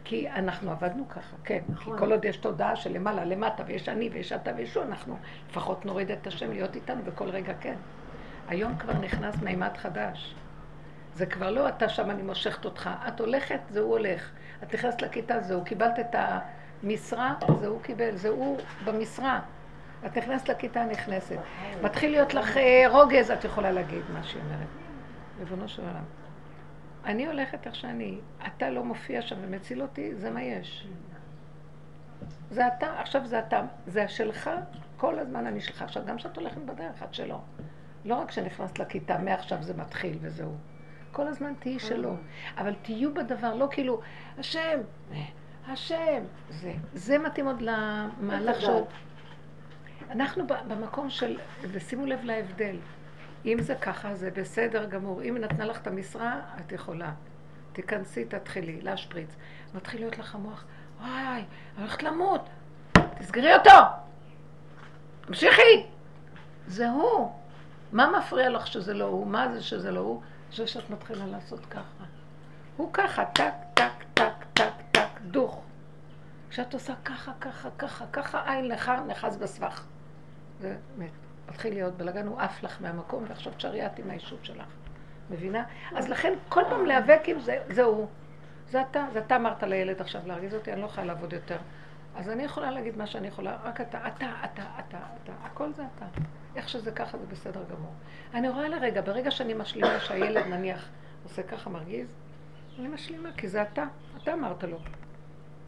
[0.05, 1.61] כי אנחנו עבדנו ככה, כן.
[1.85, 5.16] כי כל עוד יש תודעה של למעלה למטה, ויש אני ויש אתה ויש הוא, אנחנו
[5.51, 7.74] לפחות נוריד את השם להיות איתנו בכל רגע כן.
[8.49, 10.35] היום כבר נכנס מימד חדש.
[11.15, 12.90] זה כבר לא אתה שם, אני מושכת אותך.
[13.09, 14.31] את הולכת, זה הוא הולך.
[14.62, 15.65] את נכנסת לכיתה, זה הוא.
[15.65, 16.15] קיבלת את
[16.82, 18.16] המשרה, זה הוא קיבל.
[18.16, 19.40] זה הוא במשרה.
[20.07, 21.37] את נכנסת לכיתה, נכנסת.
[21.83, 24.69] מתחיל להיות לך אה, רוגז, את יכולה להגיד מה שהיא אומרת.
[25.39, 26.05] ריבונו של עולם.
[27.05, 28.19] אני הולכת איך שאני.
[28.47, 30.89] אתה לא מופיע שם ומציל אותי, זה מה יש.
[32.51, 33.62] זה אתה, עכשיו זה אתה.
[33.87, 34.51] זה שלך,
[34.97, 35.83] כל הזמן אני שלך.
[35.83, 37.41] עכשיו, גם כשאת הולכת בדרך, את שלו.
[38.05, 40.55] לא רק כשנכנסת לכיתה, מעכשיו זה מתחיל וזהו.
[41.12, 42.16] כל הזמן תהיי שלו.
[42.59, 44.01] אבל תהיו בדבר, לא כאילו,
[44.39, 44.81] השם,
[45.69, 46.23] השם.
[46.51, 48.73] זה, זה מתאים עוד למהלך של...
[50.10, 52.76] אנחנו במקום של, ושימו לב להבדל.
[53.47, 55.22] אם זה ככה, זה בסדר גמור.
[55.22, 57.12] אם נתנה לך את המשרה, את יכולה.
[57.72, 59.36] תיכנסי, תתחילי, להשפריץ.
[59.74, 60.64] מתחיל להיות לך המוח,
[61.01, 61.44] וואי,
[61.78, 62.48] הולכת למות.
[63.18, 63.70] תסגרי אותו!
[65.20, 65.86] תמשיכי!
[66.66, 67.32] זה הוא.
[67.93, 69.26] מה מפריע לך שזה לא הוא?
[69.26, 70.22] מה זה שזה לא הוא?
[70.52, 72.05] זה שאת מתחילה לעשות ככה.
[72.76, 75.62] הוא ככה, טק, טק, טק, טק, טק, דוך.
[76.51, 79.85] כשאת עושה ככה, ככה, ככה, ככה, עין לך, נחז בסבך.
[80.60, 81.10] זה מת.
[81.48, 84.66] מתחיל להיות בלאגן, הוא עף לך מהמקום, ועכשיו תשארי את עם האישות שלך.
[85.30, 85.64] מבינה?
[85.94, 88.06] אז לכן כל פעם להיאבק עם זה, זה הוא.
[88.70, 91.56] זה אתה, זה אתה אמרת לילד עכשיו להרגיז אותי, אני לא יכולה לעבוד יותר.
[92.16, 95.82] אז אני יכולה להגיד מה שאני יכולה, רק אתה, אתה, אתה, אתה, אתה, הכל זה
[95.97, 96.06] אתה.
[96.56, 97.93] איך שזה ככה זה בסדר גמור.
[98.35, 100.89] אני רואה לרגע, ברגע שאני משלימה שהילד נניח
[101.24, 102.09] עושה ככה מרגיז,
[102.78, 103.85] אני משלימה, כי זה אתה,
[104.22, 104.78] אתה אמרת לו.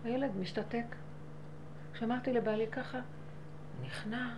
[0.04, 0.84] הילד משתתק.
[1.92, 2.98] כשאמרתי לבעלי ככה,
[3.82, 4.30] נכנע.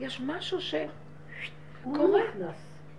[0.00, 0.74] יש משהו ש...
[1.82, 2.20] הוא קורה.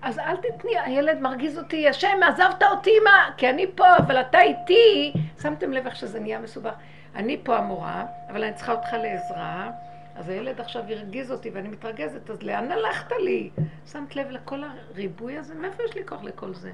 [0.02, 3.32] אז אל תתני, הילד מרגיז אותי, השם, עזבת אותי, מה?
[3.38, 5.14] כי אני פה, אבל אתה איתי.
[5.42, 6.74] שמתם לב איך שזה נהיה מסובך.
[7.16, 9.72] אני פה המורה, אבל אני צריכה אותך לעזרה.
[10.16, 13.50] אז הילד עכשיו הרגיז אותי ואני מתרגזת, אז לאן הלכת לי?
[13.92, 15.56] שמת לב לכל הריבוי הזה?
[15.56, 16.72] מאיפה יש לי כוח לכל זה?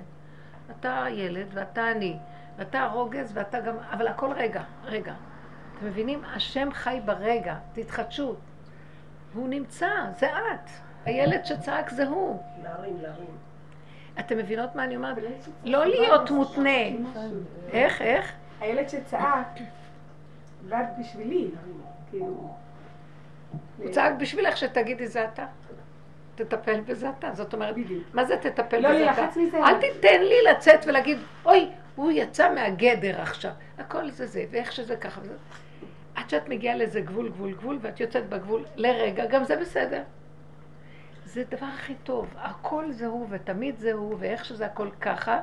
[0.71, 2.17] אתה ילד ואתה אני,
[2.57, 3.75] ואתה הרוגז ואתה גם...
[3.91, 5.13] אבל הכל רגע, רגע.
[5.77, 6.21] אתם מבינים?
[6.35, 8.35] השם חי ברגע, תתחדשו.
[9.33, 9.89] והוא נמצא,
[10.19, 10.69] זה את.
[11.05, 12.39] הילד שצעק זה הוא.
[12.63, 13.37] להרים, להרים.
[14.19, 15.17] אתם מבינות מה אני אומרת?
[15.63, 16.79] לא להיות מותנה.
[17.71, 18.33] איך, איך?
[18.61, 19.59] הילד שצעק,
[20.67, 21.49] ואת בשבילי,
[22.09, 22.53] כאילו...
[23.77, 25.45] הוא צעק בשבילך שתגידי זה אתה.
[26.35, 27.29] תטפל בזה אתה.
[27.33, 27.75] זאת אומרת.
[28.13, 29.21] מה זה תטפל לא בזה אתה?
[29.21, 29.57] להילחץ מזה.
[29.57, 33.51] אל תיתן לי לצאת ולהגיד, אוי, הוא יצא מהגדר עכשיו.
[33.77, 35.21] הכל זה זה, ואיך שזה ככה.
[36.15, 40.01] עד שאת מגיעה לאיזה גבול, גבול, גבול, ואת יוצאת בגבול לרגע, גם זה בסדר.
[41.25, 42.33] זה הדבר הכי טוב.
[42.37, 45.39] הכל זה הוא, ותמיד זה הוא, ואיך שזה הכל ככה.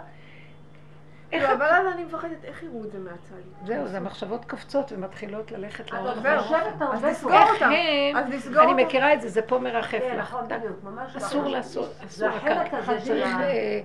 [1.33, 1.57] איך לא, את...
[1.57, 3.67] אבל אז אני מפחדת, איך יראו את זה מהצד?
[3.67, 7.05] זהו, זה המחשבות קופצות ומתחילות ללכת לאורך אז.
[7.05, 7.71] איך אותם.
[7.71, 8.77] הם, אז לסגור אני אותם.
[8.87, 10.29] מכירה את זה, זה פה מרחף כן, לך.
[10.29, 11.49] נכון, בדיוק, ממש אסור.
[11.49, 13.83] לעשות, אסור זה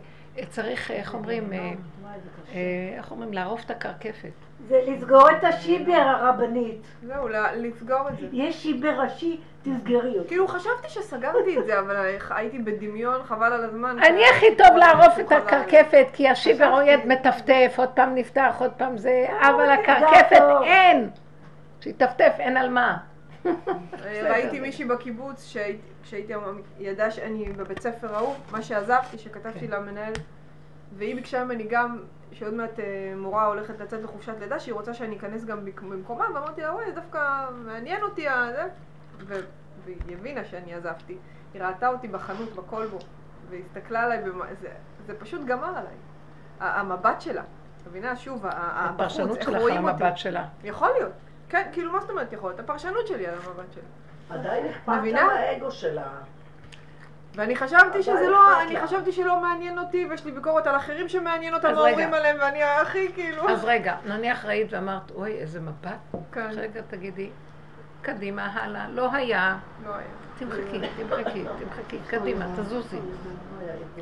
[0.50, 1.60] צריך, אה, איך אומרים, אה.
[2.54, 2.60] אה,
[2.98, 4.30] איך אומרים, לערוף את הקרקפת.
[4.68, 6.82] זה לסגור את השיבר הרבנית.
[7.04, 8.28] זהו, ל- לסגור את זה.
[8.32, 10.28] יש שיבר ראשי, תסגרי אותו.
[10.28, 11.96] כאילו חשבתי שסגרתי את זה, אבל
[12.30, 13.98] הייתי בדמיון, חבל על הזמן.
[14.00, 15.32] אני הכי טוב לערוף את.
[15.32, 20.62] הקרקפת, כי השיבר אויד מטפטף, עוד פעם נפתח, עוד פעם זה, אבל הקרקפת טוב.
[20.64, 21.10] אין.
[21.82, 22.98] שיטפטף, אין על מה.
[24.04, 26.34] ראיתי מישהי בקיבוץ שהייתי- כשהייתי,
[26.80, 30.14] ידעה שאני בבית ספר ההוא, מה שעזבתי, שכתבתי למנהל,
[30.98, 32.00] והיא ביקשה ממני גם,
[32.32, 32.86] שעוד מעט אה,
[33.18, 36.92] מורה הולכת לצאת לחופשת לידה, שהיא רוצה שאני אכנס גם במק- במקומה, ואמרתי לה, וואי,
[36.96, 37.20] דווקא
[37.66, 38.46] מעניין אותי ה...
[38.56, 38.64] זה."
[39.28, 39.40] ו-
[39.86, 41.18] והיא הבינה שאני עזבתי.
[41.54, 42.98] היא ראתה אותי בחנות, בכלבו,
[43.50, 44.70] והסתכלה עליי, במה- זה,
[45.08, 45.96] זה פשוט גמר עליי.
[46.60, 47.42] המבט שלה.
[47.42, 48.16] את מבינה?
[48.16, 49.78] שוב, הפרשנות שלך על.
[49.78, 50.46] המבט שלה.
[50.64, 51.12] יכול להיות.
[51.50, 52.60] כן, כאילו, מה זאת אומרת יכול להיות?
[52.60, 53.84] הפרשנות שלי על המבט שלה.
[54.30, 55.24] עדיין אכפת לה?
[55.24, 56.08] מהאגו שלה.
[57.36, 58.82] ואני חשבתי שזה לא, אני.
[58.82, 61.78] חשבתי שלא מעניין אותי, ויש לי ביקורת על אחרים שמעניין אותם מה.
[61.78, 63.50] אומרים עליהם, ואני הכי כאילו...
[63.50, 66.22] אז רגע, נניח ראית ואמרת, אוי, איזה מבט.
[66.32, 67.30] כן, רגע, תגידי,
[68.02, 69.58] קדימה, הלאה, לא היה.
[69.86, 70.08] לא היה.
[70.40, 73.00] תמחקי, תמחקי, תמחקי, קדימה, תזוזי.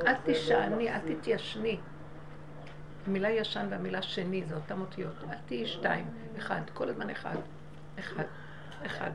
[0.07, 1.79] אל תישעני, אל תתיישני.
[3.07, 5.13] המילה ישן והמילה שני זה אותן אותיות.
[5.29, 6.05] אל תהיי שתיים,
[6.37, 7.35] אחד, כל הזמן אחד.
[7.99, 8.23] אחד,
[8.85, 9.11] אחד.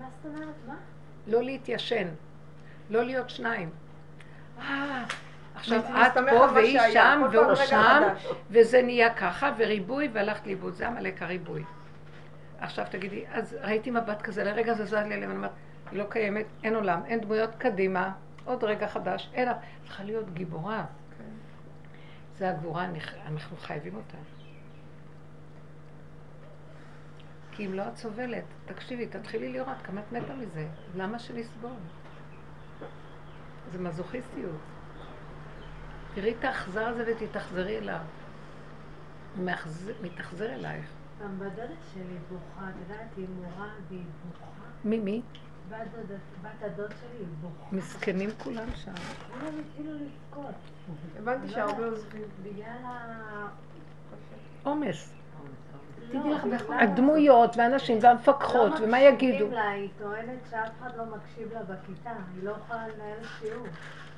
[0.00, 0.54] מה זאת אומרת?
[0.66, 0.74] מה?
[1.26, 2.08] לא להתיישן,
[2.90, 3.70] לא להיות שניים.
[4.58, 5.04] אה,
[5.54, 8.02] עכשיו את פה והיא שם והוא שם.
[8.50, 10.74] וזה נהיה ככה, וריבוי, והלכת לאיבוד.
[10.74, 11.64] זה עמלק הריבוי.
[12.60, 15.50] עכשיו תגידי, אז ראיתי מבט כזה, לרגע זה זז לי עליהם, אני אומרת,
[15.90, 18.12] היא לא קיימת, אין עולם, אין דמויות קדימה,
[18.44, 19.48] עוד רגע חדש, אין,
[19.84, 20.84] צריכה להיות גיבורה.
[22.42, 22.86] זה הגבורה,
[23.26, 24.16] אנחנו- חייבים אותה.
[27.52, 30.68] כי אם לא את סובלת, תקשיבי, תתחילי לראות כמה את מתה מזה.
[30.96, 31.72] למה שנסבול?
[33.72, 34.60] זה מזוכיסטיות.
[36.14, 38.00] תראי את האכזר הזה ותתאכזרי אליו.
[39.36, 39.44] הוא
[40.02, 40.86] מתאכזר אלייך.
[41.22, 44.50] גם בדודה שלי בוכה, את יודעת, היא מורה והיא בוכה.
[44.84, 45.22] מי מי?
[45.68, 47.76] בת דודה- בת הדוד שלי היא בוכה.
[47.76, 48.92] מסכנים כולם שם.
[48.94, 50.54] כולם התחילו לבכות.
[51.18, 52.22] הבנתי לא שהרבה עוזבים.
[52.42, 53.48] בגלל ה...
[54.62, 55.12] עומס.
[56.12, 56.36] לא,
[56.80, 59.50] הדמויות והנשים והמפקחות, לא ומה מקשיבים יגידו?
[59.50, 63.66] לה, היא טוענת שאף אחד לא מקשיב לה בכיתה, היא לא יכולה לנהל שיעור.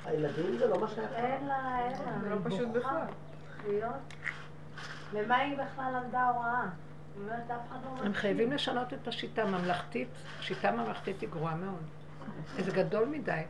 [0.05, 1.07] הילדים זה לא מה שהיה.
[1.15, 2.67] אין לה, אין לה, זה לא פשוט.
[2.69, 3.01] בכלל.
[5.13, 6.63] למה היא בכלל למדה הוראה?
[7.27, 7.33] לא.
[8.05, 10.07] הם חייבים לשנות את השיטה הממלכתית.
[10.39, 11.83] השיטה הממלכתית היא גרועה מאוד.
[12.59, 13.41] זה גדול מדי.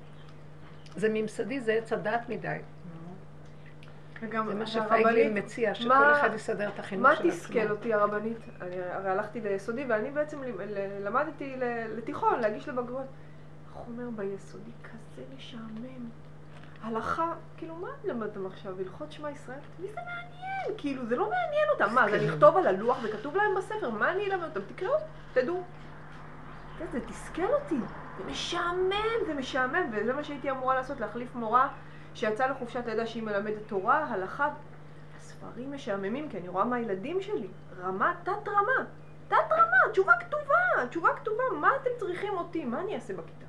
[0.95, 2.57] זה ממסדי, זה עץ הדעת מדי.
[4.21, 7.71] וגם זה מה שפייגלין מציע, שכל מה- אחד יסדר את החינוך מה של תסכל עצמו.
[7.71, 8.37] אותי הרבנית?
[8.61, 13.05] אני הרי הלכתי ליסודי ואני בעצם ל- ל- למדתי ל- לתיכון, להגיש לבגרות.
[13.73, 16.09] חומר ביסודי כזה משעמם.
[16.85, 18.79] הלכה, כאילו מה למדתם עכשיו?
[18.79, 19.59] הלכות שמע ישראל?
[19.79, 20.77] מי זה מעניין?
[20.77, 21.95] כאילו זה לא מעניין אותם.
[21.95, 22.33] מה, זה מסכנים.
[22.33, 24.59] לכתוב על הלוח וכתוב להם בספר, מה אני אלמד אותם?
[24.75, 24.95] תקראו,
[25.33, 25.63] תדעו.
[26.77, 27.77] כן, זה תסכל אותי.
[28.17, 31.67] זה משעמם, זה משעמם, וזה מה שהייתי אמורה לעשות, להחליף מורה
[32.13, 34.49] שיצאה לחופשת לידה שהיא מלמדת תורה, הלכה.
[35.17, 37.47] הספרים משעממים, כי אני רואה מהילדים שלי.
[37.81, 38.85] רמה, תת רמה.
[39.27, 41.43] תת רמה, תשובה כתובה, תשובה כתובה.
[41.61, 42.65] מה אתם צריכים אותי?
[42.65, 43.45] מה אני אעשה בכיתה?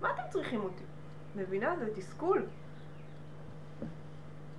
[0.00, 0.84] מה אתם צריכים אותי?
[1.36, 1.76] מבינה?
[1.76, 2.46] זה תסכול.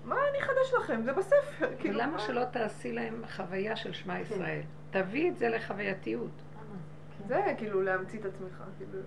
[0.05, 1.01] מה אני אחדש לכם?
[1.03, 1.69] זה בספר.
[1.79, 2.19] כאילו, ולמה מה?
[2.19, 4.61] שלא תעשי להם חוויה של שמע ישראל?
[4.91, 6.31] תביאי את זה לחווייתיות.
[7.27, 8.63] זה כאילו להמציא את עצמך.
[8.77, 8.99] כאילו,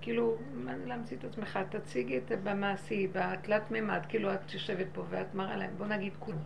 [0.00, 0.36] כאילו,
[0.86, 1.58] להמציא את עצמך?
[1.70, 6.12] תציגי את זה במעשי, בתלת מימד, כאילו את יושבת פה ואת מראה להם, בוא נגיד
[6.18, 6.38] כולם.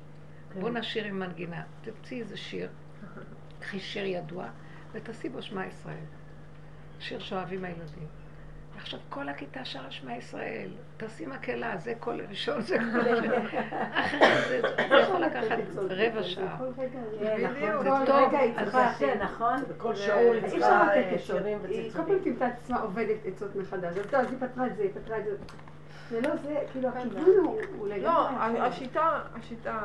[0.60, 1.62] בוא נשיר עם מנגינה.
[1.82, 2.68] תמציא איזה שיר,
[3.60, 4.48] קחי שיר ידוע
[4.92, 6.04] ותעשי בו שמע ישראל.
[7.00, 8.06] שיר שאוהבים הילדים.
[8.78, 13.32] עכשיו כל הכיתה שרה שמע ישראל, תעשי מקהלה, זה קול ראשון, זה קול ראשון.
[14.04, 15.58] אחרת זה זה יכול לקחת
[15.90, 16.56] רבע שעה.
[16.56, 17.82] בדיוק.
[17.82, 19.56] זה כל טוב, אז זה- נכון?
[19.68, 21.18] בכל שיעור היא צריכה לתת אה.
[21.18, 22.18] שירים היא כל פעם.
[22.24, 23.96] תמצא את עצמה עובדת עצות מחדש.
[23.98, 25.30] אז טוב, אז היא פתרה את זה, היא פתרה את זה.
[26.10, 27.40] זה לא זה, כאילו כן, הכיוון זה-
[27.78, 28.64] הוא לגמרי לא.
[28.66, 29.82] השיטה, השיטה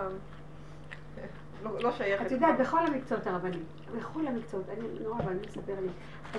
[1.64, 2.26] לא- לא שייכת.
[2.26, 3.64] את יודעת, בכל המקצועות הרבניים,
[3.98, 5.88] בכל המקצועות, אני נורא ואני מספר לי,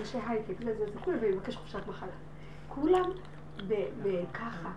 [0.00, 2.08] אנשי הייטק, זה, זה, זה, כולם לבקש חופשת מחלה.
[2.74, 3.10] כולם
[3.68, 4.68] ב- ב- ככה.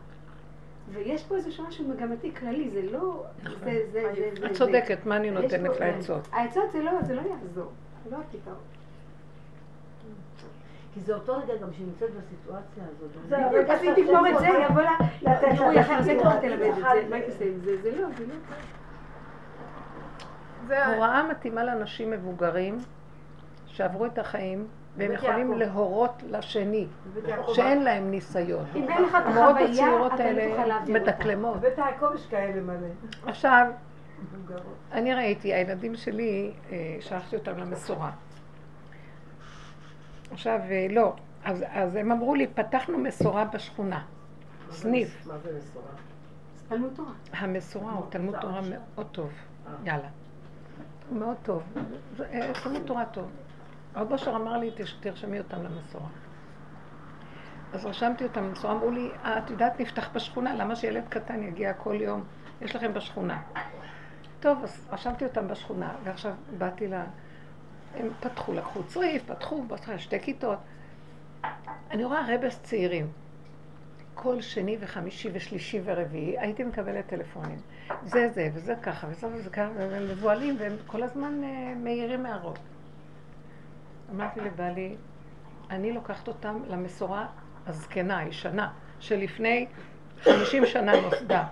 [0.91, 3.24] ויש פה איזשהו משהו מגמתי כללי, זה לא...
[3.44, 4.52] זה, זה, זה, זה, את.
[4.53, 6.28] צודקת, מה אני נותנת לעצות?
[6.32, 7.72] העצות זה לא, זה לא יעזור,
[8.03, 8.57] זה לא הפתרון.
[10.94, 13.10] כי זה אותו רגע גם שהיא נמצאת בסיטואציה הזאת.
[13.30, 14.91] זה בדיוק, הרגע אז אם תגמור את זה, יבוא לה,
[15.22, 16.40] לתת לה תראו, את אחר זה כבר.
[16.40, 17.82] תלמד את זה, מה היא תעשה עם זה?
[17.82, 18.34] זה לא, זה לא.
[20.95, 22.78] הוראה מתאימה לאנשים מבוגרים
[23.68, 24.68] שעברו את החיים
[24.98, 25.53] והם יכולים.
[25.57, 26.88] להורות לשני,
[27.53, 28.65] שאין להם ניסיון.
[28.76, 31.11] אם אין לך את החוויה, אתה לא תוכל להעביר אותה.
[31.11, 31.57] מדקלמות.
[31.57, 32.88] בבית יעקב יש כאלה מלא.
[33.26, 33.68] עכשיו.
[34.91, 38.11] אני ראיתי, הילדים שלי, אה, שלחתי אותם למסורה.
[40.32, 41.14] עכשיו, אה, לא,
[41.44, 44.03] אז, אז הם אמרו לי, פתחנו מסורה בשכונה,
[44.72, 45.28] סניף.
[45.28, 45.86] מה זה מסורה?
[46.68, 47.11] תלמוד תורה.
[47.32, 49.30] המסורה הוא תלמוד תורה מאוד טוב,
[49.84, 50.07] יאללה.
[51.10, 51.64] הוא מאוד טוב,
[52.19, 53.28] אה, תלמוד תורה טוב.
[53.98, 56.07] הרב אושר אמר לי, "תש- תרשמי אותם למסורה.
[57.74, 61.74] אז רשמתי אותם למסורה, אמרו לי, "אה, את יודעת, נפתח בשכונה, למה שילד קטן יגיע
[61.74, 62.24] כל יום?
[62.61, 63.41] יש לכם בשכונה.
[64.40, 66.94] טוב, אז רשמתי אותם בשכונה, ועכשיו באתי ל...
[67.95, 70.60] הם פתחו, לקחו צריף, פתחו, בהתחלה שתי כיתות.
[71.91, 73.07] אני רואה רבס צעירים.
[74.14, 77.60] כל שני וחמישי ושלישי ורביעי הייתי מקבלת טלפונים.
[78.03, 82.60] זה זה, וזה ככה, וזה וזה ככה, והם מבוהלים, והם כל הזמן אה, מעירים הערות.
[84.12, 84.96] אמרתי לבעלי,
[85.70, 87.28] אני לוקחת אותם למסורה
[87.68, 89.68] הזקנה, הישנה, שלפני
[90.22, 91.44] 50 שנה נוסדה.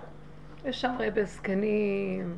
[0.64, 2.36] יש שם רבי זקנים,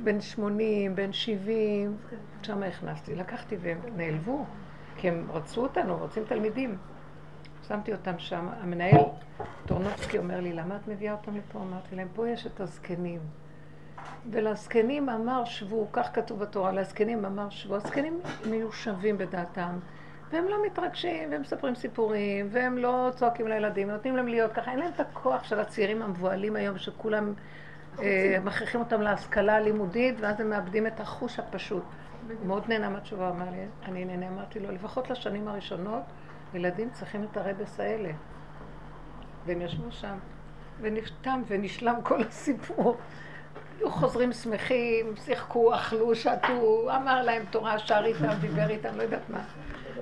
[0.00, 1.96] בן 80, בן 70,
[2.42, 3.14] שם הכנסתי.
[3.14, 4.44] לקחתי והם נעלבו,
[4.96, 6.76] כי הם רצו אותנו, רוצים תלמידים.
[7.68, 9.00] שמתי אותם שם, המנהל
[9.66, 11.60] טורנובסקי אומר לי, למה את מביאה אותם לפה?
[11.60, 13.20] אמרתי להם, פה יש את הזקנים.
[14.30, 17.76] ולזקנים אמר שבו, כך כתוב בתורה, לזקנים אמר שבו.
[17.76, 18.20] הזקנים
[18.50, 19.78] מיושבים בדעתם,
[20.32, 24.78] והם לא מתרגשים, והם מספרים סיפורים, והם לא צועקים לילדים, נותנים להם להיות ככה, אין
[24.78, 27.32] להם את הכוח של הצעירים המבוהלים היום, שכולם
[27.98, 31.84] אה, מכריחים אותם להשכלה הלימודית, ואז הם מאבדים את החוש הפשוט.
[32.46, 36.02] מאוד נהנה מהתשובה, אמר לי, אני נהנה, אמרתי לו, לפחות לשנים הראשונות,
[36.54, 38.10] ילדים צריכים את הרבס האלה.
[39.46, 40.18] והם ישבו שם,
[40.80, 42.96] ונפתם ונשלם כל הסיפור.
[43.82, 49.30] היו חוזרים שמחים, שיחקו, אכלו, שתו, אמר להם תורה, שר איתם, דיבר איתם, לא יודעת
[49.30, 49.40] מה.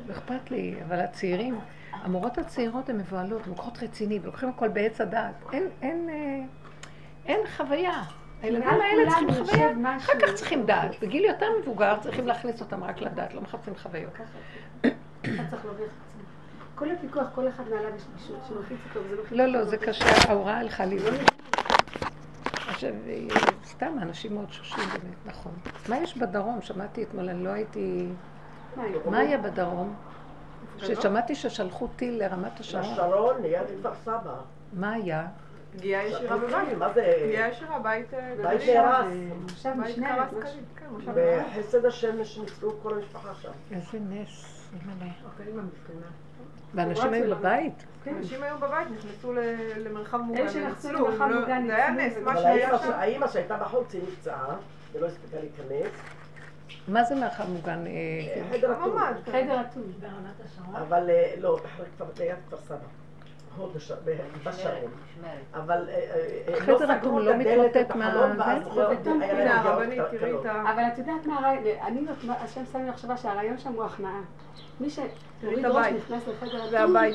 [0.09, 1.59] לא אכפת לי, אבל הצעירים,
[1.93, 5.35] המורות הצעירות הן מבוהלות, לוקחות רציני, ולוקחים הכל בעץ הדעת.
[5.53, 6.41] אין, אין, אה,
[7.27, 8.03] אין חוויה.
[8.43, 9.97] הילדים האלה צריכים חוויה.
[9.97, 11.01] אחר כך צריכים דעת.
[11.03, 14.13] בגיל יותר מבוגר צריכים להכניס אותם רק לדעת, לא מחפשים חוויות.
[16.75, 19.01] כל הפיקוח, כל אחד מעליו יש מישהו שמלחיץ אותו,
[19.31, 19.53] לא, אותו.
[19.53, 20.99] לא, זה קשה, ההוראה הלכה לי.
[22.71, 23.27] עכשיו, אה,
[23.65, 25.53] סתם, אנשים מאוד שושים באמת, נכון.
[25.89, 26.63] מה יש בדרום?
[26.63, 28.09] שמעתי אתמול, אני לא הייתי...
[29.07, 29.95] מה, היה בדרום?
[30.79, 32.93] ששמעתי ששלחו טיל לרמת השרון.
[32.93, 34.35] לשרון, ליד כפר סבא.
[34.73, 35.27] מה היה?
[35.77, 36.79] פגיעה ישירה בבית.
[36.79, 37.13] מה זה?
[37.27, 40.03] פגיעה ישירה, בית אה, בית בית קרס משהו.
[40.31, 41.13] כליל, כן.
[41.15, 43.51] בחסד השמש ניצלו כל המשפחה שם.
[43.71, 44.69] איזה נס.
[44.73, 45.13] אימא'לה.
[46.75, 47.85] ואנשים היו בבית?
[48.07, 49.33] אנשים היו בבית, נכנסו
[49.77, 52.93] למרחב מוגן, אלה שנכנסו וניצלו, למרחב לא- מוגן, זה היה נס, מה שהיה שם.
[52.93, 54.57] האמא שהייתה בחוץ היא נפצעה,
[54.93, 55.93] ולא הספיקה להיכנס.
[56.89, 57.85] מה זה מרחב מוגן?
[57.87, 58.93] אה, חדר אטום.
[58.97, 59.33] ממ"ד, כן.
[59.33, 59.83] חדר אטום.
[60.01, 60.77] ברמת השרון?
[60.77, 61.59] אבל אה, לא,
[62.19, 62.77] ליד כפר סבא.
[63.57, 64.91] הוד בשרון.
[65.55, 68.33] אבל אה, הם חדר לא אטום לא מתמוטט מה-.
[70.75, 74.21] אבל את יודעת מה הרעיון, אני, השם שם לי מחשבה שהרעיון שם הוא הכנעה.
[74.81, 75.87] מי שמוריד את ראש.
[75.87, 77.15] נכנס לחדר זה הבית,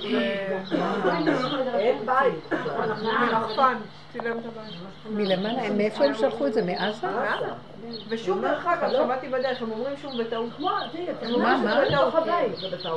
[1.76, 2.60] אין בית.
[3.04, 3.74] מרחפן,
[4.14, 4.74] צילם את הבית.
[5.10, 6.62] מלמעלה, מאיפה הם שלחו את זה?
[6.62, 7.08] מעזה?
[7.08, 7.46] מעזה.
[8.10, 10.60] ושוב, דרך אגב, שמעתי בדרך, הם אומרים שוב בטעות.
[10.60, 10.86] מה,
[11.34, 11.82] אומרים מה?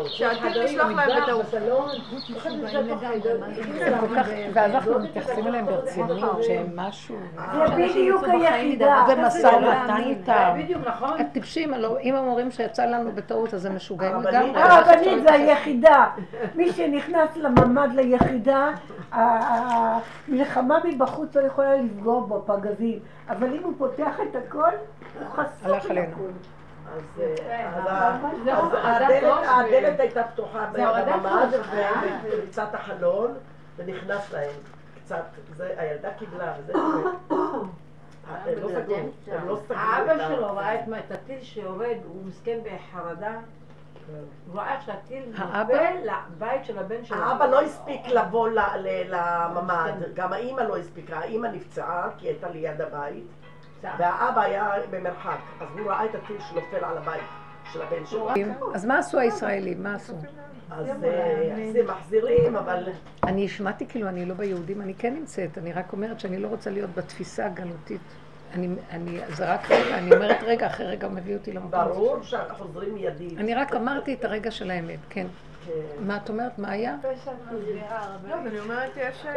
[0.08, 1.44] שהטיל נשלח להם בטעות.
[1.44, 1.88] בסלון,
[2.34, 3.38] חושבת שזה בתוך חדר.
[3.78, 7.16] זה כל כך- ואז אנחנו מתייחסים אליהם ברצינות, שהם משהו...
[7.36, 9.04] זה בדיוק היחידה.
[9.08, 10.58] זה משא ומתן איתם.
[10.58, 11.20] בדיוק, נכון?
[11.20, 14.37] הטיפשים, אם הם אומרים שיצא לנו בטעות, אז הם משוגעים לגמרי.
[14.54, 16.06] הרבנית זה היחידה.
[16.54, 18.70] מי שנכנס לממ"ד ליחידה,
[19.12, 22.98] המלחמה מבחוץ לא יכולה לפגוע בו, פגזים.
[23.28, 24.70] אבל אם הוא פותח את הכל,
[25.18, 25.90] הוא חשוף לכל.
[25.90, 26.16] עלינו.
[26.96, 31.90] אז אה, הורדת הדלת- הייתה פתוחה בממ"ד אה.
[32.24, 33.34] ובריצת החלון,
[33.76, 34.50] ונכנס להם
[35.04, 35.24] קצת,
[35.76, 37.10] הילדה קיבלה, וזה קורה.
[38.46, 38.94] הם לא סגרו,
[39.32, 39.78] הם לא סגרו.
[39.78, 43.32] האבא שלו ראה את הטיל שיורד, הוא מסכן בחרדה.
[44.46, 45.74] הוא ראה איך שהטיל האבא?
[45.74, 45.94] נופל
[46.36, 47.16] לבית של הבן שלו.
[47.22, 52.32] האבא לא הספיק לבוא ל- ל- לממ"ד, גם האימא לא הספיקה, האימא נפצעה כי היא
[52.32, 53.24] הייתה ליד הבית,
[53.82, 57.22] והאבא היה במרחק, אז הוא ראה את הטיל שנופל על הבית
[57.72, 58.28] של הבן שלו.
[58.74, 59.82] אז מה עשו הישראלים?
[59.82, 60.14] מה עשו?
[60.70, 62.88] אז אה, זה מחזירים, אבל
[63.24, 66.70] אני השמעתי כאילו אני לא ביהודים, אני כן נמצאת, אני רק אומרת שאני לא רוצה
[66.70, 68.00] להיות בתפיסה הגלותית.
[68.54, 71.90] אני, אני, זה רק רגע, אני אומרת רגע, אחרי רגע הוא מביא אותי למקום הזה.
[71.90, 73.38] ברור שחוזרים מיידית.
[73.38, 75.26] אני רק אמרתי את הרגע של האמת, כן.
[75.66, 76.58] כן, מה את אומרת?
[76.58, 76.96] מה היה?
[78.28, 79.34] לא, אני אומרת, יש אה,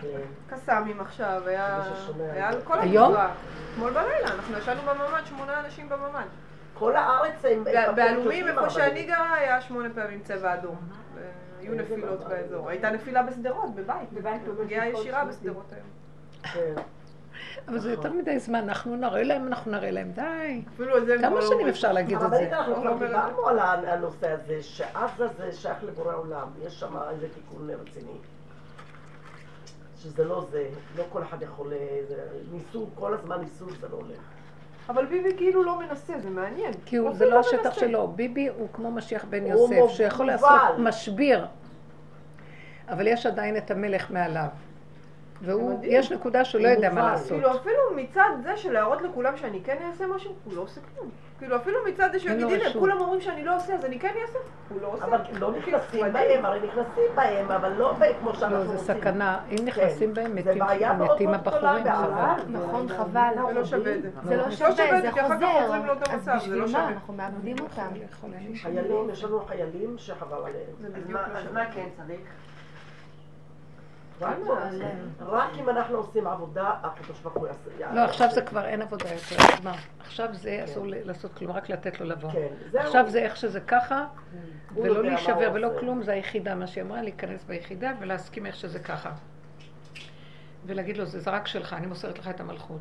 [0.00, 0.08] כן.
[0.50, 2.60] קסאמים עכשיו, היה על.
[2.64, 3.06] כל היום?
[3.06, 3.30] המזרח.
[3.72, 6.26] אתמול בלילה, אנחנו ישנו בממ"ד, שמונה אנשים בממ"ד.
[6.74, 7.64] כל הארץ הם...
[7.94, 10.76] בעלומים, איפה שאני גרה, היה שמונה פעמים צבע אדום.
[11.60, 12.68] היו נפילות באזור.
[12.68, 14.12] הייתה נפילה בשדרות, בבית.
[14.12, 15.24] בבית פגיעה ישירה.
[15.24, 16.76] בשדרות היום.
[17.68, 20.62] אבל זה יותר מדי זמן, אנחנו נראה להם, אנחנו נראה להם, די.
[21.20, 21.68] כמה לא שנים.
[21.68, 22.48] אפשר להגיד את זה?
[22.58, 23.06] אנחנו לא כבר.
[23.06, 23.58] דיברנו על
[23.88, 28.12] הנושא הזה, שעזה זה שייך לבורא עולם, יש שם איזה תיקון רציני.
[30.02, 30.68] שזה לא זה,
[30.98, 31.72] לא כל אחד יכול...
[31.72, 32.00] אה,
[32.52, 34.18] ניסו, כל הזמן ניסו, זה לא הולך.
[34.88, 36.72] אבל ביבי כאילו לא מנסה, זה מעניין.
[36.86, 37.74] כי הוא- זה אפילו לא השטח.
[37.74, 38.08] שלו.
[38.08, 39.74] ביבי הוא כמו משיח בן יוסף.
[39.88, 41.46] שיכול לעשות משביר.
[42.88, 44.46] אבל יש עדיין את המלך מעליו.
[45.42, 45.92] והוא, מדהים.
[45.92, 47.00] יש נקודה שהוא לא יודע מה.
[47.12, 47.28] לעשות.
[47.28, 51.10] כאילו אפילו מצד זה של להראות לכולם שאני כן אעשה משהו, הוא לא עושה כלום.
[51.38, 52.72] כאילו אפילו מצד זה שהוא יגיד, הנה.
[52.78, 54.38] כולם אומרים שאני לא עושה, אז אני כן אעשה.
[54.68, 55.04] הוא לא עושה.
[55.04, 56.12] אבל לא נכנסים מדהים.
[56.12, 59.00] בהם, הרי נכנסים בהם, אבל לא כמו שאנחנו לא, זה רוצים.
[59.00, 59.38] סכנה.
[59.50, 60.42] אם נכנסים בהם, כן.
[60.42, 60.54] זה
[60.98, 61.84] מתים הבחורים.
[61.84, 62.34] חבל.
[62.48, 63.32] נכון, חבל.
[63.46, 64.10] זה לא שווה את זה.
[64.24, 65.74] זה לא לא שווה, זה חוזר.
[66.10, 66.88] אז זה בשביל לא מה?
[66.88, 67.88] אנחנו מאבדים אותם.
[68.54, 70.54] חיילים, יש לנו חיילים שחבל עליהם.
[70.80, 71.52] זה אז לא.
[71.52, 72.20] מה כן צריך?
[74.20, 74.36] רק
[75.20, 77.94] רק אם אנחנו עושים עבודה, הקדוש ברוך הוא יעשה.
[77.94, 79.54] לא, עכשיו זה כבר אין עבודה יותר.
[79.54, 79.72] אז מה?
[80.00, 82.30] עכשיו זה אסור ל- לעשות כלום, רק לתת לו לבוא.
[82.30, 82.78] כן.
[82.78, 84.06] עכשיו זה איך שזה ככה,
[84.74, 85.68] ולא להישבר ולא.
[85.80, 89.10] כלום, זה היחידה, מה שהיא אמרה, להיכנס ביחידה ולהסכים איך שזה ככה.
[90.66, 92.80] ולהגיד לו, זה רק שלך, אני מוסרת לך את המלכות.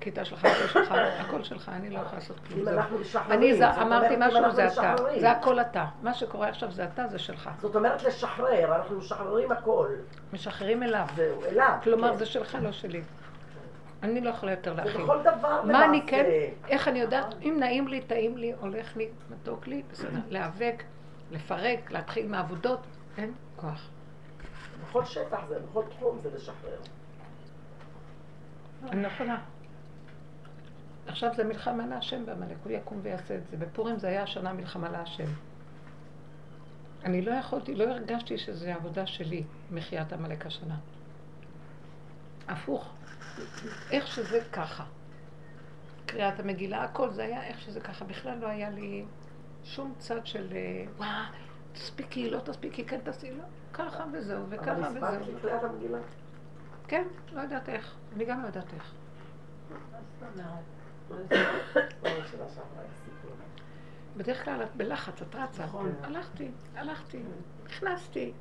[0.00, 2.68] כיתה שלך, הכל שלך, הכל שלך, אני לא יכולה לעשות כלום.
[2.68, 2.68] אם.
[2.68, 4.94] אנחנו משחררים, אני אמרתי משהו, זה אתה.
[5.20, 5.86] זה הכל אתה.
[6.02, 7.50] מה שקורה עכשיו זה אתה, זה שלך.
[7.60, 9.88] זאת אומרת לשחרר, אנחנו משחררים הכל.
[10.32, 11.06] משחררים אליו.
[11.16, 11.72] זהו, אליו.
[11.82, 12.16] כלומר, כן.
[12.16, 13.02] זה שלך, לא שלי.
[14.02, 15.02] אני לא יכולה יותר זה להכיל.
[15.02, 16.02] בכל דבר מה אני.
[16.06, 16.24] כן,
[16.68, 20.82] איך אני יודעת, אם נעים לי, טעים לי, הולך לי, מתוק לי, בסדר, להיאבק,
[21.30, 22.80] לפרק, להתחיל מעבודות,
[23.18, 23.88] אין כוח.
[24.88, 26.78] בכל שטח זה, בכל תחום זה לשחרר.
[28.90, 29.36] אני לא יכולה.
[31.08, 33.56] עכשיו זה מלחמה להשם בעמלק, הוא יקום ויעשה את זה.
[33.56, 35.28] בפורים זה היה השנה מלחמה להשם.
[37.04, 40.76] אני לא יכולתי, לא הרגשתי שזה עבודה שלי, מחיית עמלק השנה.
[42.48, 42.94] הפוך.
[43.90, 44.84] איך שזה ככה.
[46.06, 48.04] קריאת המגילה, הכל זה היה איך שזה ככה.
[48.04, 49.04] בכלל לא היה לי
[49.64, 51.30] שום צד של אה, וואה,
[51.72, 53.44] תספיקי, לא תספיקי, כן תעשי, לא.
[53.72, 55.04] ככה וזהו, וככה אבל וזהו.
[55.04, 55.98] הספקתי לקריאת המגילה.
[56.88, 57.94] כן, לא יודעת איך.
[58.16, 58.92] אני גם לא יודעת איך.
[59.70, 59.76] מה
[60.20, 60.77] זאת אומרת?
[64.16, 65.64] בדרך כלל את בלחץ, את רצה.
[65.64, 65.92] נכון.
[66.02, 67.22] הלכתי, הלכתי,
[67.66, 68.32] נכנסתי.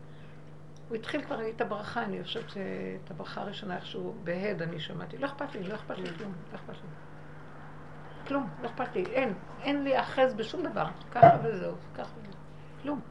[0.90, 5.18] הוא התחיל כבר להגיד את הברכה, אני חושבת שאת הברכה הראשונה איכשהו בהד אני שמעתי.
[5.18, 6.90] לא אכפת לי, לא אכפת לי כלום, לא אכפת לי.
[8.28, 10.86] כלום, לא אכפת לי, אין, אין לי אחז בשום דבר.
[11.12, 12.40] ככה וזהו, ככה וזהו.
[12.82, 13.02] כלום.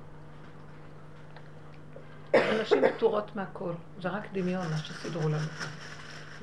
[2.34, 5.48] הנשים פטורות מהכל, זה רק דמיון מה שסידרו לנו.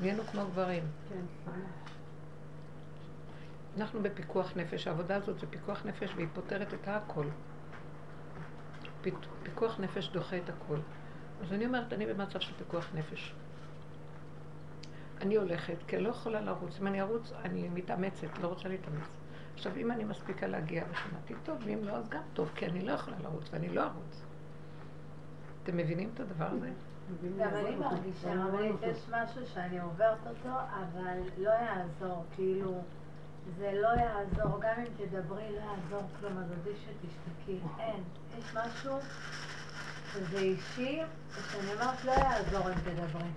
[0.01, 0.83] נהיינו כמו גברים.
[3.77, 7.25] אנחנו בפיקוח נפש, העבודה הזאת זה פיקוח נפש והיא פותרת את הכל.
[9.01, 9.13] פיק-
[9.43, 10.77] פיקוח נפש דוחה את הכל.
[11.41, 13.33] אז אני אומרת, אני במצב של פיקוח נפש.
[15.21, 16.79] אני הולכת, כי אני לא יכולה לרוץ.
[16.81, 19.07] אם אני ארוץ, אני מתאמצת, לא רוצה להתאמץ.
[19.53, 22.91] עכשיו, אם אני מספיקה להגיע ושמעתי טוב, ואם לא, אז גם טוב, כי אני לא
[22.91, 24.21] יכולה לרוץ ואני לא ארוץ.
[25.63, 26.69] אתם מבינים את הדבר הזה?
[27.39, 32.81] גם אני מרגישה, רבנית, יש משהו שאני עוברת אותו, אבל לא יעזור, כאילו,
[33.57, 37.59] זה לא יעזור, גם אם תדברי, לא יעזור כלום, אז עדיף שתשתקי.
[37.79, 38.03] אין.
[38.37, 38.97] יש משהו
[40.13, 41.01] שזה אישי,
[41.31, 43.29] ושאני אומרת, לא יעזור אם תדברי.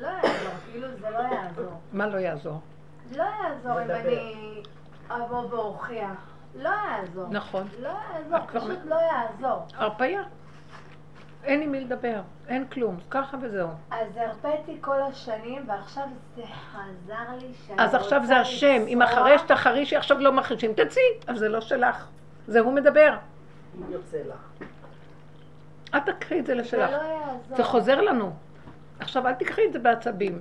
[0.00, 1.80] לא יעזור, כאילו זה לא יעזור.
[1.92, 2.60] מה לא יעזור?
[3.12, 3.90] לא יעזור אם.
[3.90, 4.62] אני
[5.10, 6.30] אבוא ואוכיח.
[6.54, 7.26] לא יעזור.
[7.30, 7.68] נכון.
[7.82, 9.66] לא יעזור, כבר פשוט לא יעזור.
[9.74, 10.22] הרפאיה.
[11.46, 13.68] אין עם מי לדבר, אין כלום, ככה וזהו.
[13.90, 16.04] אז הרפאתי כל השנים, ועכשיו
[16.36, 19.02] זה חזר לי שאני אז עכשיו זה השם, אם.
[19.02, 22.06] החרש תחרישי עכשיו לא מחרישים, תצאי, אבל זה לא שלך,
[22.46, 23.16] זה הוא מדבר.
[23.90, 24.66] יוצא לך.
[25.94, 27.56] אל תקחי את זה זה לשלך, לא יעזור.
[27.56, 28.32] זה חוזר לנו.
[29.00, 30.40] עכשיו אל תקחי את זה בעצבים.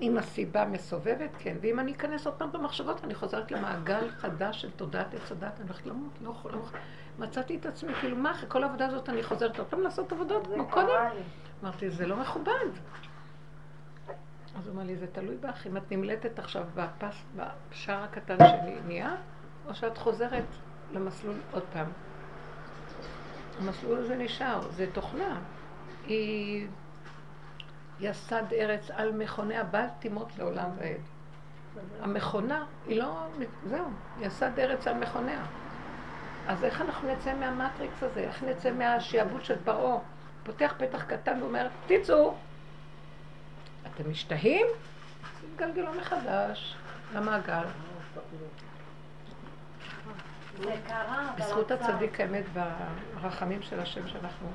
[0.00, 4.70] אם הסיבה מסובבת, כן, ואם אני אכנס עוד פעם במחשבות, אני חוזרת למעגל חדש של
[4.70, 6.80] תודעת עץ הדת, אני הולכת למות, לא יכולה, לא יכולה.
[7.18, 10.46] מצאתי את עצמי, כאילו מה, אחרי כל העבודה הזאת אני חוזרת עוד פעם לעשות עבודות
[10.54, 10.88] כמו קודם?
[11.62, 12.66] אמרתי, זה לא מכובד.
[14.58, 18.76] אז הוא אמר לי, זה תלוי בך, אם את נמלטת עכשיו בפס, בשער הקטן שלי
[18.86, 19.14] נהיה,
[19.68, 20.44] או שאת חוזרת
[20.92, 21.86] למסלול עוד פעם.
[23.60, 25.40] המסלול הזה נשאר, זה תוכנה.
[26.06, 26.66] היא
[28.00, 31.00] יסד ארץ על מכוניה, בל תימות לעולם ועד.
[32.00, 33.26] המכונה היא לא,
[33.68, 33.86] זהו,
[34.20, 35.42] יסד ארץ על מכוניה.
[36.48, 38.20] אז איך אנחנו נצא מהמטריקס הזה?
[38.20, 39.98] איך נצא מהשעבוד של פרעה?
[40.44, 42.34] פותח פתח קטן ואומר, תצאו.
[43.86, 44.66] אתם משתהים?
[45.40, 46.76] תתגלגלו מחדש
[47.14, 47.64] למעגל.
[51.36, 51.70] בזכות.
[51.70, 54.48] הצדיק האמת והרחמים של השם שאנחנו...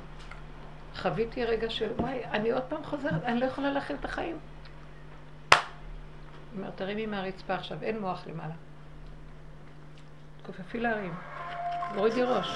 [0.95, 4.39] חוויתי רגע של, וואי, אני עוד פעם חוזרת, אני לא יכולה להכיל את החיים.
[6.55, 8.53] אומרת, תרימי מהרצפה עכשיו, אין מוח למעלה.
[10.43, 11.13] תכופפי להרים,
[11.93, 12.47] תורידי ראש.